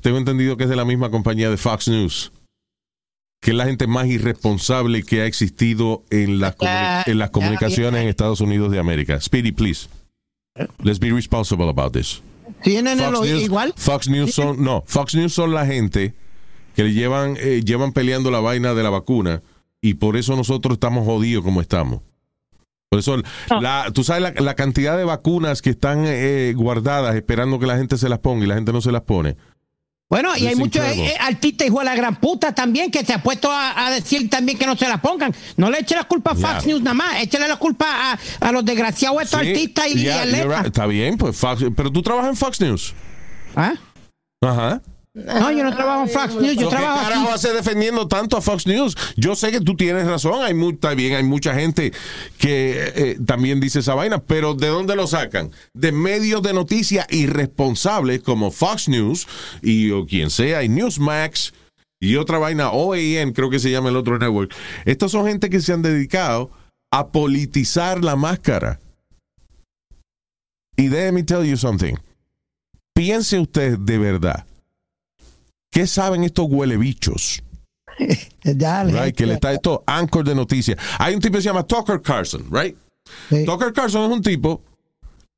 tengo 0.00 0.16
entendido 0.16 0.56
que 0.56 0.64
es 0.64 0.70
de 0.70 0.76
la 0.76 0.84
misma 0.86 1.10
compañía 1.10 1.50
de 1.50 1.56
Fox 1.58 1.88
News, 1.88 2.32
que 3.42 3.50
es 3.50 3.56
la 3.56 3.66
gente 3.66 3.86
más 3.86 4.06
irresponsable 4.06 5.02
que 5.02 5.20
ha 5.22 5.26
existido 5.26 6.04
en 6.10 6.38
las, 6.40 6.56
comuni- 6.56 7.02
en 7.06 7.18
las 7.18 7.30
comunicaciones 7.30 8.00
en 8.02 8.08
Estados 8.08 8.40
Unidos 8.40 8.70
de 8.70 8.78
América. 8.78 9.20
Speedy, 9.20 9.52
please. 9.52 9.88
Let's 10.82 10.98
be 10.98 11.10
responsible 11.12 11.68
about 11.68 11.92
this. 11.92 12.22
Tienen 12.62 12.98
Fox 12.98 13.20
News, 13.20 13.42
igual. 13.42 13.74
Fox 13.76 14.08
News 14.08 14.34
son, 14.34 14.62
no, 14.62 14.82
Fox 14.86 15.14
News 15.14 15.32
son 15.32 15.52
la 15.54 15.64
gente 15.66 16.14
que 16.74 16.84
le 16.84 16.92
llevan, 16.92 17.36
eh, 17.38 17.62
llevan 17.64 17.92
peleando 17.92 18.30
la 18.30 18.40
vaina 18.40 18.74
de 18.74 18.82
la 18.82 18.90
vacuna 18.90 19.42
y 19.80 19.94
por 19.94 20.16
eso 20.16 20.36
nosotros 20.36 20.74
estamos 20.74 21.06
jodidos 21.06 21.42
como 21.44 21.60
estamos. 21.60 22.00
Por 22.90 22.98
eso, 22.98 23.16
la, 23.60 23.86
tú 23.94 24.02
sabes 24.02 24.20
la, 24.20 24.32
la 24.32 24.54
cantidad 24.56 24.96
de 24.98 25.04
vacunas 25.04 25.62
que 25.62 25.70
están 25.70 26.02
eh, 26.06 26.52
guardadas 26.56 27.14
esperando 27.14 27.60
que 27.60 27.66
la 27.66 27.76
gente 27.76 27.96
se 27.96 28.08
las 28.08 28.18
ponga 28.18 28.44
y 28.44 28.48
la 28.48 28.56
gente 28.56 28.72
no 28.72 28.80
se 28.80 28.90
las 28.90 29.02
pone. 29.02 29.36
Bueno, 30.10 30.36
y 30.36 30.48
hay 30.48 30.56
muchos 30.56 30.82
incredible. 30.84 31.12
eh, 31.12 31.16
artistas 31.20 31.68
hijo 31.68 31.78
de 31.78 31.84
la 31.84 31.94
gran 31.94 32.16
puta 32.16 32.52
también 32.52 32.90
que 32.90 33.04
se 33.04 33.12
ha 33.12 33.22
puesto 33.22 33.48
a, 33.48 33.86
a 33.86 33.92
decir 33.92 34.28
también 34.28 34.58
que 34.58 34.66
no 34.66 34.74
se 34.76 34.88
la 34.88 35.00
pongan. 35.00 35.32
No 35.56 35.70
le 35.70 35.78
eche 35.78 35.94
la 35.94 36.02
culpa 36.02 36.32
a 36.32 36.34
Fox 36.34 36.64
Yeah. 36.64 36.66
News 36.66 36.82
nada 36.82 36.94
más, 36.94 37.22
échale 37.22 37.46
la 37.46 37.58
culpa 37.58 37.86
a, 38.14 38.18
a 38.40 38.50
los 38.50 38.64
desgraciados 38.64 39.22
estos 39.22 39.40
Sí, 39.40 39.50
artistas 39.50 39.86
y, 39.86 39.90
y 39.92 40.02
yeah, 40.02 40.24
right. 40.24 40.66
Está 40.66 40.86
bien, 40.86 41.16
pues 41.16 41.36
Fox, 41.36 41.62
pero 41.76 41.92
tú 41.92 42.02
trabajas 42.02 42.30
en 42.30 42.36
Fox 42.36 42.60
News. 42.60 42.92
¿Ah? 43.54 43.74
Ajá. 44.42 44.82
No, 45.12 45.50
yo 45.50 45.64
no 45.64 45.74
trabajo 45.74 46.02
en 46.04 46.08
Fox 46.08 46.34
News, 46.36 46.54
yo 46.54 46.68
¿Pero 46.68 46.70
¿Qué 46.70 46.76
trabajo 46.76 47.02
carajo 47.02 47.32
hace 47.32 47.52
defendiendo 47.52 48.06
tanto 48.06 48.36
a 48.36 48.40
Fox 48.40 48.64
News? 48.66 48.96
Yo 49.16 49.34
sé 49.34 49.50
que 49.50 49.60
tú 49.60 49.74
tienes 49.74 50.06
razón, 50.06 50.40
hay 50.44 50.54
bien, 50.94 51.16
hay 51.16 51.24
mucha 51.24 51.52
gente 51.52 51.92
que 52.38 52.92
eh, 52.94 53.18
también 53.26 53.58
dice 53.58 53.80
esa 53.80 53.94
vaina, 53.94 54.18
pero 54.18 54.54
¿de 54.54 54.68
dónde 54.68 54.94
lo 54.94 55.08
sacan? 55.08 55.50
De 55.74 55.90
medios 55.90 56.42
de 56.42 56.52
noticias 56.52 57.06
irresponsables 57.10 58.22
como 58.22 58.52
Fox 58.52 58.88
News 58.88 59.26
y 59.62 59.90
o 59.90 60.06
quien 60.06 60.30
sea, 60.30 60.62
y 60.62 60.68
Newsmax 60.68 61.54
y 62.00 62.16
otra 62.16 62.38
vaina, 62.38 62.70
OAN, 62.70 63.32
creo 63.32 63.50
que 63.50 63.58
se 63.58 63.70
llama 63.70 63.90
el 63.90 63.96
otro 63.96 64.18
network. 64.18 64.54
Estos 64.84 65.12
son 65.12 65.26
gente 65.26 65.50
que 65.50 65.60
se 65.60 65.72
han 65.72 65.82
dedicado 65.82 66.50
a 66.92 67.08
politizar 67.08 68.02
la 68.02 68.16
máscara. 68.16 68.80
Y 70.76 70.88
let 70.88 71.12
me 71.12 71.22
tell 71.22 71.44
you 71.44 71.56
something. 71.56 71.94
Piense 72.94 73.38
usted 73.38 73.76
de 73.78 73.98
verdad. 73.98 74.46
¿Qué 75.70 75.86
saben 75.86 76.24
estos 76.24 76.46
huelebichos? 76.48 77.42
Dale, 78.42 78.92
Right? 79.04 79.14
Que 79.14 79.26
le 79.26 79.34
está 79.34 79.52
esto 79.52 79.82
anchor 79.86 80.24
de 80.24 80.34
noticias. 80.34 80.76
Hay 80.98 81.14
un 81.14 81.20
tipo 81.20 81.36
que 81.36 81.42
se 81.42 81.48
llama 81.48 81.62
Tucker 81.62 82.00
Carlson, 82.00 82.46
right? 82.50 82.76
Sí. 83.28 83.44
Tucker 83.44 83.72
Carlson 83.72 84.10
es 84.10 84.16
un 84.16 84.22
tipo 84.22 84.62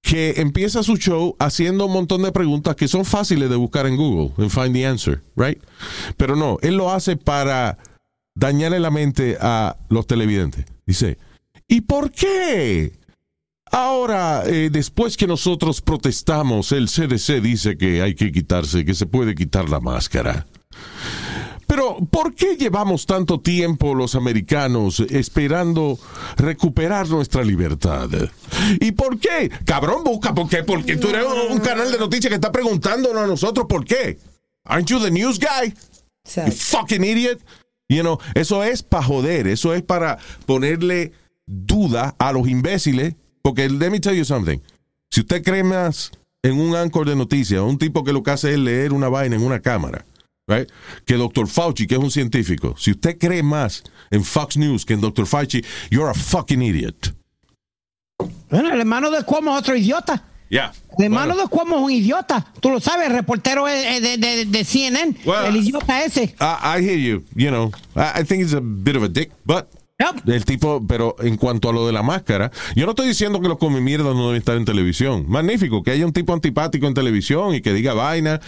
que 0.02 0.34
empieza 0.38 0.82
su 0.82 0.96
show 0.96 1.36
haciendo 1.38 1.86
un 1.86 1.92
montón 1.92 2.22
de 2.22 2.32
preguntas 2.32 2.74
que 2.74 2.88
son 2.88 3.04
fáciles 3.04 3.48
de 3.48 3.56
buscar 3.56 3.86
en 3.86 3.96
Google, 3.96 4.32
en 4.38 4.50
Find 4.50 4.74
the 4.74 4.84
Answer, 4.86 5.22
right? 5.36 5.62
Pero 6.16 6.34
no, 6.34 6.58
él 6.62 6.76
lo 6.76 6.90
hace 6.90 7.16
para 7.16 7.78
dañarle 8.34 8.80
la 8.80 8.90
mente 8.90 9.38
a 9.40 9.76
los 9.88 10.06
televidentes. 10.06 10.64
Dice, 10.86 11.18
¿y 11.68 11.82
por 11.82 12.10
qué? 12.10 12.92
Ahora, 13.72 14.42
eh, 14.46 14.68
después 14.70 15.16
que 15.16 15.26
nosotros 15.26 15.80
protestamos, 15.80 16.72
el 16.72 16.88
CDC 16.88 17.40
dice 17.40 17.78
que 17.78 18.02
hay 18.02 18.14
que 18.14 18.30
quitarse, 18.30 18.84
que 18.84 18.94
se 18.94 19.06
puede 19.06 19.34
quitar 19.34 19.70
la 19.70 19.80
máscara. 19.80 20.46
Pero, 21.66 21.96
¿por 22.10 22.34
qué 22.34 22.56
llevamos 22.56 23.06
tanto 23.06 23.40
tiempo 23.40 23.94
los 23.94 24.14
americanos 24.14 25.00
esperando 25.00 25.98
recuperar 26.36 27.08
nuestra 27.08 27.42
libertad? 27.42 28.10
¿Y 28.78 28.92
por 28.92 29.18
qué? 29.18 29.50
Cabrón, 29.64 30.04
busca, 30.04 30.34
¿por 30.34 30.50
qué? 30.50 30.64
Porque 30.64 30.96
tú 30.96 31.08
eres 31.08 31.24
un, 31.24 31.56
un 31.56 31.60
canal 31.60 31.90
de 31.90 31.98
noticias 31.98 32.28
que 32.28 32.34
está 32.34 32.52
preguntándonos 32.52 33.22
a 33.22 33.26
nosotros 33.26 33.64
por 33.66 33.86
qué. 33.86 34.18
Aren't 34.64 34.90
you 34.90 35.00
the 35.00 35.10
news 35.10 35.38
guy? 35.38 35.72
You 36.36 36.52
fucking 36.52 37.02
idiot. 37.02 37.40
You 37.88 38.02
know, 38.02 38.18
eso 38.34 38.62
es 38.62 38.82
para 38.82 39.04
joder, 39.04 39.46
eso 39.46 39.72
es 39.72 39.82
para 39.82 40.18
ponerle 40.44 41.12
duda 41.46 42.14
a 42.18 42.32
los 42.32 42.48
imbéciles. 42.48 43.14
Porque, 43.42 43.68
let 43.68 43.90
me 43.90 43.98
tell 44.00 44.14
you 44.14 44.24
something. 44.24 44.58
Si 45.10 45.20
usted 45.20 45.42
cree 45.42 45.62
más 45.64 46.10
en 46.42 46.58
un 46.60 46.74
anchor 46.76 47.08
de 47.08 47.16
noticias, 47.16 47.60
un 47.60 47.78
tipo 47.78 48.02
que 48.04 48.12
lo 48.12 48.22
que 48.22 48.30
hace 48.30 48.52
es 48.52 48.58
leer 48.58 48.92
una 48.92 49.08
vaina 49.08 49.36
en 49.36 49.42
una 49.42 49.60
cámara, 49.60 50.04
right? 50.48 50.68
que 51.04 51.14
Dr. 51.16 51.46
Fauci, 51.48 51.86
que 51.86 51.94
es 51.96 52.00
un 52.00 52.10
científico, 52.10 52.74
si 52.78 52.92
usted 52.92 53.18
cree 53.18 53.42
más 53.42 53.82
en 54.10 54.24
Fox 54.24 54.56
News 54.56 54.84
que 54.84 54.94
en 54.94 55.00
Dr. 55.00 55.26
Fauci, 55.26 55.62
you're 55.90 56.10
a 56.10 56.14
fucking 56.14 56.62
idiot. 56.62 57.14
Bueno, 58.50 58.72
el 58.72 58.80
hermano 58.80 59.10
de 59.10 59.22
Cuomo 59.24 59.52
es 59.54 59.60
otro 59.60 59.76
idiota. 59.76 60.24
Yeah. 60.48 60.72
El 60.98 61.04
hermano 61.06 61.34
de 61.36 61.46
Cuomo 61.48 61.76
es 61.78 61.82
un 61.84 61.90
idiota. 61.92 62.46
Tú 62.60 62.70
lo 62.70 62.78
sabes, 62.80 63.06
el 63.08 63.14
reportero 63.14 63.64
de, 63.64 64.00
de- 64.18 64.44
de 64.44 64.64
CNN. 64.64 65.16
Well, 65.24 65.46
el 65.46 65.56
idiota 65.56 66.04
ese. 66.04 66.34
I, 66.38 66.78
I 66.78 66.82
hear 66.82 66.98
you. 66.98 67.24
You 67.34 67.48
know, 67.50 67.72
I, 67.96 68.20
I 68.20 68.24
think 68.24 68.42
he's 68.42 68.52
a 68.52 68.60
bit 68.60 68.94
of 68.96 69.02
a 69.02 69.08
dick, 69.08 69.32
but 69.46 69.68
Yep. 70.02 70.28
el 70.28 70.44
tipo, 70.44 70.84
pero 70.86 71.16
en 71.20 71.36
cuanto 71.36 71.70
a 71.70 71.72
lo 71.72 71.86
de 71.86 71.92
la 71.92 72.02
máscara, 72.02 72.50
yo 72.74 72.86
no 72.86 72.92
estoy 72.92 73.08
diciendo 73.08 73.40
que 73.40 73.48
los 73.48 73.58
come 73.58 73.80
mierda 73.80 74.04
no 74.14 74.26
deben 74.26 74.36
estar 74.36 74.56
en 74.56 74.64
televisión. 74.64 75.24
Magnífico, 75.28 75.82
que 75.82 75.90
haya 75.90 76.06
un 76.06 76.12
tipo 76.12 76.32
antipático 76.32 76.86
en 76.86 76.94
televisión 76.94 77.54
y 77.54 77.60
que 77.60 77.72
diga 77.72 77.94
vaina, 77.94 78.40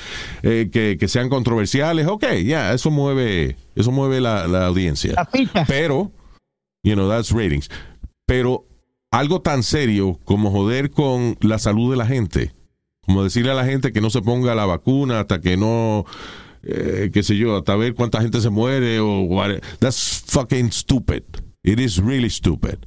eh, 0.42 0.70
que, 0.72 0.96
que 0.98 1.08
sean 1.08 1.28
controversiales. 1.28 2.06
Ok, 2.06 2.24
ya, 2.44 2.72
eso 2.72 2.90
mueve, 2.90 3.56
eso 3.74 3.90
mueve 3.92 4.20
la, 4.20 4.46
la 4.46 4.66
audiencia. 4.66 5.14
La. 5.54 5.64
Pero, 5.66 6.10
you 6.82 6.94
know, 6.94 7.08
that's 7.08 7.30
ratings. 7.30 7.70
Pero 8.26 8.66
algo 9.10 9.40
tan 9.40 9.62
serio 9.62 10.18
como 10.24 10.50
joder 10.50 10.90
con 10.90 11.36
la 11.40 11.58
salud 11.58 11.90
de 11.90 11.96
la 11.96 12.06
gente, 12.06 12.52
como 13.02 13.22
decirle 13.22 13.52
a 13.52 13.54
la 13.54 13.64
gente 13.64 13.92
que 13.92 14.00
no 14.00 14.10
se 14.10 14.22
ponga 14.22 14.54
la 14.54 14.66
vacuna 14.66 15.20
hasta 15.20 15.40
que 15.40 15.56
no, 15.56 16.04
eh, 16.62 17.10
qué 17.12 17.22
sé 17.22 17.36
yo, 17.36 17.56
hasta 17.56 17.76
ver 17.76 17.94
cuánta 17.94 18.20
gente 18.20 18.40
se 18.40 18.50
muere 18.50 18.98
o 19.00 19.28
that's 19.78 20.24
fucking 20.26 20.72
stupid. 20.72 21.22
It 21.64 21.80
is 21.80 21.98
really 21.98 22.30
stupid. 22.30 22.78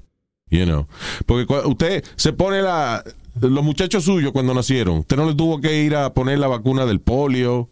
You 0.50 0.66
know, 0.66 0.88
porque 1.26 1.46
usted 1.66 2.06
se 2.16 2.32
pone 2.32 2.62
la, 2.62 3.04
los 3.42 3.64
muchachos 3.66 4.06
suyos 4.06 4.32
cuando 4.32 4.54
nacieron, 4.54 5.00
usted 5.00 5.18
no 5.18 5.26
les 5.26 5.36
tuvo 5.36 5.60
que 5.60 5.84
ir 5.84 5.94
a 5.94 6.14
poner 6.14 6.40
la 6.40 6.48
vacuna 6.48 6.86
del 6.86 7.02
polio 7.02 7.68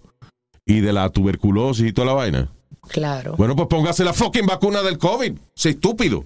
y 0.65 0.81
de 0.81 0.91
la 0.91 1.09
tuberculosis 1.09 1.87
y 1.87 1.93
toda 1.93 2.07
la 2.07 2.13
vaina. 2.13 2.49
Claro. 2.89 3.35
Bueno, 3.37 3.55
pues 3.55 3.69
póngase 3.69 4.03
la 4.03 4.11
fucking 4.13 4.45
vacuna 4.45 4.81
del 4.81 4.97
COVID. 4.97 5.33
Sé 5.55 5.69
estúpido. 5.69 6.23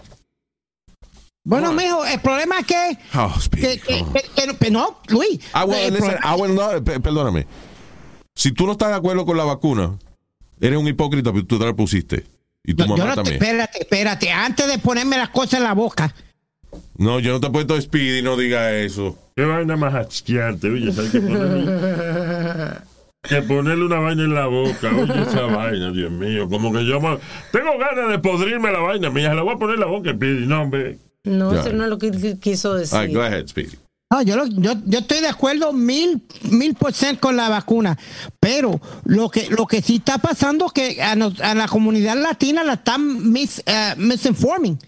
Bueno, 1.44 1.72
mijo, 1.74 2.06
el 2.06 2.20
problema 2.20 2.60
es 2.60 2.66
que. 2.66 2.98
Oh, 3.16 3.34
que, 3.52 3.80
que- 3.80 4.06
que- 4.36 4.56
que- 4.60 4.72
no, 4.72 5.00
Luis. 5.08 5.40
Ah, 5.54 5.66
bueno, 5.66 5.82
el 5.88 5.94
listen, 5.94 6.10
problema- 6.12 6.20
ah, 6.24 6.36
bueno, 6.36 6.54
no, 6.56 6.84
pe- 6.84 7.00
perdóname. 7.00 7.48
Si 8.36 8.52
tú 8.52 8.66
no 8.66 8.74
estás 8.74 8.90
de 8.90 8.96
acuerdo 8.96 9.26
con 9.26 9.38
la 9.38 9.44
vacuna, 9.46 9.98
eres 10.60 10.78
un 10.80 10.88
hipócrita, 10.88 11.32
pero 11.32 11.46
tú 11.46 11.58
te 11.60 11.66
la 11.66 11.74
pusiste. 11.76 12.26
Y 12.64 12.74
tu 12.74 12.84
yo- 12.84 12.90
yo 12.90 12.98
mamá 12.98 13.06
no 13.06 13.10
te- 13.12 13.16
también. 13.16 13.36
espérate, 13.44 13.80
espérate. 13.80 14.32
Antes 14.32 14.68
de 14.68 14.78
ponerme 14.80 15.18
las 15.18 15.30
cosas 15.30 15.56
en 15.56 15.64
la 15.64 15.74
boca. 15.74 16.14
No, 16.98 17.20
yo 17.20 17.32
no 17.32 17.40
te 17.40 17.48
he 17.48 17.50
puesto 17.50 17.80
Speedy, 17.82 18.22
no 18.22 18.36
diga 18.38 18.74
eso. 18.74 19.18
Qué 19.36 19.44
vaina 19.46 19.76
más 19.78 19.96
asqueante, 19.96 20.70
oye, 20.70 20.90
hay 20.92 21.10
que 21.10 21.22
ponerle, 21.22 21.72
que 23.24 23.42
ponerle 23.44 23.86
una 23.86 24.00
vaina 24.00 24.24
en 24.24 24.34
la 24.36 24.46
boca, 24.48 24.90
oye, 24.96 25.22
esa 25.22 25.42
vaina, 25.44 25.92
Dios 25.92 26.12
mío, 26.12 26.48
como 26.50 26.72
que 26.74 26.86
yo 26.86 27.00
me- 27.00 27.18
tengo 27.52 27.78
ganas 27.80 28.10
de 28.12 28.20
podrirme 28.20 28.72
la 28.72 28.80
vaina, 28.80 29.10
mía, 29.10 29.30
se 29.30 29.36
la 29.36 29.42
voy 29.44 29.56
a 29.56 29.58
poner 29.58 29.76
en 29.76 29.80
la 29.82 29.86
boca, 29.88 30.14
Pidi, 30.14 30.46
no, 30.46 30.62
hombre. 30.64 30.98
No, 31.24 31.54
Ya. 31.54 31.62
eso 31.62 31.74
no 31.74 31.84
es 31.86 31.90
lo 31.90 31.98
que 31.98 32.12
qui- 32.12 32.40
quiso 32.40 32.76
decir. 32.76 32.98
All 32.98 33.06
right, 33.06 33.16
go 33.16 33.22
ahead, 33.22 33.48
Speedy. 33.48 33.78
No, 34.12 34.24
yo, 34.24 34.36
lo- 34.38 34.48
yo, 34.48 34.74
yo 34.86 35.00
estoy 35.00 35.20
de 35.22 35.28
acuerdo 35.28 35.72
mil, 35.72 36.24
mil 36.42 36.74
por 36.74 36.94
ciento 36.94 37.22
con 37.22 37.36
la 37.38 37.48
vacuna, 37.48 37.96
pero 38.40 38.82
lo 39.06 39.30
que, 39.30 39.48
lo 39.52 39.68
que 39.68 39.84
sí 39.84 39.98
está 39.98 40.18
pasando 40.18 40.66
es 40.66 40.72
que 40.72 41.02
a, 41.04 41.16
nos- 41.16 41.40
a 41.42 41.54
la 41.54 41.68
comunidad 41.68 42.18
latina 42.18 42.64
la 42.64 42.74
están 42.74 43.32
mis, 43.32 43.62
eh, 43.68 43.94
misinforming. 43.98 44.80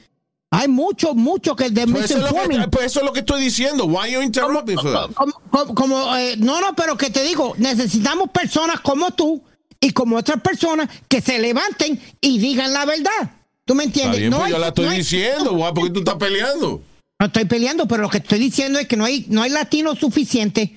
Hay 0.54 0.68
mucho, 0.68 1.14
mucho 1.14 1.56
que 1.56 1.70
de 1.70 1.86
Pues 1.88 2.06
eso, 2.06 2.16
es 2.16 2.20
lo 2.20 2.26
misinforming. 2.30 2.62
que, 2.64 2.68
pues 2.70 2.86
eso 2.88 3.00
es 3.02 3.06
lo 3.06 3.14
que 3.14 3.20
estoy 3.20 3.42
diciendo. 3.42 3.86
Why 3.86 4.12
you 4.12 4.22
interrupting 4.24 4.78
for 4.80 4.92
that? 4.92 5.12
Como, 5.14 5.34
como- 5.52 5.76
como, 5.76 6.18
eh, 6.18 6.36
no, 6.38 6.60
no, 6.60 6.76
pero 6.76 6.98
que 6.98 7.12
te 7.12 7.22
digo, 7.22 7.54
necesitamos 7.60 8.32
personas 8.32 8.80
como 8.80 9.12
tú 9.12 9.44
y 9.80 9.92
como 9.92 10.18
otras 10.18 10.42
personas 10.42 10.90
que 11.08 11.22
se 11.22 11.38
levanten 11.38 12.02
y 12.22 12.40
digan 12.40 12.74
la 12.74 12.86
verdad. 12.86 13.32
¿Tú 13.66 13.76
me 13.76 13.84
Está 13.84 14.00
entiendes? 14.00 14.20
bien, 14.20 14.32
no 14.32 14.38
pues 14.38 14.48
hay- 14.48 14.52
yo 14.54 14.58
la 14.58 14.68
estoy 14.70 14.86
no 14.86 14.92
hay- 14.92 14.98
diciendo, 14.98 15.54
guau, 15.54 15.74
¿por 15.76 15.84
qué 15.86 15.90
tú 15.92 16.00
estás 16.00 16.16
peleando? 16.16 16.82
No 17.22 17.28
estoy 17.28 17.46
peleando, 17.46 17.88
pero 17.88 18.02
lo 18.02 18.10
que 18.10 18.18
estoy 18.18 18.40
diciendo 18.40 18.80
es 18.80 18.88
que 18.88 18.98
no 18.98 19.06
hay, 19.06 19.28
no 19.30 19.44
hay 19.44 19.52
latinos 19.52 20.00
suficientes 20.00 20.72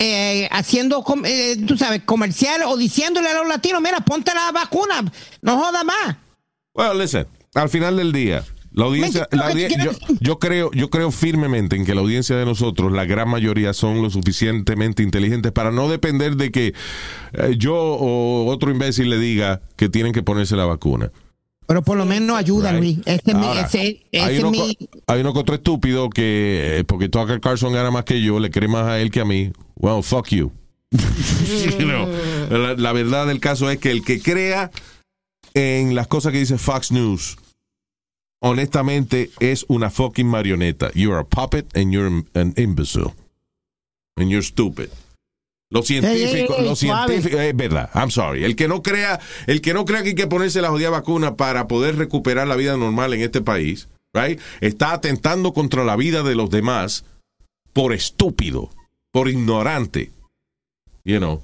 eh, 0.00 0.48
haciendo, 0.50 1.04
eh, 1.24 1.56
tú 1.68 1.78
sabes, 1.78 2.02
comerciales 2.02 2.66
o 2.66 2.76
diciéndole 2.76 3.28
a 3.28 3.34
los 3.34 3.46
latinos, 3.46 3.80
mira, 3.80 4.00
ponte 4.00 4.32
la 4.34 4.50
vacuna, 4.50 5.04
no 5.40 5.56
joda 5.56 5.84
más. 5.84 6.16
Well, 6.74 6.98
listen, 6.98 7.28
al 7.54 7.68
final 7.68 7.96
del 7.96 8.10
día, 8.10 8.44
la 8.72 8.86
audiencia, 8.86 9.28
la 9.30 9.52
yo 10.18 10.40
creo, 10.40 10.72
yo 10.72 10.90
creo 10.90 11.12
firmemente 11.12 11.76
en 11.76 11.86
que 11.86 11.94
la 11.94 12.00
audiencia 12.00 12.34
de 12.34 12.44
nosotros, 12.44 12.90
la 12.90 13.04
gran 13.04 13.28
mayoría, 13.28 13.72
son 13.72 14.02
lo 14.02 14.10
suficientemente 14.10 15.04
inteligentes 15.04 15.52
para 15.52 15.70
no 15.70 15.88
depender 15.88 16.34
de 16.34 16.50
que 16.50 16.74
eh, 17.34 17.54
yo 17.56 17.76
o 17.76 18.46
otro 18.46 18.72
imbécil 18.72 19.10
le 19.10 19.18
diga 19.20 19.60
que 19.76 19.88
tienen 19.88 20.12
que 20.12 20.24
ponerse 20.24 20.56
la 20.56 20.64
vacuna. 20.64 21.12
Pero 21.68 21.82
por 21.82 21.96
lo 21.98 22.06
menos 22.06 22.36
ayuda, 22.36 22.72
Right. 22.72 22.80
Luis. 22.80 22.98
Ese 23.04 23.22
es 23.26 23.34
mi, 23.36 23.44
Ahora, 23.46 23.60
ese, 23.60 24.02
ese 24.10 24.24
hay, 24.24 24.38
uno, 24.38 24.50
mi- 24.50 24.76
hay 25.06 25.20
uno 25.20 25.30
otro 25.32 25.54
estúpido 25.54 26.08
que, 26.10 26.78
eh, 26.78 26.84
porque 26.84 27.08
Tucker 27.10 27.40
Carlson 27.40 27.72
gana 27.74 27.90
más 27.90 28.04
que 28.04 28.20
yo, 28.22 28.40
le 28.40 28.50
cree 28.50 28.68
más 28.68 28.84
a 28.86 28.98
él 29.00 29.10
que 29.10 29.20
a 29.20 29.24
mí. 29.26 29.52
Well, 29.76 30.02
fuck 30.02 30.28
you. 30.30 30.50
You 31.78 31.84
know, 31.86 32.08
la, 32.50 32.74
la 32.74 32.92
verdad 32.92 33.26
del 33.26 33.38
caso 33.40 33.70
es 33.70 33.78
que 33.78 33.90
el 33.90 34.02
que 34.02 34.20
crea 34.20 34.70
en 35.54 35.94
las 35.94 36.06
cosas 36.08 36.32
que 36.32 36.38
dice 36.38 36.56
Fox 36.58 36.90
News, 36.90 37.36
honestamente 38.40 39.30
es 39.40 39.64
una 39.68 39.90
fucking 39.90 40.26
marioneta. 40.26 40.90
You're 40.94 41.18
a 41.20 41.24
puppet 41.24 41.66
and 41.76 41.92
you're 41.92 42.24
an 42.34 42.54
imbecile. 42.56 43.14
And 44.16 44.30
you're 44.30 44.42
stupid. 44.42 44.88
Los 45.70 45.86
científicos, 45.86 46.62
los 46.62 46.78
científicos, 46.78 47.40
es 47.40 47.54
verdad, 47.54 47.90
I'm 47.94 48.10
sorry. 48.10 48.44
El 48.44 48.56
que 48.56 48.68
no 48.68 48.82
crea, 48.82 49.20
el 49.46 49.60
que 49.60 49.74
no 49.74 49.84
crea 49.84 50.02
que 50.02 50.10
hay 50.10 50.14
que 50.14 50.26
ponerse 50.26 50.62
la 50.62 50.70
jodida 50.70 50.88
vacuna 50.88 51.36
para 51.36 51.68
poder 51.68 51.96
recuperar 51.96 52.48
la 52.48 52.56
vida 52.56 52.76
normal 52.78 53.12
en 53.12 53.20
este 53.20 53.42
país, 53.42 53.88
right? 54.14 54.40
Está 54.60 54.94
atentando 54.94 55.52
contra 55.52 55.84
la 55.84 55.96
vida 55.96 56.22
de 56.22 56.34
los 56.34 56.48
demás 56.48 57.04
por 57.74 57.92
estúpido, 57.92 58.70
por 59.12 59.28
ignorante. 59.28 60.10
You 61.04 61.18
know. 61.18 61.42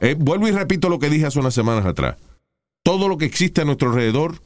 Eh, 0.00 0.14
vuelvo 0.18 0.48
y 0.48 0.50
repito 0.50 0.90
lo 0.90 0.98
que 0.98 1.08
dije 1.08 1.26
hace 1.26 1.38
unas 1.38 1.54
semanas 1.54 1.86
atrás. 1.86 2.16
Todo 2.82 3.08
lo 3.08 3.16
que 3.16 3.24
existe 3.24 3.62
a 3.62 3.64
nuestro 3.64 3.90
alrededor 3.90 4.42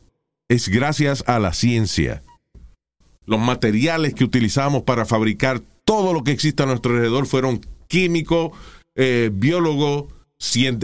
es 0.49 0.69
gracias 0.69 1.25
a 1.27 1.39
la 1.41 1.53
ciencia. 1.55 2.23
Los 3.25 3.41
materiales 3.41 4.15
que 4.15 4.23
utilizamos 4.23 4.83
para 4.83 5.07
fabricar 5.07 5.61
todo 5.85 6.13
lo 6.13 6.23
que 6.23 6.31
existe 6.31 6.63
a 6.63 6.67
nuestro 6.67 6.93
alrededor 6.93 7.27
fueron 7.27 7.61
químicos, 7.89 8.53
eh, 8.97 9.31
biólogos, 9.33 10.07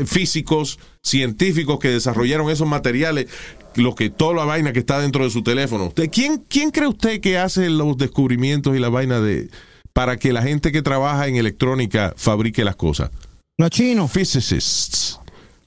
físicos, 0.07 0.79
científicos 1.03 1.79
que 1.79 1.89
desarrollaron 1.89 2.51
esos 2.51 2.69
materiales, 2.69 3.27
lo 3.75 3.95
que 3.95 4.11
toda 4.11 4.35
la 4.35 4.45
vaina 4.45 4.73
que 4.73 4.79
está 4.79 5.01
dentro 5.01 5.25
de 5.25 5.31
su 5.31 5.43
teléfono. 5.43 5.87
¿Usted, 5.87 6.11
quién, 6.11 6.45
¿Quién 6.49 6.71
cree 6.71 6.89
usted 6.89 7.21
que 7.21 7.39
hace 7.39 7.69
los 7.71 7.97
descubrimientos 7.97 8.77
y 8.77 8.79
la 8.79 8.89
vaina 8.89 9.21
de 9.21 9.51
para 9.93 10.17
que 10.17 10.33
la 10.33 10.43
gente 10.43 10.73
que 10.73 10.83
trabaja 10.83 11.27
en 11.29 11.37
electrónica 11.37 12.15
fabrique 12.17 12.65
las 12.65 12.77
cosas? 12.77 13.11
Los 13.59 13.71
chinos. 13.71 14.11
Physicists, 14.11 15.21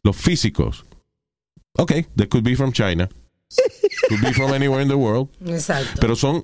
los 0.04 0.16
físicos. 0.16 0.86
Ok, 1.78 1.92
they 2.16 2.28
could 2.28 2.44
be 2.44 2.56
from 2.56 2.72
China, 2.72 3.10
could 4.10 4.22
be 4.22 4.34
from 4.34 4.54
anywhere 4.54 4.82
in 4.82 4.88
the 4.88 4.96
world 4.96 5.30
Exacto. 5.46 6.00
pero 6.00 6.16
son 6.16 6.44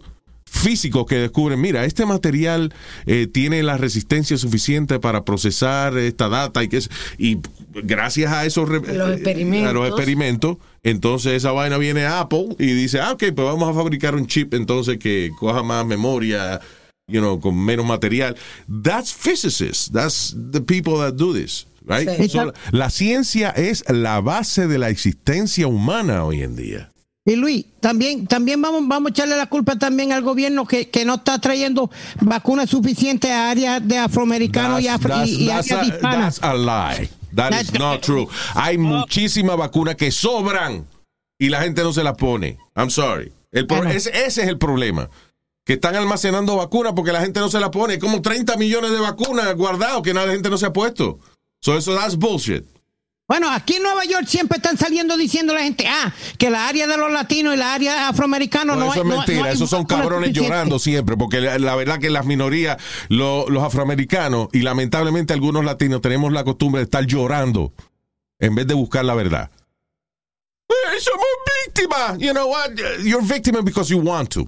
físicos 0.52 1.06
que 1.06 1.16
descubren, 1.16 1.62
mira, 1.62 1.86
este 1.86 2.06
material 2.06 2.74
eh, 3.06 3.26
tiene 3.26 3.64
la 3.64 3.78
resistencia 3.78 4.38
suficiente 4.38 5.00
para 5.00 5.24
procesar 5.24 5.98
esta 5.98 6.28
data 6.28 6.62
y 6.62 6.68
que 6.68 6.78
es, 6.78 6.90
y 7.18 7.38
gracias 7.74 8.34
a 8.34 8.46
esos 8.46 8.68
Los 8.70 8.84
eh, 8.86 9.14
experimentos. 9.14 9.70
a 9.70 9.74
los 9.74 9.88
experimentos, 9.88 10.58
entonces 10.84 11.34
esa 11.34 11.54
vaina 11.54 11.78
viene 11.78 12.04
a 12.04 12.20
Apple 12.20 12.50
y 12.60 12.74
dice, 12.74 13.00
ah, 13.00 13.14
ok, 13.14 13.24
pues 13.34 13.48
vamos 13.48 13.70
a 13.70 13.74
fabricar 13.74 14.14
un 14.14 14.28
chip 14.28 14.54
entonces 14.54 14.98
que 15.00 15.32
coja 15.40 15.64
más 15.64 15.86
memoria, 15.86 16.60
you 17.08 17.22
know, 17.22 17.40
con 17.40 17.58
menos 17.58 17.86
material. 17.86 18.36
That's 18.68 19.14
physicists. 19.14 19.90
That's 19.90 20.36
the 20.52 20.62
people 20.62 20.98
that 20.98 21.14
do 21.14 21.34
this. 21.34 21.66
Right? 21.86 22.10
Sí. 22.10 22.30
So, 22.30 22.54
la 22.72 22.90
ciencia 22.90 23.52
es 23.52 23.84
la 23.90 24.20
base 24.20 24.68
de 24.68 24.78
la 24.78 24.90
existencia 24.90 25.66
humana 25.66 26.26
hoy 26.26 26.44
en 26.44 26.56
día. 26.56 26.91
Y 27.24 27.36
Luis, 27.36 27.66
también, 27.80 28.26
también 28.26 28.60
vamos, 28.62 28.82
vamos 28.88 29.10
a 29.10 29.12
echarle 29.12 29.38
la 29.38 29.46
culpa 29.46 29.76
también 29.78 30.12
al 30.12 30.24
gobierno 30.24 30.66
que, 30.66 30.90
que 30.90 31.06
no 31.06 31.16
está 31.16 31.38
trayendo 31.40 31.92
vacunas 32.22 32.70
suficientes 32.70 33.30
a 33.30 33.52
áreas 33.52 33.88
de 33.88 33.98
afroamericanos 34.00 34.82
y, 34.82 34.88
afro- 34.88 35.14
that's- 35.14 35.28
y- 35.28 35.44
y 35.44 35.48
that's 35.48 35.72
áreas 35.72 35.84
a, 35.92 35.94
hispanas. 35.96 36.40
that's 36.40 36.44
a 36.44 36.56
lie. 36.56 37.10
That 37.36 37.52
is 37.62 37.74
not 37.74 38.02
true. 38.02 38.28
Hay 38.56 38.78
muchísimas 38.78 39.56
vacunas 39.56 39.96
que 39.96 40.12
sobran 40.12 40.88
y 41.38 41.50
la 41.50 41.62
gente 41.62 41.84
no 41.84 41.94
se 41.94 42.04
las 42.04 42.16
pone. 42.18 42.58
I'm 42.76 42.90
sorry. 42.90 43.32
El 43.52 43.68
pro- 43.68 43.84
ese, 43.88 44.10
ese 44.26 44.42
es 44.42 44.48
el 44.48 44.58
problema. 44.58 45.10
Que 45.64 45.74
están 45.74 45.96
almacenando 45.96 46.56
vacunas 46.58 46.94
porque 46.96 47.12
la 47.12 47.22
gente 47.22 47.40
no 47.40 47.50
se 47.50 47.60
las 47.60 47.70
pone. 47.70 47.94
Hay 47.94 48.00
como 48.00 48.22
30 48.22 48.58
millones 48.58 48.92
de 48.92 49.00
vacunas 49.00 49.56
guardados 49.56 50.02
que 50.02 50.14
la 50.14 50.26
gente 50.28 50.50
no 50.50 50.58
se 50.58 50.66
ha 50.66 50.74
puesto. 50.74 51.20
So 51.62 51.78
eso 51.78 51.94
that's 51.96 52.18
bullshit. 52.18 52.66
Bueno, 53.32 53.50
aquí 53.50 53.76
en 53.76 53.84
Nueva 53.84 54.04
York 54.04 54.26
siempre 54.28 54.58
están 54.58 54.78
saliendo 54.78 55.16
diciendo 55.16 55.54
la 55.54 55.62
gente, 55.62 55.88
ah, 55.88 56.12
que 56.38 56.50
la 56.50 56.68
área 56.68 56.86
de 56.86 56.98
los 56.98 57.10
latinos 57.14 57.54
y 57.54 57.58
la 57.58 57.74
área 57.74 58.10
afroamericana 58.10 58.74
no, 58.76 58.80
No, 58.82 58.86
hay. 58.88 58.92
eso 58.92 59.00
es 59.04 59.08
no- 59.08 59.16
mentira, 59.16 59.40
no 59.40 59.46
hay 59.46 59.54
esos 59.54 59.70
son 59.70 59.86
cabrones 59.86 60.34
llorando 60.34 60.80
siempre, 60.80 61.16
porque 61.16 61.40
la, 61.40 61.58
la 61.58 61.78
verdad 61.78 61.98
que 61.98 62.10
las 62.10 62.26
minorías, 62.26 62.76
lo- 63.08 63.48
los 63.48 63.64
afroamericanos 63.64 64.50
y 64.52 64.64
lamentablemente 64.64 65.32
algunos 65.32 65.64
latinos 65.64 66.02
tenemos 66.02 66.34
la 66.34 66.44
costumbre 66.44 66.80
de 66.82 66.84
estar 66.84 67.06
llorando 67.06 67.72
en 68.38 68.54
vez 68.54 68.68
de 68.68 68.74
buscar 68.74 69.06
la 69.06 69.14
verdad. 69.14 69.50
Eh, 70.68 71.00
somos 71.00 71.26
víctimas. 71.68 72.18
You 72.20 72.34
know 72.34 72.50
what? 72.50 72.72
You're 73.02 73.26
victim 73.26 73.64
because 73.64 73.90
you 73.90 74.02
want 74.02 74.28
to. 74.34 74.42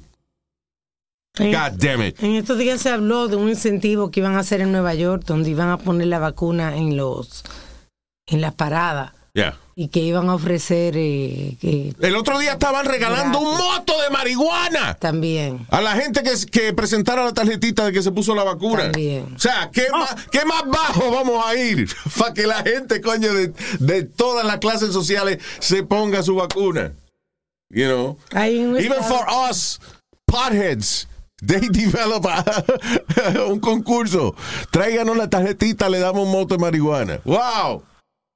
God 1.40 1.78
damn 1.78 2.02
it. 2.02 2.22
En 2.22 2.36
estos 2.36 2.58
días 2.58 2.82
se 2.82 2.90
habló 2.90 3.30
de 3.30 3.38
un 3.38 3.48
incentivo 3.48 4.12
que 4.12 4.20
iban 4.20 4.36
a 4.36 4.40
hacer 4.40 4.60
en 4.60 4.74
Nueva 4.74 4.94
York, 4.94 5.24
donde 5.26 5.52
iban 5.52 5.70
a 5.70 5.78
poner 5.78 6.08
la 6.08 6.20
vacuna 6.20 6.76
en 6.76 6.98
los 6.98 7.46
en 8.28 8.41
las 8.41 8.53
paradas 8.53 9.11
Yeah. 9.36 9.57
y 9.76 9.88
que 9.88 9.99
iban 10.01 10.30
a 10.30 10.36
ofrecer 10.36 10.93
eh, 10.95 11.57
El 11.99 12.15
otro 12.15 12.38
día 12.38 12.51
estaban 12.51 12.86
regalando 12.86 13.39
un 13.39 13.57
moto 13.57 13.99
de 14.03 14.11
marihuana 14.11 14.93
también. 14.93 15.65
a 15.71 15.82
la 15.82 15.93
gente 15.93 16.21
que, 16.21 16.34
que 16.51 16.71
presentara 16.71 17.26
la 17.26 17.34
tarjetita 17.34 17.84
de 17.86 17.93
que 17.93 18.03
se 18.03 18.11
puso 18.11 18.36
la 18.36 18.43
vacuna. 18.43 18.84
También. 18.91 19.34
O 19.36 19.39
sea, 19.39 19.71
¿qué, 19.74 19.88
más, 19.91 20.15
¿qué 20.32 20.45
más 20.45 20.61
bajo 20.67 21.09
vamos 21.09 21.43
a 21.43 21.55
ir 21.55 21.89
para 22.19 22.32
que 22.36 22.45
la 22.45 22.61
gente, 22.61 23.01
coño, 23.01 23.34
de, 23.34 23.51
de 23.80 24.03
todas 24.03 24.45
las 24.45 24.59
clases 24.59 24.93
sociales 24.93 25.39
se 25.57 25.82
ponga 25.82 26.21
su 26.21 26.36
vacuna? 26.36 26.93
You 27.71 27.86
know? 27.88 28.17
Even 28.39 29.03
for 29.03 29.26
us, 29.49 29.80
potheads. 30.28 31.07
They 31.43 31.59
develop 31.71 32.28
a- 32.28 32.63
un 33.49 33.59
concurso. 33.59 34.36
Tráiganos 34.69 35.17
la 35.17 35.28
tarjetita, 35.28 35.89
le 35.89 35.97
damos 35.97 36.28
un 36.28 36.32
moto 36.32 36.55
de 36.55 36.61
marihuana. 36.61 37.19
¡Wow! 37.26 37.84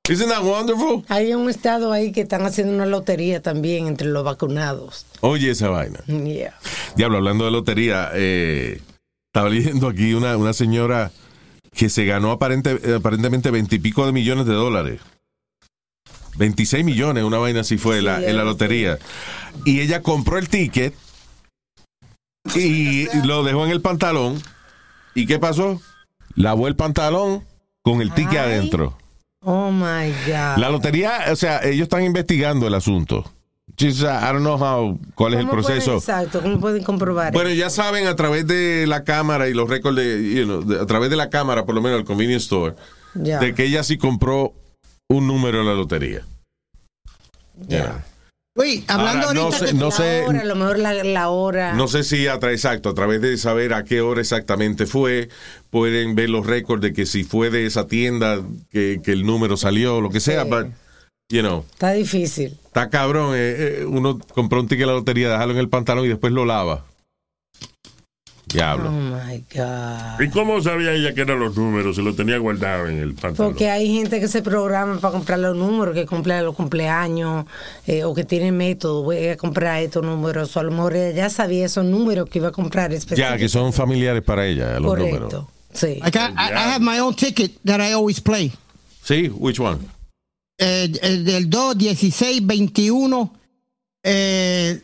Isn't 0.09 0.29
that 0.29 0.41
wonderful? 0.43 1.03
Hay 1.09 1.33
un 1.33 1.49
estado 1.49 1.91
ahí 1.91 2.11
que 2.11 2.21
están 2.21 2.45
haciendo 2.45 2.73
una 2.73 2.85
lotería 2.85 3.41
también 3.41 3.87
entre 3.87 4.07
los 4.07 4.23
vacunados. 4.23 5.05
Oye, 5.21 5.51
esa 5.51 5.69
vaina. 5.69 5.99
Yeah. 6.07 6.57
Diablo, 6.95 7.17
hablando 7.17 7.45
de 7.45 7.51
lotería, 7.51 8.09
eh, 8.13 8.81
estaba 9.33 9.49
leyendo 9.49 9.87
aquí 9.89 10.13
una, 10.13 10.37
una 10.37 10.53
señora 10.53 11.11
que 11.73 11.89
se 11.89 12.05
ganó 12.05 12.31
aparente, 12.31 12.79
aparentemente 12.95 13.51
veintipico 13.51 14.05
de 14.05 14.13
millones 14.13 14.45
de 14.45 14.53
dólares. 14.53 15.01
26 16.37 16.85
millones, 16.85 17.23
una 17.23 17.39
vaina 17.39 17.61
así 17.61 17.77
fue 17.77 17.97
Sí, 17.97 18.05
la, 18.05 18.23
en 18.23 18.37
la 18.37 18.43
lotería. 18.43 18.99
Y 19.65 19.81
ella 19.81 20.01
compró 20.01 20.37
el 20.37 20.47
ticket 20.49 20.93
y 22.55 23.07
lo 23.25 23.43
dejó 23.43 23.65
en 23.65 23.71
el 23.71 23.81
pantalón. 23.81 24.41
¿Y 25.15 25.25
qué 25.25 25.39
pasó? 25.39 25.81
Lavó 26.35 26.67
el 26.67 26.75
pantalón 26.75 27.43
con 27.81 28.01
el 28.01 28.13
ticket 28.13 28.39
Ay. 28.39 28.51
adentro. 28.53 28.97
Oh 29.43 29.71
my 29.71 30.11
God. 30.25 30.57
La 30.57 30.69
lotería, 30.69 31.25
o 31.31 31.35
sea, 31.35 31.59
ellos 31.63 31.83
están 31.83 32.03
investigando 32.03 32.67
el 32.67 32.73
asunto. 32.73 33.23
Just, 33.79 34.01
uh, 34.01 34.07
I 34.07 34.33
don't 34.33 34.39
know 34.39 34.55
how, 34.57 34.99
cuál 35.13 35.33
es 35.35 35.39
el 35.39 35.45
¿Cómo 35.47 35.61
pueden- 35.61 35.75
proceso. 35.79 35.97
exacto, 35.97 36.41
¿cómo 36.41 36.59
pueden 36.59 36.83
comprobar? 36.83 37.31
Bueno, 37.31 37.51
ya 37.51 37.69
saben 37.69 38.07
a 38.07 38.15
través 38.15 38.47
de 38.47 38.85
la 38.87 39.03
cámara 39.03 39.47
y 39.49 39.53
los 39.53 39.69
récords 39.69 39.95
de, 39.97 40.33
you 40.35 40.45
know, 40.45 40.61
de- 40.63 40.81
a 40.81 40.85
través 40.87 41.11
de 41.11 41.15
la 41.15 41.29
cámara, 41.29 41.65
por 41.65 41.75
lo 41.75 41.81
menos 41.81 41.99
el 41.99 42.05
convenience 42.05 42.43
store, 42.45 42.75
de 43.13 43.53
que 43.53 43.65
ella 43.65 43.83
sí 43.83 43.97
compró 43.97 44.53
un 45.09 45.27
número 45.27 45.61
en 45.61 45.67
la 45.67 45.73
lotería. 45.73 46.21
Ya. 47.67 48.03
Hablando 48.87 49.27
Ahora, 49.27 49.39
no 49.39 49.51
sé- 49.51 49.65
de- 49.67 49.73
no 49.73 49.85
La 49.85 49.91
sé- 49.91 50.23
hora, 50.27 50.41
a 50.41 50.45
lo 50.45 50.55
mejor 50.55 50.79
la, 50.79 50.93
la 51.03 51.29
hora. 51.29 51.73
No 51.73 51.87
sé 51.87 52.03
si 52.03 52.27
a 52.27 52.35
exacto, 52.35 52.89
a 52.89 52.93
través 52.95 53.21
de 53.21 53.37
saber 53.37 53.73
a 53.73 53.83
qué 53.83 54.01
hora 54.01 54.21
exactamente 54.21 54.85
fue, 54.87 55.29
pueden 55.69 56.15
ver 56.15 56.29
los 56.29 56.45
récords 56.45 56.81
de 56.81 56.91
que 56.93 57.05
si 57.05 57.23
fue 57.23 57.49
de 57.51 57.65
esa 57.65 57.87
tienda 57.87 58.41
que, 58.71 58.99
que 59.03 59.11
el 59.11 59.25
número 59.25 59.57
salió, 59.57 60.01
lo 60.01 60.09
que 60.09 60.19
sea, 60.19 60.43
Sí. 60.43 60.49
but, 60.49 60.65
you 61.29 61.41
know, 61.41 61.65
Está 61.71 61.91
difícil. 61.91 62.57
está 62.65 62.89
cabrón, 62.89 63.33
eh, 63.35 63.81
eh, 63.81 63.85
uno 63.87 64.17
compró 64.33 64.59
un 64.59 64.67
ticket 64.67 64.83
en 64.83 64.87
la 64.87 64.93
lotería, 64.93 65.29
dejarlo 65.29 65.53
en 65.53 65.59
el 65.59 65.69
pantalón 65.69 66.05
y 66.05 66.09
después 66.09 66.33
lo 66.33 66.45
lava. 66.45 66.83
Oh 68.49 68.53
Diablo. 68.53 68.91
my 68.91 69.43
God. 69.53 70.21
¿Y 70.21 70.29
cómo 70.29 70.61
sabía 70.61 70.93
ella 70.93 71.13
que 71.13 71.21
eran 71.21 71.39
los 71.39 71.55
números? 71.57 71.95
Se 71.97 72.01
lo 72.01 72.15
tenía 72.15 72.37
guardado 72.37 72.87
en 72.87 72.99
el 72.99 73.13
pantalón. 73.13 73.51
Porque 73.51 73.69
hay 73.69 73.93
gente 73.93 74.19
que 74.21 74.27
se 74.29 74.41
programa 74.41 74.99
para 74.99 75.11
comprar 75.11 75.39
los 75.39 75.55
números, 75.55 75.93
que 75.93 76.05
cumple 76.05 76.41
los 76.41 76.55
cumpleaños 76.55 77.45
eh, 77.85 78.03
o 78.05 78.13
que 78.13 78.23
tiene 78.23 78.51
método. 78.53 79.03
Voy 79.03 79.27
a 79.27 79.37
comprar 79.37 79.81
estos 79.83 80.03
números. 80.03 80.55
O 80.55 80.59
a 80.61 80.63
lo 80.63 80.71
mejor 80.71 80.95
ella 80.95 81.11
ya 81.15 81.29
sabía 81.29 81.65
esos 81.65 81.83
números 81.85 82.29
que 82.29 82.39
iba 82.39 82.47
a 82.47 82.51
comprar 82.51 82.91
Ya, 83.15 83.37
que 83.37 83.49
son 83.49 83.73
familiares 83.73 84.23
para 84.23 84.45
ella, 84.45 84.79
los 84.79 84.97
números. 84.97 85.33
Correcto. 85.33 85.51
Sí. 85.73 85.99
I, 86.03 86.09
got- 86.09 86.31
I- 86.37 86.51
I 86.53 86.71
have 86.73 86.79
my 86.79 86.99
own 86.99 87.13
ticket 87.15 87.51
that 87.65 87.79
I 87.81 87.91
always 87.93 88.21
play. 88.21 88.51
Sí, 89.03 89.29
which 89.37 89.59
one? 89.59 89.79
Eh, 90.57 90.91
el 91.01 91.23
del 91.25 91.49
2, 91.49 91.77
16, 91.77 92.41
21, 92.47 93.31
eh, 94.03 94.81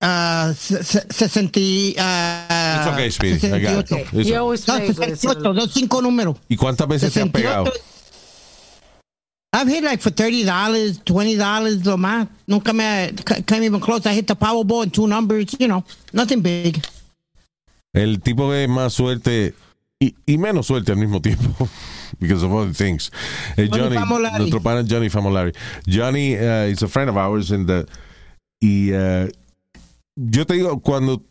ah, 0.00 0.52
se- 0.56 0.82
se- 0.82 1.06
60, 1.10 1.60
ah, 1.98 2.53
It's 2.86 2.94
okay, 2.94 3.10
Speedy. 3.10 3.52
I 3.52 3.58
got 3.60 3.78
it. 3.78 3.88
68. 3.88 4.26
You 4.26 4.36
always 4.36 4.66
No, 4.68 4.76
play 4.76 4.88
with 4.88 4.96
68, 4.96 5.54
dos 5.54 5.72
cinco 5.72 6.00
números. 6.00 6.36
¿Y 6.48 6.56
cuántas 6.56 6.86
veces 6.88 7.12
te 7.12 7.20
han 7.20 7.30
68. 7.30 7.32
pegado? 7.32 7.72
I've 9.52 9.68
hit 9.68 9.84
like 9.84 10.00
for 10.00 10.10
$30, 10.10 10.44
$20 11.04 11.86
lo 11.86 11.96
más. 11.96 12.28
Nunca 12.48 12.72
me, 12.72 13.12
came 13.46 13.62
even 13.62 13.80
close. 13.80 14.04
I 14.04 14.12
hit 14.12 14.26
the 14.26 14.34
Powerball 14.34 14.82
in 14.82 14.90
two 14.90 15.06
numbers, 15.06 15.54
you 15.60 15.68
know, 15.68 15.84
nothing 16.12 16.40
big. 16.42 16.84
El 17.94 18.16
tipo 18.18 18.50
de 18.52 18.66
más 18.66 18.92
suerte 18.94 19.54
y, 20.00 20.12
y 20.26 20.36
menos 20.38 20.66
suerte 20.66 20.90
al 20.90 20.98
mismo 20.98 21.20
tiempo. 21.22 21.68
Because 22.20 22.42
of 22.42 22.52
other 22.52 22.72
things. 22.72 23.10
Eh, 23.56 23.68
Johnny 23.68 23.94
Johnny, 23.94 23.96
Famolari. 23.96 24.38
nuestro 24.38 24.60
pana 24.60 24.82
Johnny 24.82 25.08
Famolari. 25.08 25.54
Johnny 25.86 26.36
uh, 26.36 26.66
is 26.66 26.82
a 26.82 26.88
friend 26.88 27.08
of 27.10 27.16
ours 27.16 27.50
and 27.52 27.66
the, 27.68 27.86
y 28.60 28.90
uh, 28.92 29.28
yo 30.16 30.44
te 30.44 30.54
digo, 30.54 30.80
cuando 30.82 31.22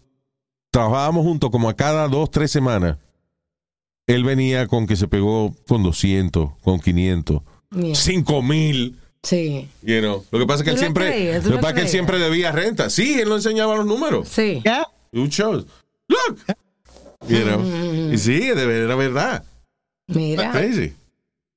trabajábamos 0.74 1.24
juntos 1.24 1.52
como 1.52 1.70
a 1.70 1.76
cada 1.76 2.08
dos, 2.08 2.32
tres 2.32 2.50
semanas, 2.52 2.98
él 4.08 4.24
venía 4.24 4.68
con 4.68 4.88
que 4.88 4.96
se 4.96 5.08
pegó 5.08 5.56
con 5.68 5.84
200, 5.84 6.50
con 6.64 6.80
500, 6.80 7.42
Yeah. 7.76 7.96
5 7.96 8.42
mil. 8.44 9.00
Sí. 9.24 9.68
You 9.82 10.00
know. 10.00 10.24
Lo 10.32 10.38
que 10.40 10.46
pasa 10.46 10.60
es 10.60 10.64
que 10.66 10.70
él 10.72 10.76
¿Tú 10.76 10.80
lo 10.82 10.86
siempre, 10.86 11.08
creías? 11.08 11.44
¿Tú 11.44 11.50
lo 11.50 11.56
lo 11.56 11.58
que 11.58 11.62
pasa 11.62 11.70
es 11.72 11.76
que 11.76 11.82
él 11.86 11.90
siempre 11.90 12.20
debía 12.20 12.52
renta. 12.52 12.90
Sí, 12.92 13.20
él 13.20 13.30
no 13.30 13.36
enseñaba 13.36 13.76
los 13.76 13.86
números. 13.88 14.28
Sí. 14.30 14.62
Yeah. 14.64 14.88
Un 15.12 15.30
show. 15.30 15.54
Look. 15.54 16.40
You 17.28 17.40
know. 17.44 18.12
Y 18.14 18.18
sí, 18.20 18.44
era 18.44 18.96
verdad. 18.96 19.44
Mira. 20.08 20.52
Crazy. 20.52 20.94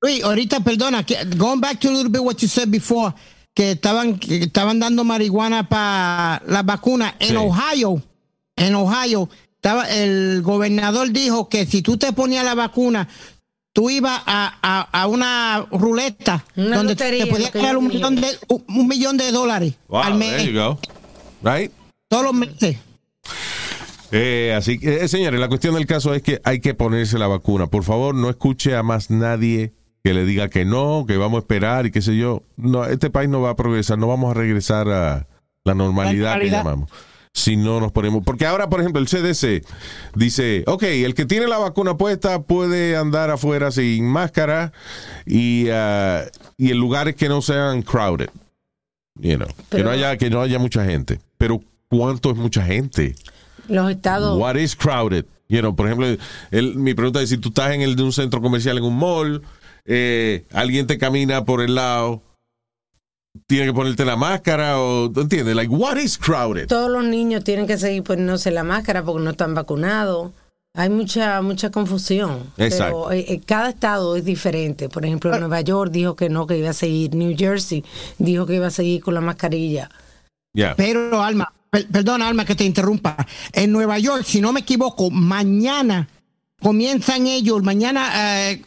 Luis, 0.00 0.22
ahorita, 0.24 0.60
perdona, 0.60 1.04
que, 1.04 1.16
going 1.36 1.60
back 1.60 1.80
to 1.80 1.88
a 1.88 1.92
little 1.92 2.08
bit 2.10 2.22
what 2.22 2.36
you 2.36 2.48
said 2.48 2.68
before, 2.68 3.12
que 3.54 3.72
estaban, 3.72 4.18
que 4.18 4.44
estaban 4.44 4.78
dando 4.78 5.04
marihuana 5.04 5.68
para 5.68 6.42
las 6.46 6.64
vacunas. 6.64 7.14
En 7.18 7.28
Sí. 7.30 7.36
Ohio, 7.36 8.02
en 8.56 8.74
Ohio, 8.74 9.28
estaba, 9.54 9.84
el 9.84 10.42
gobernador 10.42 11.10
dijo 11.10 11.48
que 11.48 11.66
si 11.66 11.82
tú 11.82 11.96
te 11.96 12.12
ponías 12.12 12.44
la 12.44 12.54
vacuna, 12.54 13.08
tú 13.72 13.90
ibas 13.90 14.22
a, 14.26 14.58
a, 14.62 15.02
a 15.02 15.06
una 15.06 15.66
ruleta 15.70 16.44
Una 16.56 16.76
donde 16.78 16.94
lotería, 16.94 17.24
te 17.24 17.30
podías 17.30 17.52
ganar 17.52 17.76
un 17.76 17.88
millón, 17.88 18.16
de, 18.16 18.28
un, 18.48 18.64
un 18.68 18.88
millón 18.88 19.16
de 19.16 19.30
dólares 19.32 19.74
Wow, 19.88 20.02
al 20.02 20.14
mes, 20.14 20.36
there 20.36 20.52
you 20.52 20.58
go. 20.58 20.78
Right? 21.42 21.70
todos 22.08 22.24
los 22.24 22.34
meses. 22.34 22.76
Eh, 24.12 24.54
así 24.56 24.78
que, 24.78 25.04
eh, 25.04 25.08
señores, 25.08 25.40
la 25.40 25.48
cuestión 25.48 25.74
del 25.74 25.86
caso 25.86 26.14
es 26.14 26.22
que 26.22 26.40
hay 26.44 26.60
que 26.60 26.74
ponerse 26.74 27.18
la 27.18 27.26
vacuna. 27.26 27.66
Por 27.66 27.82
favor, 27.82 28.14
no 28.14 28.30
escuche 28.30 28.76
a 28.76 28.82
más 28.82 29.10
nadie 29.10 29.72
que 30.04 30.14
le 30.14 30.24
diga 30.24 30.48
que 30.48 30.64
no, 30.64 31.04
que 31.06 31.16
vamos 31.16 31.38
a 31.38 31.40
esperar 31.40 31.86
y 31.86 31.90
qué 31.90 32.00
sé 32.00 32.16
yo. 32.16 32.44
No, 32.56 32.84
este 32.84 33.10
país 33.10 33.28
no 33.28 33.40
va 33.40 33.50
a 33.50 33.56
progresar, 33.56 33.98
no 33.98 34.06
vamos 34.06 34.30
a 34.30 34.34
regresar 34.34 34.88
a 34.88 35.26
la 35.64 35.74
normalidad, 35.74 36.34
La 36.34 36.40
que 36.40 36.50
llamamos. 36.50 36.90
Si 37.38 37.54
no 37.54 37.80
nos 37.80 37.92
ponemos. 37.92 38.24
Porque 38.24 38.46
ahora, 38.46 38.70
por 38.70 38.80
ejemplo, 38.80 38.98
el 38.98 39.08
CDC 39.08 39.62
dice: 40.14 40.64
Ok, 40.66 40.84
el 40.84 41.14
que 41.14 41.26
tiene 41.26 41.46
la 41.46 41.58
vacuna 41.58 41.98
puesta 41.98 42.40
puede 42.42 42.96
andar 42.96 43.28
afuera 43.28 43.70
sin 43.70 44.06
máscara 44.08 44.72
y, 45.26 45.66
ah, 45.70 46.22
y 46.56 46.70
en 46.70 46.78
lugares 46.78 47.14
que 47.14 47.28
no 47.28 47.42
sean 47.42 47.82
crowded. 47.82 48.30
You 49.20 49.36
know, 49.36 49.48
que, 49.70 49.84
no 49.84 49.90
haya, 49.90 50.16
que 50.16 50.30
no 50.30 50.40
haya 50.40 50.58
mucha 50.58 50.82
gente. 50.86 51.20
Pero, 51.36 51.60
¿cuánto 51.88 52.30
es 52.30 52.36
mucha 52.38 52.62
gente? 52.64 53.14
Los 53.68 53.90
estados. 53.90 54.38
What 54.38 54.56
is 54.56 54.74
crowded? 54.74 55.26
You 55.48 55.60
know, 55.60 55.76
por 55.76 55.86
ejemplo, 55.86 56.06
el- 56.50 56.74
mi 56.76 56.94
pregunta 56.94 57.20
es 57.20 57.28
si 57.28 57.36
tú 57.36 57.50
estás 57.50 57.72
en 57.74 57.82
el 57.82 57.96
de 57.96 58.02
un 58.02 58.12
centro 58.12 58.40
comercial 58.40 58.78
en 58.78 58.84
un 58.84 58.96
mall, 58.98 59.42
eh, 59.84 60.44
alguien 60.54 60.86
te 60.86 60.96
camina 60.96 61.44
por 61.44 61.60
el 61.60 61.74
lado, 61.74 62.22
tiene 63.46 63.66
que 63.66 63.74
ponerte 63.74 64.04
la 64.04 64.16
máscara 64.16 64.80
o 64.80 65.10
¿tú 65.10 65.22
entiendes? 65.22 65.54
Like 65.54 65.72
what 65.72 65.96
is 65.96 66.18
crowded? 66.18 66.66
Todos 66.68 66.90
los 66.90 67.04
niños 67.04 67.44
tienen 67.44 67.66
que 67.66 67.78
seguir 67.78 68.02
poniéndose 68.02 68.50
la 68.50 68.64
máscara 68.64 69.02
porque 69.04 69.22
no 69.24 69.30
están 69.30 69.54
vacunados. 69.54 70.32
Hay 70.74 70.90
mucha 70.90 71.40
mucha 71.40 71.70
confusión. 71.70 72.52
Exacto. 72.58 73.06
Pero 73.08 73.12
eh, 73.12 73.24
eh, 73.28 73.40
cada 73.44 73.70
estado 73.70 74.14
es 74.16 74.24
diferente. 74.24 74.88
Por 74.88 75.06
ejemplo, 75.06 75.38
Nueva 75.38 75.60
York 75.62 75.90
dijo 75.90 76.14
que 76.16 76.28
no, 76.28 76.46
que 76.46 76.58
iba 76.58 76.70
a 76.70 76.74
seguir. 76.74 77.14
New 77.14 77.34
Jersey 77.36 77.82
dijo 78.18 78.44
que 78.44 78.56
iba 78.56 78.66
a 78.66 78.70
seguir 78.70 79.02
con 79.02 79.14
la 79.14 79.22
mascarilla. 79.22 79.88
Yeah. 80.52 80.74
Pero, 80.76 81.22
Alma, 81.22 81.52
per- 81.70 81.86
perdona, 81.88 82.28
Alma, 82.28 82.44
que 82.44 82.54
te 82.54 82.64
interrumpa. 82.64 83.16
En 83.52 83.72
Nueva 83.72 83.98
York, 83.98 84.24
si 84.24 84.40
no 84.40 84.52
me 84.52 84.60
equivoco, 84.60 85.10
mañana 85.10 86.08
comienzan 86.60 87.26
ellos, 87.26 87.62
mañana, 87.62 88.50
eh, 88.50 88.62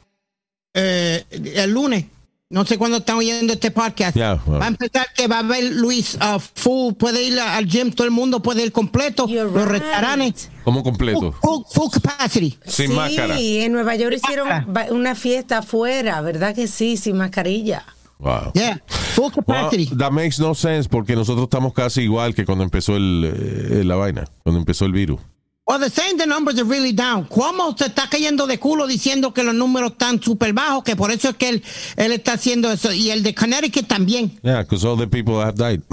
eh, 0.74 1.26
el 1.32 1.72
lunes, 1.72 2.05
no 2.52 2.66
sé 2.66 2.78
cuándo 2.80 2.97
están 2.97 3.18
oyendo 3.18 3.54
este 3.54 3.70
podcast, 3.70 4.16
Yeah, 4.18 4.41
well. 4.47 4.60
va 4.60 4.66
a 4.66 4.68
empezar 4.70 5.06
que 5.16 5.28
va 5.28 5.36
a 5.38 5.39
haber 5.39 5.64
Luis 5.76 6.16
uh, 6.16 6.39
full, 6.39 6.93
puede 6.95 7.24
ir 7.24 7.39
al 7.39 7.68
gym, 7.68 7.91
todo 7.91 8.06
el 8.06 8.12
mundo 8.12 8.41
puede 8.41 8.64
ir 8.64 8.72
completo, 8.72 9.28
You're 9.28 9.43
los 9.52 9.68
right. 9.68 9.82
restaurantes, 9.84 10.50
full, 10.64 10.82
completo. 10.82 11.32
full, 11.41 11.64
full 11.72 11.89
capacity. 11.91 12.58
Sin 12.66 12.88
sí, 12.89 12.93
máscara. 12.93 13.39
en 13.39 13.72
Nueva 13.72 13.95
York 13.95 14.16
hicieron 14.16 14.47
máscara. 14.47 14.91
una 14.93 15.14
fiesta 15.14 15.60
afuera, 15.60 16.22
¿verdad 16.22 16.56
que 16.56 16.68
sí? 16.68 16.97
Sin 16.97 17.18
mascarilla. 17.18 17.86
Wow. 18.18 18.52
Yeah, 18.54 18.82
full 18.88 19.26
Well, 19.26 19.32
capacity. 19.45 19.86
that 19.95 20.12
makes 20.12 20.39
no 20.39 20.54
sense 20.56 20.89
porque 20.89 21.16
nosotros 21.16 21.43
estamos 21.43 21.72
casi 21.74 22.02
igual 22.02 22.34
que 22.34 22.45
cuando 22.45 22.64
empezó 22.64 22.97
el, 22.97 23.32
eh, 23.34 23.84
la 23.86 23.95
vaina, 23.95 24.26
cuando 24.43 24.60
empezó 24.60 24.86
el 24.86 24.91
virus. 24.91 25.22
Well, 25.70 25.78
they're 25.78 25.91
saying 25.91 26.17
the 26.17 26.26
numbers 26.26 26.57
are 26.57 26.63
really 26.63 26.93
down. 26.93 27.26
¿Cómo 27.26 27.78
se 27.78 27.86
está 27.86 28.09
cayendo 28.09 28.47
de 28.47 28.57
culo 28.57 28.88
diciendo 28.88 29.36
que 29.36 29.43
los 29.43 29.53
números 29.53 29.91
están 29.91 30.20
súper 30.20 30.51
bajos? 30.51 30.84
Que 30.84 30.95
por 30.95 31.11
eso 31.11 31.30
es 31.30 31.36
que 31.36 31.49
él, 31.49 31.63
él 31.95 32.11
está 32.11 32.34
haciendo 32.34 32.72
eso. 32.72 32.91
Y 32.91 33.11
el 33.11 33.22
de 33.22 33.36
Connecticut 33.36 33.86
también. 33.86 34.32
Yeah, 34.41 34.63
because 34.63 34.84
all 34.84 34.97
the 34.97 35.05
people 35.05 35.36
have 35.36 35.57
died. 35.57 35.84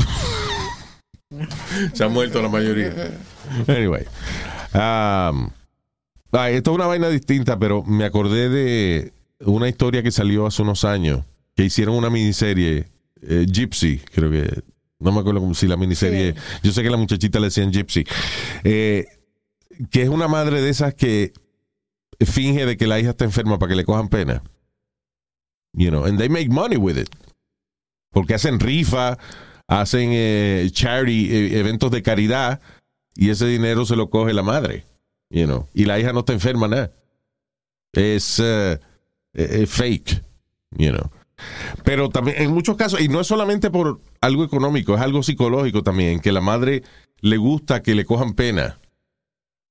Se 1.93 2.05
han 2.05 2.12
muerto 2.14 2.41
la 2.41 2.49
mayoría. 2.49 3.18
Anyway. 3.68 4.07
um, 4.72 5.51
ay, 6.33 6.55
esto 6.55 6.70
es 6.70 6.74
una 6.74 6.87
vaina 6.87 7.11
distinta, 7.11 7.59
pero 7.59 7.83
me 7.85 8.07
acordé 8.07 8.49
de 8.49 9.12
una 9.41 9.68
historia 9.68 10.03
que 10.03 10.11
salió 10.11 10.47
hace 10.47 10.62
unos 10.62 10.87
años, 10.87 11.22
que 11.55 11.64
hicieron 11.64 11.97
una 11.97 12.09
miniserie, 12.09 12.87
eh, 13.20 13.45
Gypsy, 13.47 14.01
creo 14.14 14.31
que, 14.31 14.62
no 15.01 15.12
me 15.12 15.20
acuerdo 15.20 15.41
cómo 15.41 15.55
si 15.55 15.66
la 15.66 15.77
miniserie, 15.77 16.35
yo 16.62 16.72
sé 16.72 16.83
que 16.83 16.89
la 16.89 16.97
muchachita 16.97 17.39
le 17.41 17.49
decían 17.49 17.70
Gypsy, 17.70 18.07
eh, 18.64 19.05
que 19.91 20.03
es 20.03 20.09
una 20.09 20.29
madre 20.29 20.61
de 20.61 20.70
esas 20.70 20.95
que 20.95 21.33
finge 22.20 22.66
de 22.66 22.77
que 22.77 22.87
la 22.87 22.99
hija 22.99 23.11
está 23.11 23.24
enferma 23.24 23.59
para 23.59 23.70
que 23.70 23.77
le 23.77 23.85
cojan 23.85 24.09
pena. 24.09 24.43
You 25.72 25.91
know, 25.91 26.05
and 26.05 26.18
they 26.18 26.29
make 26.29 26.49
money 26.49 26.77
with 26.77 26.97
it. 26.97 27.11
Porque 28.11 28.35
hacen 28.35 28.59
rifa, 28.61 29.18
hacen 29.68 30.11
eh, 30.12 30.68
charity, 30.72 31.29
eh, 31.31 31.59
eventos 31.59 31.91
de 31.91 32.03
caridad, 32.03 32.61
y 33.14 33.31
ese 33.31 33.47
dinero 33.47 33.85
se 33.85 33.97
lo 33.97 34.09
coge 34.09 34.33
la 34.33 34.43
madre. 34.43 34.85
You 35.29 35.45
know, 35.45 35.68
y 35.74 35.85
la 35.85 35.99
hija 35.99 36.12
no 36.12 36.20
está 36.20 36.33
enferma 36.33 36.68
nada. 36.68 36.93
Es 37.93 38.41
eh, 38.43 38.79
fake. 39.66 40.22
You 40.79 40.93
know. 40.93 41.11
Pero 41.85 42.09
también 42.09 42.41
en 42.41 42.53
muchos 42.53 42.77
casos, 42.77 43.01
y 43.01 43.09
no 43.09 43.20
es 43.20 43.27
solamente 43.27 43.70
por 43.70 44.01
algo 44.20 44.45
económico, 44.45 44.95
es 44.95 45.01
algo 45.01 45.22
psicológico 45.22 45.83
también, 45.83 46.20
que 46.20 46.33
la 46.33 46.41
madre 46.41 46.83
le 47.20 47.37
gusta 47.37 47.83
que 47.83 47.95
le 47.95 48.05
cojan 48.05 48.35
pena. 48.35 48.79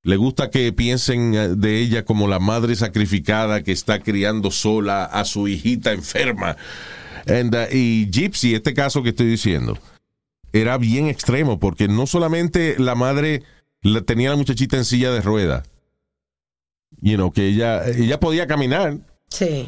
Le 0.06 0.18
gusta 0.18 0.52
que 0.52 0.72
piensen 0.72 1.34
eh, 1.34 1.48
de 1.50 1.80
ella 1.80 2.06
como 2.06 2.28
la 2.28 2.38
madre 2.38 2.76
sacrificada 2.76 3.64
que 3.64 3.72
está 3.72 4.04
criando 4.04 4.52
sola 4.52 5.04
a 5.04 5.26
su 5.26 5.48
hijita 5.48 5.94
enferma. 5.94 6.58
And, 7.26 7.56
uh, 7.56 7.76
y 7.76 8.08
Gypsy, 8.12 8.54
este 8.54 8.76
caso 8.76 9.02
que 9.02 9.10
estoy 9.10 9.26
diciendo, 9.26 9.80
era 10.54 10.78
bien 10.78 11.08
extremo 11.08 11.60
porque 11.60 11.88
no 11.88 12.06
solamente 12.06 12.76
la 12.78 12.94
madre 12.94 13.42
la, 13.82 14.02
tenía 14.02 14.30
a 14.30 14.34
la 14.34 14.38
muchachita 14.38 14.78
en 14.78 14.86
silla 14.86 15.12
de 15.12 15.22
rueda, 15.22 15.64
you 17.02 17.16
know, 17.16 17.32
que 17.32 17.48
ella, 17.48 17.84
ella 17.88 18.20
podía 18.20 18.46
caminar, 18.46 19.00
Sí, 19.32 19.68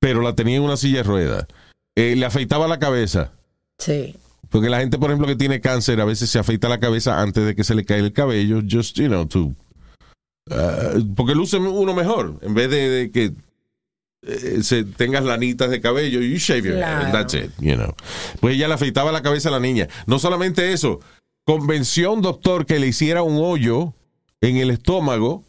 pero 0.00 0.20
la 0.20 0.34
tenía 0.34 0.56
en 0.56 0.62
una 0.62 0.76
silla 0.76 0.98
de 0.98 1.02
rueda. 1.04 1.46
Eh, 1.94 2.16
le 2.16 2.26
afeitaba 2.26 2.66
la 2.66 2.80
cabeza. 2.80 3.30
sí. 3.78 4.16
Porque 4.54 4.70
la 4.70 4.78
gente, 4.78 4.98
por 4.98 5.10
ejemplo, 5.10 5.26
que 5.26 5.34
tiene 5.34 5.60
cáncer, 5.60 6.00
a 6.00 6.04
veces 6.04 6.30
se 6.30 6.38
afeita 6.38 6.68
la 6.68 6.78
cabeza 6.78 7.20
antes 7.20 7.44
de 7.44 7.56
que 7.56 7.64
se 7.64 7.74
le 7.74 7.84
caiga 7.84 8.04
el 8.04 8.12
cabello, 8.12 8.60
just, 8.62 8.96
you 8.96 9.08
know, 9.08 9.26
to. 9.26 9.52
uh, 10.48 11.14
porque 11.16 11.34
luce 11.34 11.56
uno 11.56 11.92
mejor, 11.92 12.38
en 12.40 12.54
vez 12.54 12.70
de, 12.70 12.88
de 12.88 13.10
que 13.10 13.32
eh, 14.22 14.62
se 14.62 14.84
tengas 14.84 15.24
lanitas 15.24 15.70
de 15.70 15.80
cabello, 15.80 16.20
you 16.20 16.36
shave 16.36 16.62
your 16.62 16.76
head, 16.76 17.10
that's 17.10 17.34
it, 17.34 17.50
you 17.58 17.74
know. 17.74 17.96
Pues 18.38 18.54
ella 18.54 18.68
le 18.68 18.74
afeitaba 18.74 19.10
la 19.10 19.22
cabeza 19.22 19.48
a 19.48 19.52
la 19.52 19.58
niña. 19.58 19.88
No 20.06 20.20
solamente 20.20 20.72
eso, 20.72 21.00
convenció 21.44 22.10
a 22.10 22.12
un 22.12 22.22
doctor 22.22 22.64
que 22.64 22.78
le 22.78 22.86
hiciera 22.86 23.24
un 23.24 23.38
hoyo 23.42 23.92
en 24.40 24.58
el 24.58 24.70
estómago. 24.70 25.42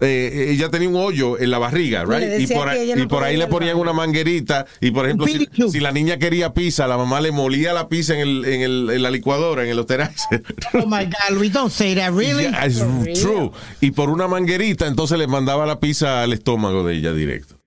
Eh, 0.00 0.48
ella 0.50 0.70
tenía 0.70 0.88
un 0.88 0.96
hoyo 0.96 1.38
en 1.38 1.50
la 1.50 1.58
barriga, 1.58 2.04
right? 2.04 2.40
Y 2.40 2.46
por, 2.54 2.68
ahí, 2.68 2.82
ella 2.82 2.96
no 2.96 3.02
y 3.02 3.06
por 3.06 3.18
podía 3.18 3.28
ahí 3.28 3.34
ir 3.34 3.38
le 3.40 3.46
ponían 3.48 3.76
una 3.76 3.92
manguerita. 3.92 4.66
Y 4.80 4.92
por 4.92 5.06
ejemplo, 5.06 5.26
si, 5.70 5.80
la 5.80 5.92
niña 5.92 6.18
quería 6.18 6.54
pizza, 6.54 6.86
la 6.86 6.96
mamá 6.96 7.20
le 7.20 7.32
molía 7.32 7.72
la 7.72 7.88
pizza 7.88 8.14
en, 8.14 8.20
el, 8.20 8.44
en, 8.44 8.60
el, 8.62 8.90
en 8.90 9.02
la 9.02 9.10
licuadora, 9.10 9.64
en 9.64 9.70
el 9.70 9.78
osterizer. 9.78 10.42
Oh 10.74 10.86
my 10.86 11.04
God, 11.04 11.36
Luis, 11.36 11.52
don't 11.52 11.72
say 11.72 11.94
that, 11.94 12.12
really? 12.12 12.44
Yeah, 12.44 12.66
it's 12.66 13.20
true. 13.20 13.50
Y 13.80 13.90
por 13.90 14.10
una 14.10 14.28
manguerita, 14.28 14.86
entonces 14.86 15.18
le 15.18 15.26
mandaba 15.26 15.66
la 15.66 15.80
pizza 15.80 16.22
al 16.22 16.32
estómago 16.32 16.84
de 16.84 16.94
ella 16.94 17.12
directo. 17.12 17.57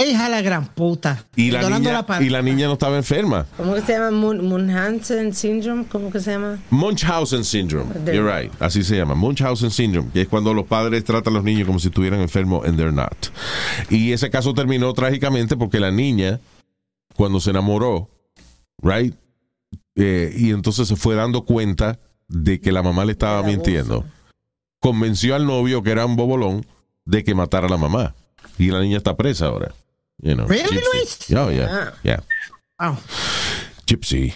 Hija 0.00 0.28
la 0.28 0.42
gran 0.42 0.66
puta. 0.68 1.24
Y 1.34 1.50
la, 1.50 1.68
niña, 1.68 2.04
la 2.08 2.22
y 2.22 2.28
la 2.28 2.40
niña 2.40 2.68
no 2.68 2.74
estaba 2.74 2.96
enferma. 2.96 3.46
¿Cómo 3.56 3.74
que 3.74 3.80
se 3.80 3.94
llama? 3.94 4.12
Mun- 4.12 4.42
Munchausen 4.46 5.34
syndrome, 5.34 5.86
¿cómo 5.90 6.10
que 6.12 6.20
se 6.20 6.30
llama? 6.30 6.58
Munchausen 6.70 7.44
syndrome. 7.44 7.92
De- 7.94 8.14
You're 8.14 8.42
right. 8.42 8.52
Así 8.62 8.84
se 8.84 8.96
llama. 8.96 9.16
Munchausen 9.16 9.72
syndrome. 9.72 10.10
Que 10.12 10.20
es 10.22 10.28
cuando 10.28 10.54
los 10.54 10.66
padres 10.66 11.02
tratan 11.02 11.32
a 11.32 11.36
los 11.38 11.44
niños 11.44 11.66
como 11.66 11.80
si 11.80 11.88
estuvieran 11.88 12.20
enfermos 12.20 12.64
and 12.64 12.76
they're 12.76 12.92
not. 12.92 13.12
Y 13.90 14.12
ese 14.12 14.30
caso 14.30 14.54
terminó 14.54 14.92
trágicamente 14.94 15.56
porque 15.56 15.80
la 15.80 15.90
niña, 15.90 16.38
cuando 17.16 17.40
se 17.40 17.50
enamoró, 17.50 18.08
right? 18.80 19.16
Eh, 19.96 20.32
y 20.38 20.50
entonces 20.50 20.86
se 20.86 20.94
fue 20.94 21.16
dando 21.16 21.42
cuenta 21.44 21.98
de 22.28 22.60
que 22.60 22.70
la 22.70 22.84
mamá 22.84 23.04
le 23.04 23.12
estaba 23.12 23.42
mintiendo. 23.42 24.04
Convenció 24.78 25.34
al 25.34 25.44
novio, 25.44 25.82
que 25.82 25.90
era 25.90 26.06
un 26.06 26.14
bobolón, 26.14 26.64
de 27.04 27.24
que 27.24 27.34
matara 27.34 27.66
a 27.66 27.70
la 27.70 27.78
mamá. 27.78 28.14
Y 28.58 28.68
la 28.70 28.80
niña 28.80 28.98
está 28.98 29.16
presa 29.16 29.46
ahora. 29.46 29.72
You 30.22 30.34
know, 30.34 30.46
Really, 30.46 30.64
Gypsy. 30.78 30.84
Luis? 30.94 31.18
Oh, 31.36 31.48
yeah. 31.50 31.68
Ah. 31.70 31.92
Yeah. 32.02 32.20
Wow. 32.80 32.98
Gypsy. 33.86 34.34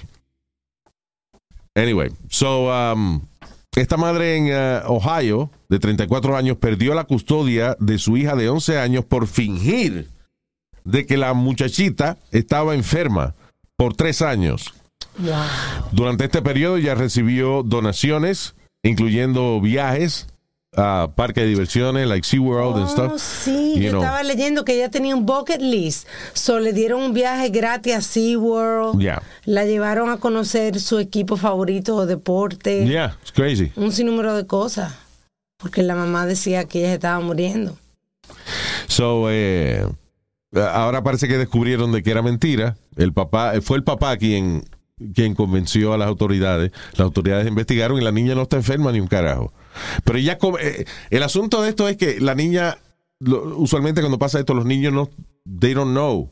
Anyway, 1.75 2.11
so 2.29 2.71
um, 2.71 3.27
esta 3.75 3.97
madre 3.97 4.37
en 4.37 4.53
uh, 4.53 4.93
Ohio 4.93 5.51
de 5.69 5.79
34 5.79 6.37
años 6.37 6.59
perdió 6.59 6.95
la 6.95 7.05
custodia 7.05 7.77
de 7.81 7.99
su 7.99 8.17
hija 8.17 8.37
de 8.37 8.49
11 8.49 8.79
años 8.79 9.05
por 9.05 9.27
fingir 9.27 10.09
de 10.85 11.07
que 11.07 11.17
la 11.17 11.33
muchachita 11.33 12.19
estaba 12.31 12.75
enferma 12.75 13.35
por 13.77 13.95
tres 13.95 14.21
años. 14.23 14.75
Wow. 15.19 15.33
Durante 15.93 16.25
este 16.25 16.43
periodo 16.43 16.79
ya 16.79 16.95
recibió 16.95 17.63
donaciones, 17.63 18.55
incluyendo 18.83 19.61
viajes 19.61 20.27
a 20.75 21.11
parques 21.15 21.45
de 21.45 21.51
diversiones, 21.51 22.07
like 22.09 22.27
SeaWorld 22.27 22.77
and 22.77 22.87
Oh, 22.87 22.89
stuff. 22.89 23.21
sí, 23.23 23.75
You 23.77 23.83
yo 23.83 23.91
know. 23.91 24.01
estaba 24.03 24.23
leyendo 24.23 24.65
que 24.65 24.73
ella 24.75 24.89
tenía 24.91 25.15
un 25.15 25.27
bucket 25.27 25.61
list. 25.61 26.09
So 26.33 26.61
le 26.61 26.73
dieron 26.73 27.03
un 27.03 27.13
viaje 27.13 27.51
gratis 27.51 27.95
a 27.95 28.01
SeaWorld. 28.01 28.99
Yeah. 28.99 29.23
La 29.45 29.67
llevaron 29.67 30.09
a 30.11 30.17
conocer 30.17 30.81
su 30.81 30.99
equipo 30.99 31.37
favorito 31.37 32.01
de 32.01 32.07
deporte. 32.15 32.87
Yeah, 32.87 33.17
it's 33.21 33.33
crazy. 33.33 33.71
Un 33.77 33.93
sinnúmero 33.93 34.35
de 34.35 34.47
cosas. 34.47 34.95
Porque 35.59 35.83
la 35.83 35.95
mamá 35.95 36.25
decía 36.27 36.65
que 36.65 36.79
ella 36.81 36.89
se 36.89 36.95
estaba 36.95 37.21
muriendo. 37.21 37.77
So, 38.89 39.27
eh, 39.31 39.87
ahora 40.55 41.03
parece 41.03 41.29
que 41.29 41.37
descubrieron 41.37 41.93
de 41.93 42.03
que 42.03 42.11
era 42.11 42.23
mentira. 42.23 42.77
El 42.97 43.13
papá, 43.13 43.53
fue 43.63 43.77
el 43.77 43.85
papá 43.85 44.17
quien, 44.17 44.65
quien 45.15 45.35
convenció 45.35 45.93
a 45.93 45.99
las 45.99 46.09
autoridades. 46.09 46.73
Las 46.93 47.01
autoridades 47.01 47.47
investigaron 47.47 47.99
y 47.99 48.01
la 48.05 48.11
niña 48.11 48.35
no 48.35 48.43
está 48.43 48.57
enferma 48.57 48.91
ni 48.91 49.01
un 49.01 49.07
carajo. 49.07 49.53
Pero 50.05 50.19
ella, 50.19 50.39
co- 50.39 50.59
eh, 50.59 50.85
el 51.11 51.23
asunto 51.23 51.63
de 51.63 51.69
esto 51.71 51.89
es 51.89 51.97
que 51.97 52.21
la 52.21 52.35
niña, 52.35 52.79
lo- 53.21 53.57
usualmente 53.59 54.01
cuando 54.01 54.19
pasa 54.19 54.39
esto, 54.39 54.55
los 54.55 54.65
niños 54.67 54.93
no, 54.93 55.11
they 55.61 55.75
don't 55.75 55.93
know 55.93 56.31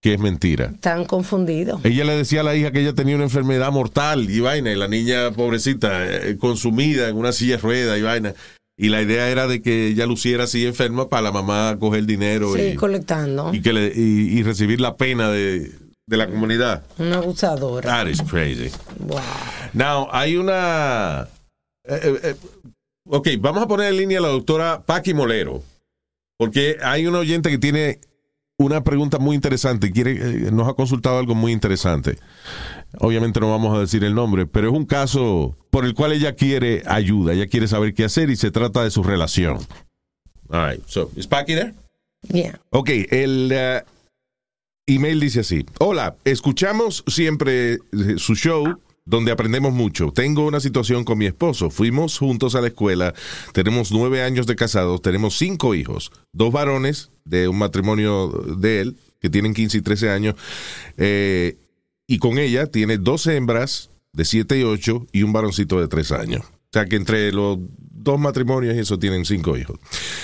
que 0.00 0.14
es 0.14 0.18
mentira. 0.20 0.66
Están 0.74 1.04
confundidos. 1.04 1.80
Ella 1.84 2.04
le 2.04 2.16
decía 2.16 2.40
a 2.40 2.44
la 2.44 2.56
hija 2.56 2.72
que 2.72 2.80
ella 2.80 2.92
tenía 2.92 3.14
una 3.14 3.22
enfermedad 3.24 3.70
mortal 3.70 4.28
y 4.28 4.40
vaina, 4.40 4.72
y 4.72 4.74
la 4.76 4.88
niña 4.88 5.30
pobrecita, 5.30 6.04
eh, 6.12 6.36
consumida 6.38 7.08
en 7.08 7.16
una 7.16 7.30
silla 7.32 7.54
de 7.56 7.62
ruedas 7.62 7.98
y 7.98 8.02
vaina. 8.02 8.34
Y 8.76 8.88
la 8.88 9.00
idea 9.00 9.28
era 9.28 9.46
de 9.46 9.62
que 9.62 9.88
ella 9.88 10.06
luciera 10.06 10.44
así 10.44 10.66
enferma 10.66 11.08
para 11.08 11.22
la 11.22 11.30
mamá 11.30 11.76
coger 11.78 12.04
dinero 12.04 12.52
Sí, 12.56 12.62
y, 12.72 12.74
colectando. 12.74 13.54
y 13.54 13.62
que 13.62 13.72
le- 13.72 13.92
y, 13.94 14.38
y 14.38 14.42
recibir 14.42 14.80
la 14.80 14.96
pena 14.96 15.30
de, 15.30 15.70
de 16.08 16.16
la 16.16 16.26
comunidad. 16.26 16.82
Una 16.98 17.18
abusadora. 17.18 17.88
That 17.88 18.08
is 18.08 18.22
crazy. 18.22 18.70
Wow. 18.98 19.20
Now, 19.72 20.08
hay 20.10 20.36
una... 20.36 21.28
eh, 21.84 22.18
eh, 22.24 22.34
ok, 23.12 23.28
vamos 23.40 23.62
a 23.62 23.68
poner 23.68 23.90
en 23.90 23.98
línea 23.98 24.18
a 24.18 24.22
la 24.22 24.28
doctora 24.28 24.84
Paqui 24.86 25.12
Molero, 25.12 25.62
porque 26.38 26.78
hay 26.82 27.06
un 27.06 27.14
oyente 27.14 27.50
que 27.50 27.58
tiene 27.58 28.00
una 28.56 28.82
pregunta 28.84 29.18
muy 29.18 29.36
interesante, 29.36 29.92
quiere, 29.92 30.12
eh, 30.12 30.50
nos 30.50 30.66
ha 30.66 30.72
consultado 30.72 31.18
algo 31.18 31.34
muy 31.34 31.52
interesante. 31.52 32.18
Obviamente 32.98 33.38
no 33.38 33.50
vamos 33.50 33.76
a 33.76 33.80
decir 33.80 34.02
el 34.04 34.14
nombre, 34.14 34.46
pero 34.46 34.68
es 34.68 34.74
un 34.74 34.86
caso 34.86 35.56
por 35.70 35.84
el 35.84 35.92
cual 35.92 36.12
ella 36.12 36.34
quiere 36.36 36.82
ayuda, 36.86 37.34
ella 37.34 37.48
quiere 37.48 37.68
saber 37.68 37.92
qué 37.92 38.04
hacer 38.04 38.30
y 38.30 38.36
se 38.36 38.50
trata 38.50 38.82
de 38.82 38.90
su 38.90 39.02
relación. 39.02 39.58
All 40.48 40.70
right, 40.70 40.82
so, 40.86 41.10
is 41.14 41.26
Paqui 41.26 41.54
there? 41.54 41.74
Yeah. 42.28 42.60
Ok, 42.70 42.88
el 43.10 43.50
eh, 43.52 43.82
email 44.86 45.20
dice 45.20 45.40
así. 45.40 45.66
Hola, 45.80 46.16
escuchamos 46.24 47.04
siempre 47.06 47.74
eh, 47.74 47.78
su 48.16 48.36
show 48.36 48.78
donde 49.04 49.32
aprendemos 49.32 49.72
mucho. 49.72 50.12
Tengo 50.12 50.46
una 50.46 50.60
situación 50.60 51.04
con 51.04 51.18
mi 51.18 51.26
esposo. 51.26 51.70
Fuimos 51.70 52.18
juntos 52.18 52.54
a 52.54 52.60
la 52.60 52.68
escuela. 52.68 53.14
Tenemos 53.52 53.92
nueve 53.92 54.22
años 54.22 54.46
de 54.46 54.56
casados. 54.56 55.02
Tenemos 55.02 55.36
cinco 55.36 55.74
hijos. 55.74 56.12
Dos 56.32 56.52
varones 56.52 57.10
de 57.24 57.48
un 57.48 57.58
matrimonio 57.58 58.28
de 58.28 58.80
él, 58.80 58.96
que 59.20 59.30
tienen 59.30 59.54
15 59.54 59.78
y 59.78 59.80
13 59.82 60.10
años. 60.10 60.34
eh, 60.96 61.56
y 62.08 62.18
con 62.18 62.38
ella 62.38 62.66
tiene 62.66 62.98
dos 62.98 63.26
hembras 63.26 63.88
de 64.12 64.24
7 64.24 64.58
y 64.58 64.64
8 64.64 65.06
y 65.12 65.22
un 65.22 65.32
varoncito 65.32 65.80
de 65.80 65.88
3 65.88 66.12
años. 66.12 66.42
O 66.44 66.72
sea 66.72 66.86
que 66.86 66.96
entre 66.96 67.32
los 67.32 67.58
dos 68.02 68.18
matrimonios 68.18 68.74
y 68.74 68.80
eso 68.80 68.98
tienen 68.98 69.24
cinco 69.24 69.56
hijos. 69.56 69.78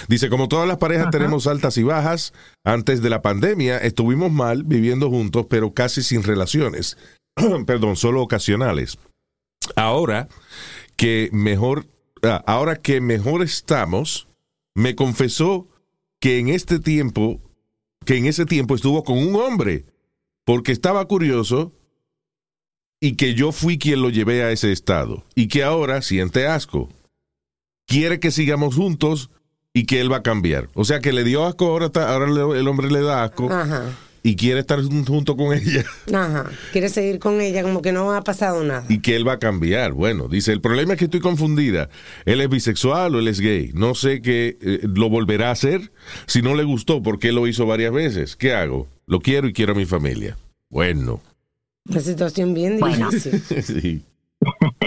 Dice, 0.08 0.28
como 0.28 0.48
todas 0.48 0.66
las 0.66 0.78
parejas 0.78 1.10
tenemos 1.10 1.46
altas 1.46 1.76
y 1.76 1.82
bajas, 1.82 2.32
antes 2.64 3.02
de 3.02 3.10
la 3.10 3.22
pandemia 3.22 3.78
estuvimos 3.78 4.32
mal 4.32 4.64
viviendo 4.64 5.10
juntos, 5.10 5.46
pero 5.48 5.72
casi 5.74 6.02
sin 6.02 6.22
relaciones. 6.22 6.96
Perdón, 7.66 7.96
solo 7.96 8.22
ocasionales. 8.22 8.98
Ahora 9.76 10.28
que 10.96 11.30
mejor, 11.32 11.86
ah, 12.22 12.42
ahora 12.46 12.76
que 12.76 13.00
mejor 13.00 13.42
estamos, 13.42 14.28
me 14.74 14.94
confesó 14.94 15.68
que 16.20 16.38
en 16.38 16.48
este 16.48 16.78
tiempo, 16.78 17.40
que 18.04 18.16
en 18.16 18.26
ese 18.26 18.46
tiempo 18.46 18.74
estuvo 18.74 19.04
con 19.04 19.18
un 19.18 19.36
hombre, 19.36 19.84
porque 20.44 20.72
estaba 20.72 21.04
curioso 21.06 21.72
y 23.00 23.14
que 23.16 23.34
yo 23.34 23.52
fui 23.52 23.78
quien 23.78 24.02
lo 24.02 24.10
llevé 24.10 24.42
a 24.42 24.50
ese 24.50 24.72
estado 24.72 25.24
y 25.34 25.48
que 25.48 25.62
ahora 25.62 26.02
siente 26.02 26.46
asco. 26.46 26.88
Quiere 27.86 28.20
que 28.20 28.30
sigamos 28.30 28.74
juntos 28.74 29.30
y 29.72 29.84
que 29.84 30.00
él 30.00 30.10
va 30.10 30.18
a 30.18 30.22
cambiar. 30.22 30.68
O 30.74 30.84
sea 30.84 31.00
que 31.00 31.12
le 31.12 31.24
dio 31.24 31.44
asco, 31.44 31.66
ahora, 31.66 31.90
ahora 31.94 32.26
el 32.58 32.68
hombre 32.68 32.90
le 32.90 33.00
da 33.00 33.24
asco 33.24 33.52
Ajá. 33.52 33.94
Y 34.22 34.36
quiere 34.36 34.60
estar 34.60 34.80
jun- 34.80 35.06
junto 35.06 35.36
con 35.36 35.52
ella 35.54 35.84
Ajá. 36.12 36.46
Quiere 36.72 36.88
seguir 36.88 37.18
con 37.18 37.40
ella 37.40 37.62
como 37.62 37.82
que 37.82 37.92
no 37.92 38.12
ha 38.12 38.22
pasado 38.22 38.62
nada. 38.64 38.84
y 38.88 39.00
que 39.00 39.16
él 39.16 39.26
va 39.26 39.34
a 39.34 39.38
cambiar. 39.38 39.92
Bueno, 39.92 40.28
dice, 40.28 40.52
el 40.52 40.60
problema 40.60 40.92
es 40.94 40.98
que 40.98 41.04
estoy 41.06 41.20
confundida. 41.20 41.88
Él 42.24 42.40
es 42.40 42.48
bisexual 42.48 43.14
o 43.14 43.18
él 43.18 43.28
es 43.28 43.40
gay. 43.40 43.70
No 43.74 43.94
sé 43.94 44.20
qué 44.22 44.56
eh, 44.60 44.80
lo 44.82 45.08
volverá 45.08 45.48
a 45.48 45.52
hacer. 45.52 45.92
Si 46.26 46.42
no 46.42 46.54
le 46.54 46.64
gustó, 46.64 47.02
¿por 47.02 47.18
qué 47.18 47.32
lo 47.32 47.46
hizo 47.46 47.66
varias 47.66 47.92
veces? 47.92 48.36
¿Qué 48.36 48.54
hago? 48.54 48.86
Lo 49.06 49.20
quiero 49.20 49.48
y 49.48 49.52
quiero 49.52 49.72
a 49.72 49.76
mi 49.76 49.86
familia. 49.86 50.36
Bueno. 50.70 51.20
Una 51.88 52.00
situación 52.00 52.52
bien 52.54 52.78
Bueno. 52.80 53.10
difícil. 53.10 53.62
sí. 53.62 54.02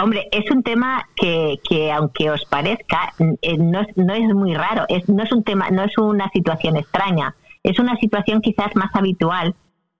Hombre, 0.00 0.28
es 0.30 0.48
un 0.52 0.62
tema 0.62 1.08
que, 1.16 1.56
que 1.68 1.90
aunque 1.90 2.30
os 2.30 2.44
parezca, 2.44 3.12
eh, 3.42 3.58
no, 3.58 3.80
es, 3.80 3.88
no 3.96 4.14
es 4.14 4.32
muy 4.32 4.54
raro. 4.54 4.84
Es, 4.88 5.08
no 5.08 5.24
es 5.24 5.32
un 5.32 5.42
tema, 5.42 5.70
no 5.70 5.82
es 5.84 5.98
una 5.98 6.30
situación 6.32 6.76
extraña. 6.76 7.34
Es 7.62 7.78
una 7.78 7.96
situación 7.96 8.40
quizás 8.40 8.74
más 8.74 8.94
habitual 8.94 9.54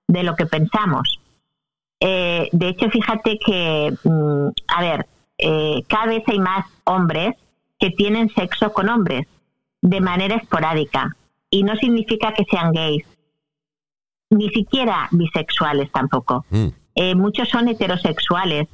de 0.07 0.23
lo 0.23 0.35
que 0.35 0.45
pensamos. 0.45 1.19
Eh, 1.99 2.49
de 2.51 2.69
hecho, 2.69 2.89
fíjate 2.89 3.37
que, 3.39 3.93
mm, 4.03 4.47
a 4.67 4.81
ver, 4.81 5.07
eh, 5.37 5.83
cada 5.87 6.07
vez 6.07 6.23
hay 6.27 6.39
más 6.39 6.65
hombres 6.85 7.35
que 7.79 7.91
tienen 7.91 8.29
sexo 8.29 8.73
con 8.73 8.89
hombres 8.89 9.27
de 9.81 10.01
manera 10.01 10.35
esporádica. 10.35 11.15
Y 11.49 11.63
no 11.63 11.75
significa 11.75 12.33
que 12.33 12.45
sean 12.45 12.71
gays, 12.71 13.05
ni 14.29 14.49
siquiera 14.49 15.07
bisexuales 15.11 15.91
tampoco. 15.91 16.45
Mm. 16.49 16.67
Eh, 16.95 17.15
muchos 17.15 17.49
son 17.49 17.67
heterosexuales. 17.67 18.67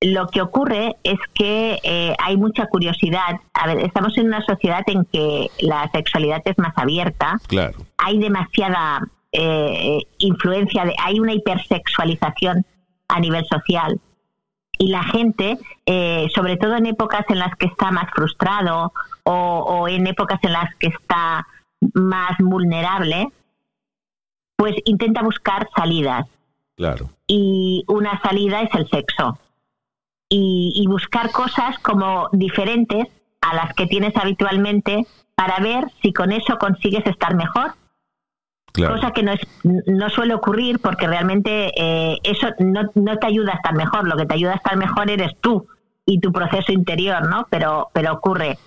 Lo 0.00 0.28
que 0.28 0.40
ocurre 0.40 0.96
es 1.02 1.18
que 1.34 1.80
eh, 1.82 2.14
hay 2.22 2.36
mucha 2.36 2.66
curiosidad. 2.66 3.40
A 3.52 3.66
ver, 3.66 3.78
estamos 3.80 4.16
en 4.16 4.28
una 4.28 4.42
sociedad 4.44 4.82
en 4.86 5.04
que 5.06 5.50
la 5.60 5.90
sexualidad 5.92 6.40
es 6.44 6.56
más 6.58 6.72
abierta, 6.76 7.38
Claro. 7.48 7.78
hay 7.96 8.18
demasiada 8.18 9.00
eh, 9.32 9.98
influencia, 10.18 10.84
de, 10.84 10.94
hay 11.02 11.18
una 11.18 11.32
hipersexualización 11.34 12.64
a 13.08 13.18
nivel 13.20 13.44
social. 13.46 14.00
Y 14.78 14.88
la 14.90 15.02
gente, 15.02 15.58
eh, 15.86 16.28
sobre 16.32 16.56
todo 16.56 16.76
en 16.76 16.86
épocas 16.86 17.24
en 17.28 17.40
las 17.40 17.56
que 17.56 17.66
está 17.66 17.90
más 17.90 18.08
frustrado 18.14 18.92
o, 19.24 19.32
o 19.32 19.88
en 19.88 20.06
épocas 20.06 20.38
en 20.44 20.52
las 20.52 20.72
que 20.76 20.86
está 20.88 21.44
más 21.94 22.36
vulnerable, 22.38 23.28
pues 24.56 24.74
intenta 24.84 25.22
buscar 25.22 25.68
salidas 25.76 26.26
Claro. 26.76 27.10
y 27.26 27.82
una 27.88 28.20
salida 28.22 28.62
es 28.62 28.70
el 28.74 28.88
sexo. 28.88 29.36
Y, 30.30 30.72
y 30.74 30.86
buscar 30.86 31.30
cosas 31.30 31.78
como 31.78 32.28
diferentes 32.32 33.08
a 33.40 33.54
las 33.54 33.72
que 33.74 33.86
tienes 33.86 34.14
habitualmente 34.16 35.06
para 35.34 35.58
ver 35.60 35.84
si 36.02 36.12
con 36.12 36.32
eso 36.32 36.58
consigues 36.58 37.06
estar 37.06 37.34
mejor. 37.34 37.74
Claro. 38.72 38.96
Cosa 38.96 39.12
que 39.12 39.22
no, 39.22 39.32
es, 39.32 39.40
no 39.62 40.10
suele 40.10 40.34
ocurrir 40.34 40.80
porque 40.80 41.06
realmente 41.06 41.72
eh, 41.76 42.18
eso 42.24 42.48
no, 42.58 42.82
no 42.94 43.16
te 43.18 43.26
ayuda 43.26 43.52
a 43.52 43.56
estar 43.56 43.74
mejor. 43.74 44.06
Lo 44.06 44.16
que 44.16 44.26
te 44.26 44.34
ayuda 44.34 44.52
a 44.52 44.56
estar 44.56 44.76
mejor 44.76 45.10
eres 45.10 45.32
tú 45.40 45.66
y 46.04 46.20
tu 46.20 46.32
proceso 46.32 46.72
interior, 46.72 47.28
¿no? 47.28 47.46
Pero, 47.50 47.88
pero 47.92 48.12
ocurre. 48.14 48.58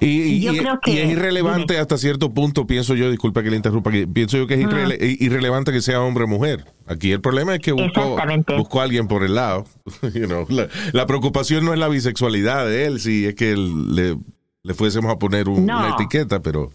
Y, 0.00 0.06
y- 0.06 0.40
Yo 0.42 0.52
y- 0.54 0.58
creo 0.58 0.80
que- 0.80 0.90
y 0.92 0.98
es 0.98 1.10
irrelevante 1.10 1.78
hasta 1.78 1.96
cierto 1.98 2.32
punto, 2.32 2.66
pienso 2.66 2.94
yo, 2.94 3.10
disculpa 3.10 3.42
que 3.42 3.50
le 3.50 3.56
interrumpa, 3.56 3.90
que 3.90 4.06
pienso 4.06 4.36
yo 4.36 4.46
que 4.46 4.54
es 4.54 4.60
irrele- 4.60 4.98
irrelevante 5.20 5.72
que 5.72 5.80
sea 5.80 6.00
hombre 6.02 6.24
o 6.24 6.26
mujer. 6.28 6.64
Aquí 6.86 7.12
el 7.12 7.20
problema 7.20 7.54
es 7.54 7.60
que 7.60 7.72
buscó, 7.72 8.16
buscó 8.56 8.80
a 8.80 8.84
alguien 8.84 9.08
por 9.08 9.22
el 9.24 9.34
lado. 9.34 9.64
You 10.14 10.26
know, 10.26 10.46
la, 10.48 10.68
la 10.92 11.06
preocupación 11.06 11.64
no 11.64 11.72
es 11.72 11.78
la 11.78 11.88
bisexualidad 11.88 12.66
de 12.66 12.86
él, 12.86 13.00
si 13.00 13.26
es 13.26 13.34
que 13.34 13.52
él 13.52 13.94
le, 13.94 14.16
le 14.62 14.74
fuésemos 14.74 15.12
a 15.12 15.18
poner 15.18 15.48
un- 15.48 15.64
No. 15.66 15.78
una 15.78 15.90
etiqueta, 15.94 16.40
pero... 16.40 16.70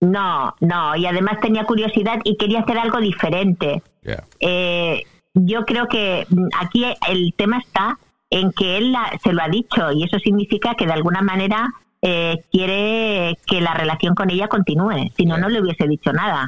No, 0.00 0.54
no. 0.60 0.96
Y 0.96 1.06
además 1.06 1.38
tenía 1.40 1.64
curiosidad 1.64 2.18
y 2.24 2.36
quería 2.36 2.60
hacer 2.60 2.76
algo 2.78 3.00
diferente. 3.00 3.82
yeah. 4.02 4.24
Eh, 4.40 5.02
yo 5.34 5.64
creo 5.64 5.88
que 5.88 6.26
aquí 6.60 6.84
el 7.08 7.32
tema 7.36 7.58
está 7.58 7.98
en 8.30 8.52
que 8.52 8.76
él 8.76 8.92
la- 8.92 9.18
se 9.22 9.32
lo 9.32 9.42
ha 9.42 9.48
dicho 9.48 9.90
y 9.92 10.02
eso 10.04 10.18
significa 10.18 10.74
que 10.74 10.86
de 10.86 10.92
alguna 10.92 11.22
manera 11.22 11.72
eh, 12.06 12.44
quiere 12.52 13.38
que 13.46 13.60
la 13.62 13.72
relación 13.72 14.14
con 14.14 14.30
ella 14.30 14.46
continúe, 14.48 15.10
si 15.16 15.24
no, 15.24 15.38
no 15.38 15.48
le 15.48 15.60
hubiese 15.62 15.88
dicho 15.88 16.12
nada. 16.12 16.46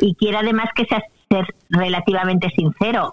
Y 0.00 0.14
quiere 0.14 0.38
además 0.38 0.70
que 0.74 0.86
sea 0.86 1.02
ser 1.30 1.54
relativamente 1.68 2.48
sincero, 2.56 3.12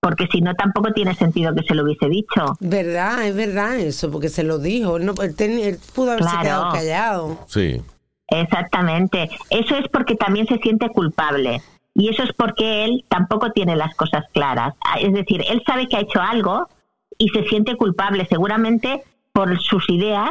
porque 0.00 0.26
si 0.30 0.40
no 0.42 0.54
tampoco 0.54 0.92
tiene 0.92 1.14
sentido 1.14 1.54
que 1.54 1.62
se 1.62 1.74
lo 1.74 1.84
hubiese 1.84 2.08
dicho. 2.08 2.56
Verdad, 2.60 3.24
es 3.26 3.34
verdad 3.34 3.78
eso, 3.78 4.10
porque 4.10 4.28
se 4.28 4.42
lo 4.44 4.58
dijo. 4.58 4.98
Él, 4.98 5.06
no, 5.06 5.14
él, 5.22 5.34
ten- 5.34 5.58
él 5.58 5.78
pudo 5.94 6.10
haberse 6.12 6.28
Claro. 6.28 6.42
quedado 6.42 6.72
callado. 6.72 7.38
Sí. 7.46 7.80
Exactamente. 8.28 9.30
Eso 9.50 9.76
es 9.76 9.88
porque 9.88 10.14
también 10.14 10.46
se 10.46 10.58
siente 10.58 10.88
culpable. 10.90 11.62
Y 11.94 12.08
eso 12.10 12.22
es 12.22 12.30
porque 12.36 12.84
él 12.84 13.04
tampoco 13.08 13.50
tiene 13.52 13.74
las 13.76 13.94
cosas 13.96 14.24
claras. 14.32 14.74
Ah, 14.84 14.98
Es 15.00 15.12
decir, 15.12 15.42
él 15.48 15.62
sabe 15.66 15.88
que 15.88 15.96
ha 15.96 16.00
hecho 16.00 16.20
algo 16.20 16.68
y 17.16 17.30
se 17.30 17.42
siente 17.44 17.76
culpable 17.76 18.26
seguramente 18.28 19.02
por 19.32 19.58
sus 19.60 19.88
ideas 19.90 20.30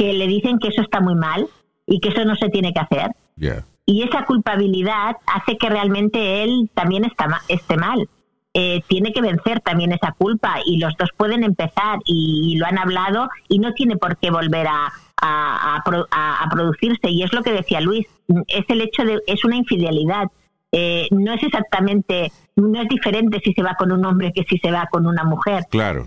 que 0.00 0.14
le 0.14 0.26
dicen 0.26 0.58
que 0.58 0.68
eso 0.68 0.80
está 0.80 1.00
muy 1.00 1.14
mal 1.14 1.46
y 1.86 2.00
que 2.00 2.08
eso 2.08 2.24
no 2.24 2.34
se 2.36 2.48
tiene 2.48 2.72
que 2.72 2.80
hacer. 2.80 3.10
Yeah. 3.36 3.66
Y 3.84 4.02
esa 4.02 4.24
culpabilidad 4.24 5.16
hace 5.26 5.58
que 5.58 5.68
realmente 5.68 6.42
él 6.42 6.70
también 6.72 7.04
está 7.04 7.28
ma- 7.28 7.42
esté 7.48 7.76
mal. 7.76 8.08
Eh, 8.54 8.80
tiene 8.88 9.12
que 9.12 9.20
vencer 9.20 9.60
también 9.60 9.92
esa 9.92 10.12
culpa 10.12 10.56
y 10.64 10.78
los 10.78 10.94
dos 10.96 11.10
pueden 11.16 11.44
empezar 11.44 11.98
y, 12.06 12.56
lo 12.58 12.64
han 12.66 12.78
hablado 12.78 13.28
y 13.48 13.58
no 13.58 13.74
tiene 13.74 13.96
por 13.96 14.16
qué 14.16 14.30
volver 14.30 14.66
a, 14.68 14.86
a- 15.20 15.76
a 15.76 15.82
pro- 15.84 16.06
a- 16.10 16.44
a 16.44 16.48
producirse. 16.48 17.10
Y 17.10 17.22
es 17.22 17.32
lo 17.34 17.42
que 17.42 17.52
decía 17.52 17.80
Luis, 17.82 18.06
es 18.48 18.64
el 18.68 18.80
hecho 18.80 19.04
de, 19.04 19.20
es 19.26 19.44
una 19.44 19.56
infidelidad. 19.56 20.28
Eh, 20.72 21.08
no 21.10 21.32
es 21.34 21.42
exactamente, 21.42 22.32
no 22.56 22.80
es 22.80 22.88
diferente 22.88 23.40
si 23.44 23.52
se 23.52 23.62
va 23.62 23.74
con 23.74 23.92
un 23.92 24.04
hombre 24.06 24.32
que 24.32 24.44
si 24.44 24.56
se 24.58 24.70
va 24.72 24.86
con 24.90 25.06
una 25.06 25.24
mujer. 25.24 25.64
Claro. 25.70 26.04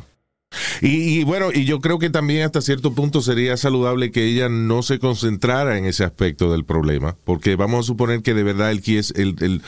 Y, 0.81 1.19
y 1.19 1.23
bueno, 1.23 1.47
y 1.53 1.65
yo 1.65 1.79
creo 1.79 1.99
que 1.99 2.09
también 2.09 2.43
hasta 2.45 2.61
cierto 2.61 2.93
punto 2.93 3.21
sería 3.21 3.57
saludable 3.57 4.11
que 4.11 4.23
ella 4.25 4.49
no 4.49 4.81
se 4.83 4.99
concentrara 4.99 5.77
en 5.77 5.85
ese 5.85 6.03
aspecto 6.03 6.51
del 6.51 6.65
problema, 6.65 7.15
porque 7.23 7.55
vamos 7.55 7.79
a 7.81 7.83
suponer 7.87 8.21
que 8.21 8.33
de 8.33 8.43
verdad 8.43 8.71
él 8.71 8.81
quiere, 8.81 9.07
él, 9.15 9.35
él- 9.41 9.61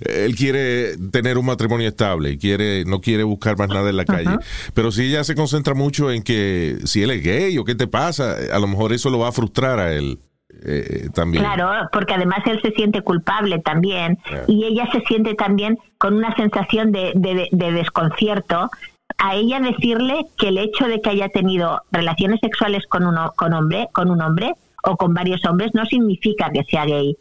él 0.00 0.34
quiere 0.34 0.96
tener 1.12 1.38
un 1.38 1.46
matrimonio 1.46 1.88
estable, 1.88 2.36
quiere, 2.38 2.84
no 2.84 3.00
quiere 3.00 3.22
buscar 3.22 3.56
más 3.58 3.68
nada 3.68 3.90
en 3.90 3.96
la 3.96 4.04
calle. 4.04 4.36
Pero 4.74 4.90
si 4.92 5.02
ella 5.04 5.24
se 5.24 5.34
concentra 5.34 5.74
mucho 5.74 6.10
en 6.10 6.22
que 6.22 6.78
si 6.84 7.02
él 7.02 7.10
es 7.10 7.22
gay 7.22 7.56
o 7.58 7.64
qué 7.64 7.74
te 7.74 7.86
pasa, 7.86 8.36
a 8.52 8.58
lo 8.58 8.66
mejor 8.66 8.92
eso 8.92 9.08
lo 9.10 9.18
va 9.20 9.28
a 9.28 9.32
frustrar 9.32 9.78
a 9.78 9.92
él 9.94 10.18
eh, 10.64 11.08
también. 11.14 11.42
Claro, 11.44 11.88
porque 11.92 12.14
además 12.14 12.38
él 12.46 12.60
se 12.62 12.70
siente 12.72 13.02
culpable 13.02 13.58
también 13.60 14.18
y 14.46 14.64
ella 14.64 14.88
se 14.92 15.00
siente 15.02 15.34
también 15.34 15.78
con 15.98 16.14
una 16.14 16.34
sensación 16.36 16.92
de, 16.92 17.12
de- 17.14 17.48
de 17.50 17.72
desconcierto. 17.72 18.70
A 19.18 19.36
ella 19.36 19.60
decirle 19.60 20.26
que 20.38 20.48
el 20.48 20.58
hecho 20.58 20.86
de 20.86 21.00
que 21.00 21.10
haya 21.10 21.28
tenido 21.28 21.82
relaciones 21.92 22.40
sexuales 22.40 22.84
con 22.88 23.04
uno, 23.06 23.32
con 23.36 23.52
hombre, 23.52 23.88
con 23.92 24.10
un 24.10 24.20
hombre 24.20 24.52
o 24.82 24.96
con 24.96 25.14
varios 25.14 25.44
hombres 25.46 25.70
no 25.74 25.84
significa 25.86 26.50
que 26.52 26.64
sea 26.64 26.84
gay 26.84 27.16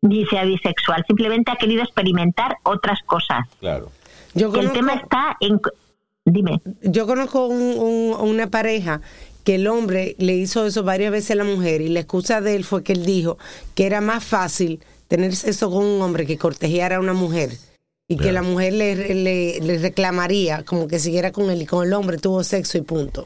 ni 0.00 0.26
sea 0.26 0.44
bisexual. 0.44 1.04
Simplemente 1.06 1.50
ha 1.50 1.56
querido 1.56 1.82
experimentar 1.82 2.56
otras 2.62 2.98
cosas. 3.06 3.46
Claro. 3.60 3.90
Yo 4.34 4.52
Que 4.52 4.60
el 4.60 4.66
conozco- 4.66 4.72
tema 4.78 4.94
está 4.94 5.36
en. 5.40 5.60
Dime. 6.26 6.60
Yo 6.82 7.06
conozco 7.06 7.46
un- 7.46 7.78
un- 7.78 8.16
una 8.28 8.48
pareja 8.48 9.00
que 9.44 9.56
el 9.56 9.66
hombre 9.66 10.14
le 10.18 10.34
hizo 10.34 10.66
eso 10.66 10.82
varias 10.82 11.12
veces 11.12 11.32
a 11.32 11.34
la 11.36 11.44
mujer 11.44 11.80
y 11.82 11.88
la 11.88 12.00
excusa 12.00 12.40
de 12.40 12.56
él 12.56 12.64
fue 12.64 12.82
que 12.82 12.92
él 12.94 13.04
dijo 13.04 13.38
que 13.74 13.86
era 13.86 14.00
más 14.00 14.24
fácil 14.24 14.80
tener 15.08 15.34
sexo 15.36 15.70
con 15.70 15.84
un 15.84 16.00
hombre 16.02 16.26
que 16.26 16.38
cortejar 16.38 16.92
a 16.94 17.00
una 17.00 17.12
mujer 17.12 17.50
y 18.08 18.16
que 18.18 18.32
la 18.32 18.42
mujer 18.42 18.72
le, 18.74 18.94
le- 19.14 19.60
le 19.60 19.78
reclamaría 19.78 20.62
como 20.64 20.86
que 20.88 20.98
siguiera 20.98 21.32
con 21.32 21.50
él 21.50 21.62
y 21.62 21.66
con 21.66 21.86
el 21.86 21.92
hombre 21.94 22.18
tuvo 22.18 22.44
sexo 22.44 22.76
y 22.78 22.82
punto. 22.82 23.24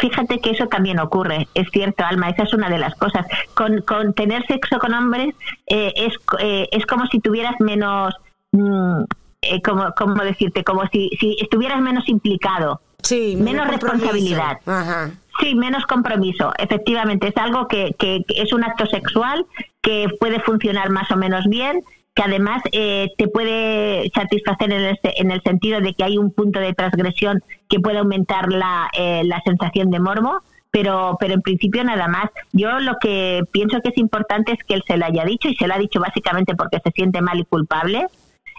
Fíjate 0.00 0.38
que 0.40 0.50
eso 0.50 0.66
también 0.68 0.98
ocurre, 1.00 1.48
es 1.54 1.68
cierto, 1.72 2.04
Alma, 2.04 2.28
esa 2.30 2.44
es 2.44 2.52
una 2.54 2.68
de 2.68 2.78
las 2.78 2.94
cosas. 2.94 3.26
Con, 3.54 3.82
con 3.82 4.14
tener 4.14 4.44
sexo 4.46 4.78
con 4.78 4.94
hombres 4.94 5.34
eh, 5.66 5.92
es, 5.96 6.14
eh, 6.40 6.68
es 6.70 6.86
como 6.86 7.06
si 7.06 7.20
tuvieras 7.20 7.54
menos, 7.60 8.14
mm, 8.52 9.02
eh, 9.42 9.62
como, 9.62 9.92
como 9.96 10.22
decirte, 10.22 10.62
como 10.64 10.82
si, 10.92 11.10
si 11.20 11.36
estuvieras 11.40 11.80
menos 11.80 12.08
implicado, 12.08 12.80
Sí, 13.02 13.34
menos 13.36 13.66
responsabilidad. 13.66 14.58
Ajá. 14.66 15.10
Sí, 15.40 15.54
menos 15.54 15.86
compromiso, 15.86 16.52
efectivamente. 16.58 17.28
Es 17.28 17.36
algo 17.38 17.66
que, 17.66 17.94
que- 17.98 18.20
que 18.28 18.42
es 18.42 18.52
un 18.52 18.62
acto 18.62 18.84
sexual 18.86 19.46
que 19.80 20.06
puede 20.20 20.38
funcionar 20.40 20.90
más 20.90 21.10
o 21.10 21.16
menos 21.16 21.46
bien, 21.48 21.82
que 22.20 22.26
además 22.28 22.62
eh, 22.72 23.08
te 23.16 23.28
puede 23.28 24.10
satisfacer 24.14 24.70
en 24.72 24.80
el, 24.82 24.98
se- 25.02 25.14
en 25.20 25.30
el 25.30 25.40
sentido 25.42 25.80
de 25.80 25.94
que 25.94 26.04
hay 26.04 26.18
un 26.18 26.30
punto 26.32 26.60
de 26.60 26.74
transgresión 26.74 27.42
que 27.68 27.80
puede 27.80 27.96
aumentar 27.98 28.52
la, 28.52 28.90
eh, 28.98 29.22
la 29.24 29.40
sensación 29.44 29.90
de 29.90 30.00
morbo. 30.00 30.42
Pero, 30.72 31.16
pero 31.18 31.34
en 31.34 31.42
principio 31.42 31.82
nada 31.82 32.06
más. 32.06 32.30
Yo 32.52 32.78
lo 32.78 32.94
que 33.00 33.40
pienso 33.50 33.80
que 33.82 33.88
es 33.88 33.98
importante 33.98 34.52
es 34.52 34.58
que 34.62 34.74
él 34.74 34.84
se 34.86 34.96
lo 34.98 35.04
haya 35.06 35.24
dicho 35.24 35.48
y 35.48 35.56
se 35.56 35.66
lo 35.66 35.74
ha 35.74 35.78
dicho 35.78 35.98
básicamente 35.98 36.54
porque 36.54 36.78
se 36.84 36.92
siente 36.92 37.20
mal 37.22 37.40
y 37.40 37.44
culpable. 37.44 38.06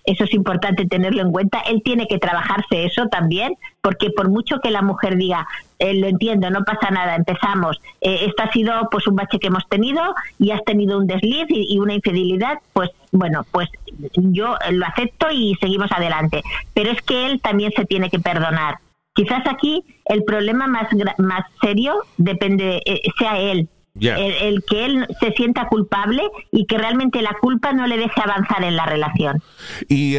Eso 0.04 0.24
es 0.24 0.34
importante 0.34 0.86
tenerlo 0.86 1.22
en 1.22 1.32
cuenta. 1.32 1.60
Él 1.62 1.82
tiene 1.84 2.08
que 2.08 2.18
trabajarse 2.18 2.86
eso 2.86 3.08
también, 3.08 3.56
porque 3.82 4.10
por 4.10 4.30
mucho 4.30 4.60
que 4.60 4.72
la 4.72 4.82
mujer 4.82 5.18
diga, 5.18 5.48
eh, 5.80 5.94
lo 5.94 6.08
entiendo, 6.08 6.50
no 6.50 6.64
pasa 6.64 6.92
nada, 6.92 7.16
empezamos, 7.16 7.82
eh, 8.02 8.32
ha 8.38 8.52
sido 8.52 8.88
pues 8.92 9.08
un 9.08 9.16
bache 9.16 9.40
que 9.40 9.48
hemos 9.48 9.68
tenido 9.68 10.02
y 10.40 10.52
has 10.52 10.64
tenido 10.64 10.98
un 10.98 11.08
desliz 11.08 11.46
y, 11.50 11.78
una 11.80 11.94
infidelidad, 11.94 12.60
pues 12.74 12.90
bueno, 13.12 13.46
pues 13.52 13.70
yo 14.16 14.56
eh, 14.68 14.72
lo 14.72 14.86
acepto 14.86 15.28
y 15.32 15.56
seguimos 15.60 15.92
adelante. 15.92 16.42
Pero 16.74 16.92
es 16.92 17.02
que 17.02 17.28
él 17.28 17.42
también 17.42 17.72
se 17.76 17.86
tiene 17.86 18.10
que 18.10 18.20
perdonar. 18.20 18.76
Quizás 19.14 19.46
aquí 19.48 19.84
el 20.06 20.24
problema 20.24 20.68
más 20.68 20.88
más 21.18 21.46
serio 21.62 21.96
depende 22.18 22.82
eh, 22.86 23.02
sea 23.18 23.38
él, 23.40 23.68
El, 24.00 24.34
el 24.34 24.64
que 24.64 24.86
él 24.86 25.08
se 25.20 25.32
sienta 25.34 25.68
culpable 25.68 26.24
y 26.52 26.66
que 26.66 26.78
realmente 26.78 27.22
la 27.22 27.36
culpa 27.42 27.74
no 27.74 27.88
le 27.88 27.98
deje 27.98 28.22
avanzar 28.22 28.64
en 28.64 28.76
la 28.76 28.86
relación. 28.86 29.42
Y 29.90 30.16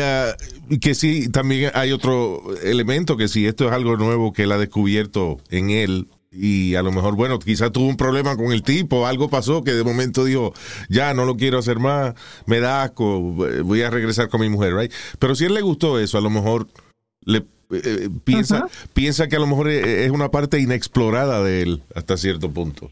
y 0.68 0.78
que 0.78 0.94
sí, 0.94 1.28
también 1.28 1.70
hay 1.74 1.92
otro 1.92 2.42
elemento, 2.62 3.16
que 3.16 3.28
si 3.28 3.46
esto 3.46 3.66
es 3.66 3.72
algo 3.72 3.96
nuevo 3.96 4.32
que 4.32 4.44
él 4.44 4.52
ha 4.52 4.58
descubierto 4.58 5.38
en 5.50 5.70
él, 5.70 6.08
y 6.30 6.76
a 6.76 6.82
lo 6.82 6.92
mejor, 6.92 7.14
bueno, 7.14 7.38
quizás 7.38 7.72
tuvo 7.72 7.86
un 7.86 7.96
problema 7.96 8.36
con 8.36 8.52
el 8.52 8.62
tipo, 8.62 9.06
algo 9.06 9.28
pasó 9.28 9.62
que 9.62 9.72
de 9.72 9.84
momento 9.84 10.24
dijo, 10.24 10.54
ya 10.88 11.12
no 11.12 11.26
lo 11.26 11.36
quiero 11.36 11.58
hacer 11.58 11.78
más, 11.78 12.14
me 12.46 12.60
da 12.60 12.84
asco, 12.84 13.20
voy 13.20 13.82
a 13.82 13.90
regresar 13.90 14.28
con 14.28 14.40
mi 14.40 14.48
mujer, 14.48 14.74
right? 14.74 14.92
Pero 15.18 15.34
si 15.34 15.44
a 15.44 15.48
él 15.48 15.54
le 15.54 15.60
gustó 15.60 15.98
eso, 15.98 16.16
a 16.16 16.22
lo 16.22 16.30
mejor 16.30 16.68
le 17.24 17.44
eh, 17.70 18.08
piensa, 18.24 18.66
piensa 18.94 19.28
que 19.28 19.36
a 19.36 19.40
lo 19.40 19.46
mejor 19.46 19.68
es 19.68 19.86
es 19.86 20.10
una 20.10 20.30
parte 20.30 20.58
inexplorada 20.58 21.42
de 21.42 21.62
él 21.62 21.82
hasta 21.94 22.16
cierto 22.16 22.50
punto. 22.50 22.90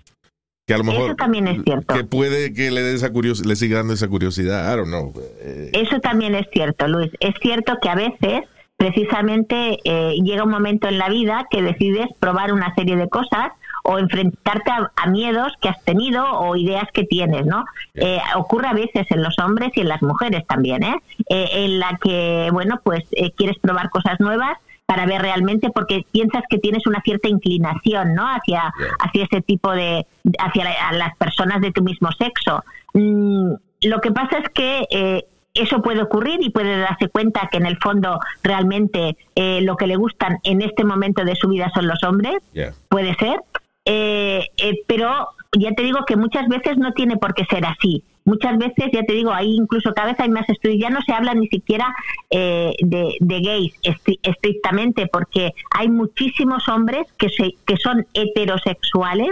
Que 0.70 0.74
a 0.74 0.78
lo 0.78 0.84
mejor 0.84 1.06
Eso 1.06 1.14
también 1.16 1.48
es 1.48 1.64
cierto. 1.64 1.92
que 1.94 2.04
puede 2.04 2.54
que 2.54 2.70
le 2.70 2.80
dé 2.80 2.94
esa 2.94 3.10
curiosidad, 3.12 3.48
le 3.48 3.56
siga 3.56 3.78
dando 3.78 3.92
esa 3.92 4.06
curiosidad, 4.06 4.72
I 4.72 4.76
don't 4.76 4.86
know. 4.86 5.12
Eh, 5.40 5.70
Eso 5.72 5.98
también 5.98 6.36
es 6.36 6.46
cierto, 6.52 6.86
Luis. 6.86 7.10
Es 7.18 7.34
cierto 7.42 7.78
que 7.82 7.88
a 7.88 7.96
veces, 7.96 8.42
precisamente, 8.76 9.78
eh, 9.82 10.14
llega 10.22 10.44
un 10.44 10.50
momento 10.52 10.86
en 10.86 10.98
la 10.98 11.08
vida 11.08 11.44
que 11.50 11.60
decides 11.60 12.06
probar 12.20 12.52
una 12.52 12.72
serie 12.76 12.94
de 12.94 13.08
cosas 13.08 13.50
o 13.82 13.98
enfrentarte 13.98 14.70
a, 14.70 14.92
a 14.94 15.08
miedos 15.08 15.52
que 15.60 15.70
has 15.70 15.82
tenido 15.84 16.24
o 16.38 16.54
ideas 16.54 16.84
que 16.94 17.02
tienes, 17.02 17.46
¿no? 17.46 17.64
Eh, 17.94 18.18
ocurre 18.36 18.68
a 18.68 18.72
veces 18.72 19.06
en 19.10 19.24
los 19.24 19.36
hombres 19.40 19.72
y 19.74 19.80
en 19.80 19.88
las 19.88 20.02
mujeres 20.02 20.46
también, 20.46 20.84
¿eh? 20.84 20.94
Eh, 21.30 21.48
en 21.64 21.80
la 21.80 21.98
que, 22.00 22.48
bueno, 22.52 22.78
pues 22.84 23.02
eh, 23.10 23.32
quieres 23.36 23.58
probar 23.58 23.90
cosas 23.90 24.20
nuevas 24.20 24.56
para 24.90 25.06
ver 25.06 25.22
realmente 25.22 25.70
porque 25.72 26.04
piensas 26.10 26.42
que 26.50 26.58
tienes 26.58 26.84
una 26.84 27.00
cierta 27.02 27.28
inclinación 27.28 28.12
no 28.12 28.24
hacia 28.26 28.72
hacia 28.98 29.22
ese 29.24 29.40
tipo 29.40 29.70
de 29.70 30.04
hacia 30.40 30.64
la- 30.64 30.88
a 30.88 30.92
las 30.94 31.16
personas 31.16 31.60
de 31.60 31.70
tu 31.70 31.80
mismo 31.84 32.08
sexo. 32.10 32.64
Mm, 32.94 33.52
lo 33.82 34.00
que 34.00 34.10
pasa 34.10 34.38
es 34.38 34.48
que 34.50 34.88
eh, 34.90 35.24
eso 35.54 35.80
puede 35.80 36.02
ocurrir 36.02 36.40
y 36.42 36.50
puede 36.50 36.76
darse 36.80 37.06
cuenta 37.08 37.48
que 37.52 37.58
en 37.58 37.66
el 37.66 37.76
fondo 37.78 38.18
realmente 38.42 39.16
eh, 39.36 39.60
lo 39.62 39.76
que 39.76 39.86
le 39.86 39.94
gustan 39.94 40.38
en 40.42 40.60
este 40.60 40.82
momento 40.82 41.24
de 41.24 41.36
su 41.36 41.46
vida 41.48 41.70
son 41.72 41.86
los 41.86 42.02
hombres. 42.02 42.34
Yeah. 42.52 42.72
puede 42.88 43.14
ser, 43.14 43.38
eh, 43.84 44.44
eh, 44.56 44.74
pero 44.88 45.28
ya 45.56 45.70
te 45.72 45.84
digo 45.84 46.00
que 46.04 46.16
muchas 46.16 46.48
veces 46.48 46.78
no 46.78 46.92
tiene 46.94 47.16
por 47.16 47.32
qué 47.34 47.44
ser 47.44 47.64
así. 47.64 48.02
Muchas 48.24 48.58
veces, 48.58 48.86
ya 48.92 49.02
te 49.02 49.14
digo, 49.14 49.32
hay 49.32 49.54
incluso 49.56 49.92
cada 49.94 50.08
vez 50.12 50.20
hay 50.20 50.28
más 50.28 50.48
estudios, 50.48 50.78
ya 50.80 50.90
no 50.90 51.00
se 51.02 51.12
habla 51.12 51.34
ni 51.34 51.48
siquiera 51.48 51.94
eh, 52.30 52.72
de, 52.80 53.14
de 53.18 53.40
gays 53.40 53.72
estri- 53.82 54.18
estrictamente, 54.22 55.06
porque 55.06 55.52
hay 55.70 55.88
muchísimos 55.88 56.68
hombres 56.68 57.06
que, 57.18 57.28
se, 57.30 57.54
que 57.66 57.76
son 57.76 58.06
heterosexuales 58.14 59.30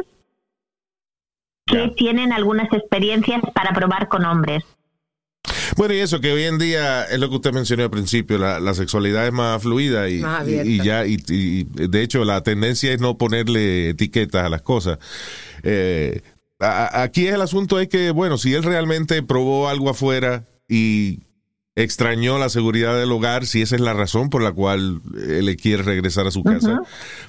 que 1.67 1.89
tienen 1.97 2.33
algunas 2.33 2.73
experiencias 2.73 3.43
para 3.55 3.73
probar 3.75 4.09
con 4.09 4.25
hombres. 4.25 4.65
Bueno, 5.77 5.93
y 5.95 5.99
eso 5.99 6.19
que 6.21 6.33
hoy 6.33 6.45
en 6.45 6.59
día 6.59 7.05
es 7.05 7.21
lo 7.21 7.29
que 7.29 7.37
usted 7.37 7.53
mencionó 7.53 7.85
al 7.85 7.91
principio, 7.91 8.39
la, 8.39 8.59
la 8.59 8.73
sexualidad 8.73 9.27
es 9.27 9.33
más 9.33 9.63
fluida 9.63 10.09
y, 10.09 10.21
Más 10.21 10.49
y- 10.49 10.53
y 10.53 10.59
abierta. 10.61 10.85
ya, 10.85 11.07
y, 11.07 11.17
y 11.29 11.65
de 11.65 12.03
hecho 12.03 12.25
la 12.25 12.43
tendencia 12.43 12.91
es 12.93 13.01
no 13.01 13.19
ponerle 13.19 13.91
etiquetas 13.91 14.45
a 14.45 14.49
las 14.49 14.63
cosas. 14.63 14.99
Eh, 15.63 16.23
a- 16.61 17.03
aquí 17.03 17.27
el 17.27 17.41
asunto 17.41 17.79
es 17.81 17.89
que, 17.89 18.11
bueno, 18.11 18.39
si 18.39 18.55
él 18.55 18.63
realmente 18.63 19.23
probó 19.23 19.69
algo 19.69 19.91
afuera 19.91 20.47
y 20.69 21.21
extrañó 21.77 22.39
la 22.39 22.49
seguridad 22.49 22.99
del 22.99 23.13
hogar, 23.13 23.47
si 23.47 23.63
esa 23.63 23.77
es 23.77 23.81
la 23.81 23.95
razón 23.95 24.31
por 24.31 24.43
la 24.43 24.51
cual 24.53 25.01
él 25.17 25.47
le 25.47 25.57
quiere 25.57 25.85
regresar 25.85 26.27
a 26.27 26.33
su 26.33 26.43
casa, 26.43 26.81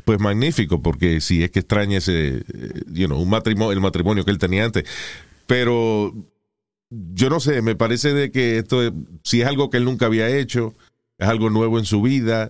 pues 0.05 0.19
magnífico, 0.19 0.81
porque 0.81 1.21
si 1.21 1.43
es 1.43 1.51
que 1.51 1.59
extraña 1.59 1.99
ese, 1.99 2.37
eh, 2.37 2.43
you 2.87 3.05
know, 3.05 3.21
un 3.21 3.29
matrimonio, 3.29 3.71
el 3.73 3.79
matrimonio 3.81 4.25
que 4.25 4.31
él 4.31 4.39
tenía 4.39 4.65
antes. 4.65 4.85
Pero 5.45 6.13
yo 6.89 7.29
no 7.29 7.39
sé, 7.39 7.61
me 7.61 7.75
parece 7.75 8.13
de 8.13 8.31
que 8.31 8.57
esto, 8.57 8.81
es- 8.81 8.91
si 9.23 9.41
es 9.41 9.47
algo 9.47 9.69
que 9.69 9.77
él 9.77 9.85
nunca 9.85 10.07
había 10.07 10.27
hecho, 10.29 10.73
es 11.19 11.27
algo 11.27 11.51
nuevo 11.51 11.77
en 11.77 11.85
su 11.85 12.01
vida, 12.01 12.49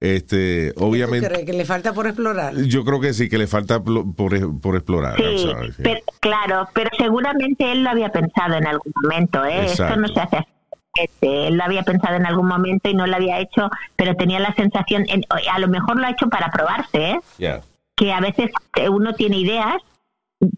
este, 0.00 0.72
¿Tú 0.72 0.84
obviamente, 0.86 1.28
crees 1.28 1.44
que 1.44 1.52
le 1.52 1.64
falta 1.64 1.92
por 1.92 2.06
explorar? 2.06 2.54
yo 2.56 2.84
creo 2.84 3.00
que 3.00 3.12
sí, 3.12 3.28
que 3.28 3.36
le 3.38 3.46
falta 3.46 3.82
por, 3.82 4.14
por 4.60 4.74
explorar. 4.76 5.16
Sí, 5.16 5.38
sorry, 5.38 5.68
sí. 5.72 5.82
pero- 5.82 6.00
claro, 6.20 6.68
pero 6.72 6.90
seguramente 6.98 7.70
él 7.70 7.84
lo 7.84 7.90
había 7.90 8.08
pensado 8.10 8.54
en 8.56 8.66
algún 8.66 8.92
momento, 9.02 9.44
¿eh? 9.44 9.66
Esto 9.66 9.84
Exacto. 9.84 10.00
no 10.00 10.08
se 10.08 10.20
hace 10.20 10.36
así. 10.38 10.46
Este, 10.94 11.46
él 11.48 11.56
lo 11.56 11.64
había 11.64 11.82
pensado 11.84 12.16
en 12.16 12.26
algún 12.26 12.48
momento 12.48 12.88
y 12.90 12.94
no 12.94 13.06
lo 13.06 13.14
había 13.14 13.38
hecho, 13.38 13.70
pero 13.94 14.16
tenía 14.16 14.40
la 14.40 14.52
sensación, 14.54 15.04
en- 15.08 15.22
a 15.52 15.58
lo 15.60 15.68
mejor 15.68 15.98
lo 16.00 16.06
ha 16.06 16.10
hecho 16.10 16.28
para 16.28 16.50
probarse, 16.50 17.10
¿eh? 17.10 17.20
Yeah. 17.38 17.60
que 17.94 18.12
a 18.12 18.20
veces 18.20 18.50
eh, 18.76 18.88
uno 18.88 19.12
tiene 19.14 19.36
ideas 19.38 19.76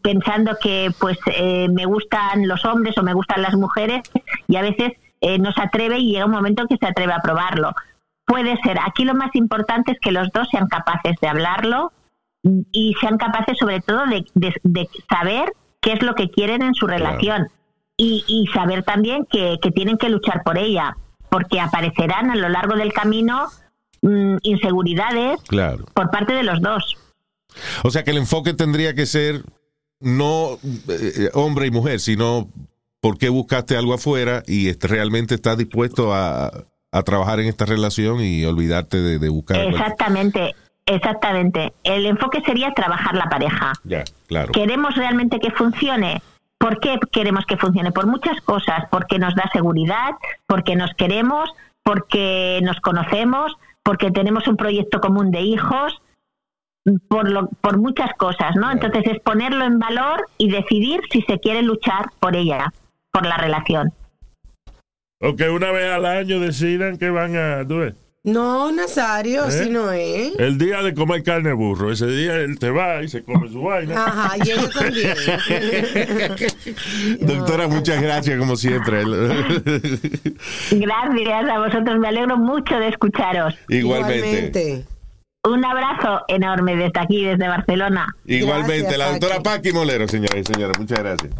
pensando 0.01 0.57
que 0.62 0.90
pues 1.01 1.18
eh, 1.36 1.68
me 1.68 1.86
gustan 1.86 2.47
los 2.47 2.64
hombres 2.64 2.97
o 2.99 3.03
me 3.03 3.14
gustan 3.14 3.43
las 3.43 3.55
mujeres 3.55 4.03
y 4.47 4.55
a 4.57 4.62
veces 4.62 4.93
eh, 5.20 5.38
no 5.38 5.53
se 5.53 5.61
atreve 5.61 5.99
y 5.99 6.12
llega 6.12 6.24
un 6.26 6.30
momento 6.30 6.66
que 6.68 6.76
se 6.76 6.86
atreve 6.86 7.12
a 7.12 7.18
probarlo. 7.20 7.74
Puede 8.33 8.57
ser. 8.64 8.78
Aquí 8.87 9.05
lo 9.05 9.14
más 9.14 9.30
importante 9.35 9.93
es 9.93 9.99
que 10.01 10.11
los 10.12 10.28
dos 10.33 10.49
sean 10.51 10.66
capaces 10.68 11.14
de 11.20 11.28
hablarlo 11.28 11.93
y 12.72 12.95
sean 13.01 13.18
capaces 13.18 13.57
sobre 13.59 13.80
todo 13.80 14.07
de, 14.07 14.24
de- 14.35 14.55
de 14.64 14.89
saber 15.09 15.53
qué 15.80 15.93
es 15.93 16.03
lo 16.03 16.14
que 16.14 16.30
quieren 16.30 16.62
en 16.62 16.74
su 16.74 16.87
relación 16.87 17.49
y, 17.97 18.24
y 18.26 18.47
saber 18.53 18.83
también 18.85 19.26
que, 19.30 19.59
que 19.62 19.70
tienen 19.70 19.99
que 19.99 20.09
luchar 20.09 20.43
por 20.45 20.57
ella, 20.59 20.97
porque 21.30 21.61
aparecerán 21.61 22.30
a 22.30 22.37
lo 22.37 22.49
largo 22.49 22.74
del 22.76 22.93
camino 22.93 23.49
mm, 24.01 24.37
inseguridades 24.43 25.41
Claro. 25.49 25.85
por 25.95 26.11
parte 26.11 26.33
de 26.33 26.43
los 26.43 26.61
dos. 26.62 26.97
O 27.85 27.91
sea 27.91 28.03
que 28.03 28.12
el 28.12 28.16
enfoque 28.18 28.55
tendría 28.55 28.95
que 28.95 29.07
ser 29.07 29.43
no 30.01 30.59
eh, 30.89 31.30
hombre 31.35 31.66
y 31.66 31.70
mujer, 31.70 32.01
sino 32.01 32.49
por 33.01 33.18
qué 33.18 33.28
buscaste 33.28 33.76
algo 33.76 33.95
afuera 33.95 34.43
y 34.47 34.72
realmente 34.72 35.35
estás 35.35 35.59
dispuesto 35.59 36.14
a, 36.14 36.51
a 36.93 37.03
trabajar 37.03 37.40
en 37.40 37.49
esta 37.49 37.64
relación 37.64 38.20
y 38.20 38.45
olvidarte 38.45 38.99
de, 38.99 39.18
de 39.18 39.28
buscar. 39.30 39.57
Exactamente, 39.57 40.55
exactamente. 40.86 41.72
El 41.82 42.07
enfoque 42.07 42.43
sería 42.43 42.72
trabajar 42.72 43.14
la 43.14 43.28
pareja. 43.30 43.72
Ya, 43.84 44.05
claro. 44.26 44.53
¿Queremos 44.53 44.95
realmente 44.95 45.40
que 45.40 45.51
funcione? 45.51 46.22
¿Por 46.59 46.78
qué 46.78 46.99
queremos 47.11 47.45
que 47.47 47.57
funcione? 47.57 47.90
Por 47.90 48.07
muchas 48.07 48.40
cosas, 48.43 48.84
porque 48.90 49.18
nos 49.18 49.34
da 49.34 49.51
seguridad, 49.53 50.11
porque 50.47 50.76
nos 50.76 50.93
queremos, 50.95 51.51
porque 51.82 52.61
nos 52.62 52.78
conocemos, 52.80 53.53
porque 53.82 54.11
tenemos 54.11 54.47
un 54.47 54.57
proyecto 54.57 55.01
común 55.01 55.30
de 55.30 55.40
hijos, 55.40 56.01
por, 57.09 57.30
lo, 57.30 57.49
por 57.49 57.78
muchas 57.78 58.12
cosas, 58.14 58.55
¿no? 58.57 58.70
Entonces 58.70 59.03
es 59.07 59.20
ponerlo 59.20 59.64
en 59.64 59.78
valor 59.78 60.28
y 60.38 60.51
decidir 60.51 61.01
si 61.11 61.22
se 61.22 61.38
quiere 61.38 61.62
luchar 61.62 62.11
por 62.20 62.36
ella, 62.36 62.72
por 63.11 63.26
la 63.26 63.36
relación. 63.36 63.93
O 65.25 65.37
que 65.37 65.49
una 65.49 65.70
vez 65.70 65.89
al 65.91 66.05
año 66.05 66.41
decidan 66.41 66.99
que 66.99 67.09
van 67.09 67.37
a. 67.37 67.66
¿tú 67.66 67.79
ves? 67.79 67.95
No, 68.25 68.73
Nazario, 68.73 69.47
¿Eh? 69.47 69.51
si 69.51 69.70
no 69.70 69.93
es. 69.93 70.37
El 70.39 70.59
día 70.59 70.83
de 70.83 70.95
comer 70.95 71.23
carne 71.23 71.53
burro. 71.53 71.93
Ese 71.93 72.07
día 72.07 72.35
él 72.37 72.59
te 72.59 72.70
va 72.70 73.03
y 73.03 73.09
se 73.09 73.23
come 73.23 73.49
su 73.49 73.62
vaina. 73.62 74.05
Ajá, 74.05 74.37
y 74.39 74.51
ellos 74.51 74.70
también. 74.70 75.14
Doctora, 77.20 77.68
muchas 77.68 78.03
gracias 78.03 78.37
como 78.39 78.57
siempre. 78.57 79.05
Gracias 80.70 81.51
a 81.51 81.59
vosotros, 81.59 81.99
me 81.99 82.09
alegro 82.09 82.37
mucho 82.37 82.77
de 82.79 82.89
escucharos. 82.89 83.55
Igualmente. 83.68 84.85
Un 85.45 85.64
abrazo 85.64 86.23
enorme 86.29 86.77
desde 86.77 87.01
aquí, 87.01 87.25
desde 87.25 87.49
Barcelona. 87.49 88.07
Igualmente, 88.27 88.97
la 88.97 89.11
doctora 89.11 89.41
Paqui 89.41 89.73
Molero, 89.73 90.07
señoras 90.07 90.41
y 90.41 90.45
señores, 90.53 90.79
muchas 90.79 90.99
gracias. 91.01 91.33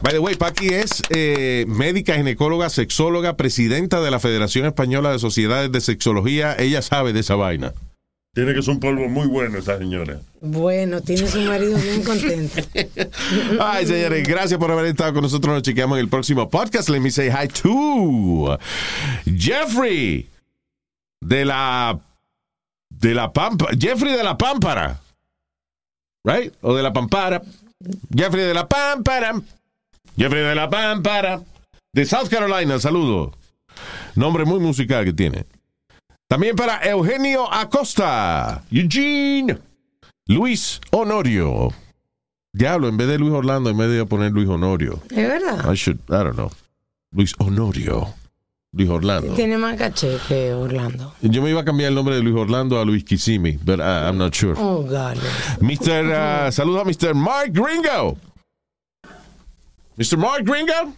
By 0.00 0.12
the 0.12 0.20
way, 0.20 0.36
Paqui 0.36 0.68
es 0.68 1.02
eh, 1.10 1.64
médica, 1.66 2.14
ginecóloga, 2.14 2.70
sexóloga, 2.70 3.36
presidenta 3.36 4.00
de 4.00 4.10
la 4.10 4.20
Federación 4.20 4.66
Española 4.66 5.10
de 5.10 5.18
Sociedades 5.18 5.72
de 5.72 5.80
Sexología. 5.80 6.54
Ella 6.58 6.82
sabe 6.82 7.12
de 7.12 7.20
esa 7.20 7.34
vaina. 7.34 7.72
Tiene 8.34 8.54
que 8.54 8.62
ser 8.62 8.74
un 8.74 8.80
polvo 8.80 9.08
muy 9.08 9.26
bueno 9.26 9.58
esa 9.58 9.78
señora. 9.78 10.20
Bueno, 10.40 11.00
tiene 11.00 11.26
su 11.26 11.40
marido 11.40 11.76
bien 11.76 12.04
contento. 12.04 12.62
Ay, 13.60 13.86
señores, 13.86 14.28
gracias 14.28 14.60
por 14.60 14.70
haber 14.70 14.86
estado 14.86 15.14
con 15.14 15.22
nosotros. 15.22 15.52
Nos 15.52 15.62
chequeamos 15.62 15.98
en 15.98 16.04
el 16.04 16.08
próximo 16.08 16.48
podcast. 16.48 16.88
Let 16.88 17.00
me 17.00 17.10
say 17.10 17.30
hi 17.30 17.48
to 17.48 18.56
Jeffrey 19.24 20.28
de 21.20 21.44
la 21.44 21.98
de 22.90 23.14
la 23.14 23.32
Pampa, 23.32 23.66
Jeffrey 23.76 24.12
de 24.12 24.22
la 24.22 24.38
Pámpara. 24.38 25.00
Right? 26.24 26.52
O 26.60 26.76
de 26.76 26.82
la 26.84 26.92
Pampara. 26.92 27.42
Jeffrey 28.14 28.44
de 28.44 28.54
la 28.54 28.68
Pámpara. 28.68 29.34
Jeffrey 30.18 30.42
de 30.42 30.54
la 30.54 30.68
Pámpara. 30.68 31.40
De 31.92 32.04
South 32.04 32.28
Carolina, 32.28 32.78
saludo. 32.78 33.32
Nombre 34.14 34.44
muy 34.44 34.58
musical 34.58 35.04
que 35.04 35.12
tiene. 35.12 35.46
También 36.28 36.56
para 36.56 36.80
Eugenio 36.84 37.50
Acosta. 37.52 38.62
Eugene. 38.70 39.58
Luis 40.26 40.80
Honorio. 40.90 41.72
Diablo, 42.52 42.88
en 42.88 42.96
vez 42.96 43.08
de 43.08 43.18
Luis 43.18 43.32
Orlando, 43.32 43.70
en 43.70 43.76
vez 43.78 43.90
de 43.90 44.04
poner 44.04 44.32
Luis 44.32 44.48
Honorio. 44.48 45.00
Es 45.10 45.16
verdad. 45.28 45.72
I 45.72 45.74
should, 45.76 45.98
I 46.08 46.24
don't 46.24 46.34
know. 46.34 46.50
Luis 47.12 47.34
Honorio. 47.38 48.08
Luis 48.72 48.90
Orlando. 48.90 49.32
Tiene 49.34 49.56
más 49.56 49.76
caché 49.78 50.18
que 50.28 50.52
Orlando. 50.52 51.14
Yo 51.22 51.40
me 51.40 51.48
iba 51.50 51.62
a 51.62 51.64
cambiar 51.64 51.88
el 51.88 51.94
nombre 51.94 52.16
de 52.16 52.22
Luis 52.22 52.36
Orlando 52.36 52.78
a 52.78 52.84
Luis 52.84 53.02
Kissimmee, 53.04 53.58
but 53.64 53.78
I- 53.80 54.08
I'm 54.08 54.18
not 54.18 54.34
sure. 54.34 54.54
Oh, 54.58 54.82
God. 54.82 55.16
Mr. 55.60 56.48
uh, 56.48 56.52
saludo 56.52 56.80
a 56.80 56.84
Mr. 56.84 57.14
Mark 57.14 57.52
Gringo. 57.52 58.18
Mr. 59.98 60.16
Mark 60.16 60.44
Gringo. 60.44 60.94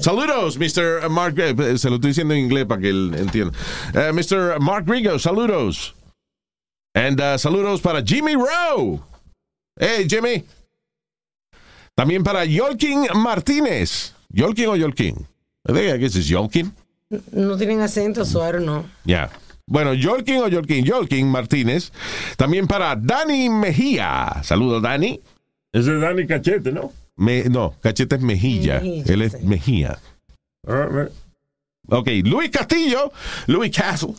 Saludos, 0.00 0.58
Mr. 0.58 1.08
Mark. 1.08 1.38
eh, 1.38 1.78
Se 1.78 1.88
lo 1.88 1.96
estoy 1.96 2.10
diciendo 2.10 2.34
en 2.34 2.40
inglés 2.40 2.66
para 2.66 2.80
que 2.80 2.88
él 2.90 3.14
entienda. 3.16 3.56
Eh, 3.94 4.12
Mr. 4.12 4.58
Mark 4.60 4.84
Gringo, 4.86 5.18
saludos. 5.18 5.94
And 6.94 7.20
uh, 7.20 7.38
saludos 7.38 7.80
para 7.80 8.02
Jimmy 8.02 8.34
Rowe. 8.34 9.00
Hey, 9.78 10.06
Jimmy. 10.08 10.44
También 11.96 12.22
para 12.24 12.44
Yolkin 12.44 13.06
Martínez. 13.14 14.14
¿Yolkin 14.32 14.68
o 14.68 14.76
Yolkin? 14.76 15.26
I 15.68 15.72
think 15.72 15.94
I 15.94 15.98
guess 15.98 16.14
it's 16.16 16.28
Yolkin. 16.28 16.72
No 17.32 17.56
tienen 17.56 17.80
acento, 17.80 18.24
suero, 18.24 18.60
no. 18.60 18.84
Ya. 19.04 19.30
Bueno, 19.66 19.94
Yolkin 19.94 20.40
o 20.42 20.48
Yolkin, 20.48 20.84
Yolkin 20.84 21.28
Martínez. 21.28 21.90
También 22.36 22.66
para 22.66 22.94
Dani 22.96 23.48
Mejía. 23.48 24.42
Saludos, 24.42 24.82
Dani. 24.82 25.20
Ese 25.72 25.94
es 25.94 26.00
Dani 26.00 26.26
Cachete, 26.26 26.70
¿no? 26.72 26.92
Me- 27.16 27.44
no, 27.44 27.74
Cachete 27.80 28.16
es 28.16 28.20
Mejilla. 28.22 28.80
Mejilla, 28.80 29.12
Él 29.12 29.22
es 29.22 29.42
Mejía. 29.42 29.98
Ok, 31.88 32.08
Luis 32.24 32.50
Castillo, 32.50 33.12
Luis 33.46 33.76
Castle. 33.76 34.14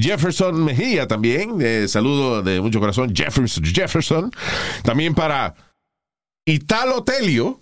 Jefferson 0.00 0.64
Mejía 0.64 1.06
también. 1.06 1.58
eh, 1.60 1.86
saludo 1.88 2.42
de 2.42 2.60
mucho 2.60 2.80
corazón, 2.80 3.14
Jefferson. 3.14 3.62
Jefferson. 3.64 4.30
También 4.82 5.14
para 5.14 5.54
Italo 6.46 7.04
Telio. 7.04 7.60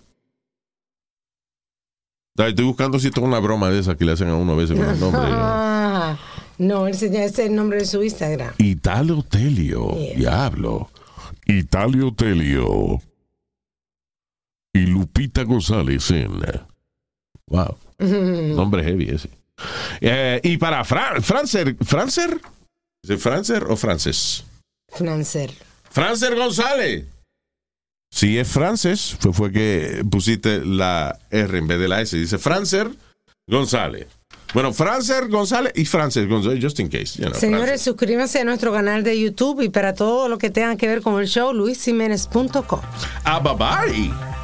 Estoy 2.37 2.65
buscando 2.65 2.99
si 2.99 3.09
esto 3.09 3.21
es 3.21 3.27
una 3.27 3.39
broma 3.39 3.71
de 3.71 3.79
esas 3.81 3.97
que 3.97 4.05
le 4.05 4.13
hacen 4.13 4.29
a 4.29 4.35
uno 4.37 4.53
a 4.53 4.57
veces 4.57 4.77
con 4.79 4.89
el 4.89 4.99
nombre. 4.99 5.21
Ah, 5.25 6.19
no, 6.59 6.87
ese 6.89 7.11
ya 7.11 7.25
es 7.25 7.39
el 7.39 7.55
nombre 7.55 7.79
de 7.79 7.85
su 7.87 8.03
Instagram. 8.03 8.55
Italo 8.59 9.23
Telio. 9.23 9.89
Diablo. 10.17 10.91
Italio 11.47 12.13
Telio. 12.15 13.01
Y 14.75 14.87
Lupita 14.87 15.45
González 15.45 16.11
en. 16.11 16.33
Wow. 17.49 17.77
Nombre 17.99 18.85
heavy 18.85 19.09
ese. 19.09 19.31
Eh, 20.01 20.41
y 20.43 20.59
para 20.59 20.85
Fran, 20.85 21.23
Francer. 21.23 21.77
¿Francer? 21.83 22.41
¿Es 23.03 23.11
el 23.11 23.19
Francer 23.19 23.65
o 23.69 23.77
Frances? 23.77 24.45
Francer. 24.89 25.53
Francer 25.91 26.35
González. 26.35 27.07
Si 28.13 28.39
es 28.39 28.49
Frances, 28.49 29.17
fue, 29.21 29.33
fue 29.33 29.53
que 29.53 30.05
pusiste 30.11 30.65
la 30.65 31.19
R 31.31 31.59
en 31.59 31.67
vez 31.67 31.79
de 31.79 31.89
la 31.89 32.01
S. 32.01 32.17
Dice 32.17 32.39
Francer 32.39 32.91
González. 33.49 34.09
Bueno, 34.53 34.73
Francer 34.73 35.29
González 35.29 35.73
y 35.75 35.85
Frances 35.85 36.29
González, 36.29 36.63
just 36.63 36.79
in 36.79 36.89
case. 36.89 37.19
you 37.21 37.25
know, 37.29 37.35
Señores, 37.35 37.83
suscríbanse 37.83 38.41
a 38.41 38.45
nuestro 38.45 38.73
canal 38.73 39.03
de 39.03 39.21
YouTube 39.21 39.63
y 39.63 39.69
para 39.69 39.95
todo 39.95 40.29
lo 40.29 40.39
que 40.39 40.51
tenga 40.51 40.77
que 40.77 40.87
ver 40.87 41.03
con 41.03 41.21
el 41.21 41.27
show, 41.27 41.53
luisiménez.com. 41.53 42.81
Ah, 43.25 43.41
bye 43.41 43.55
bye. 43.55 44.44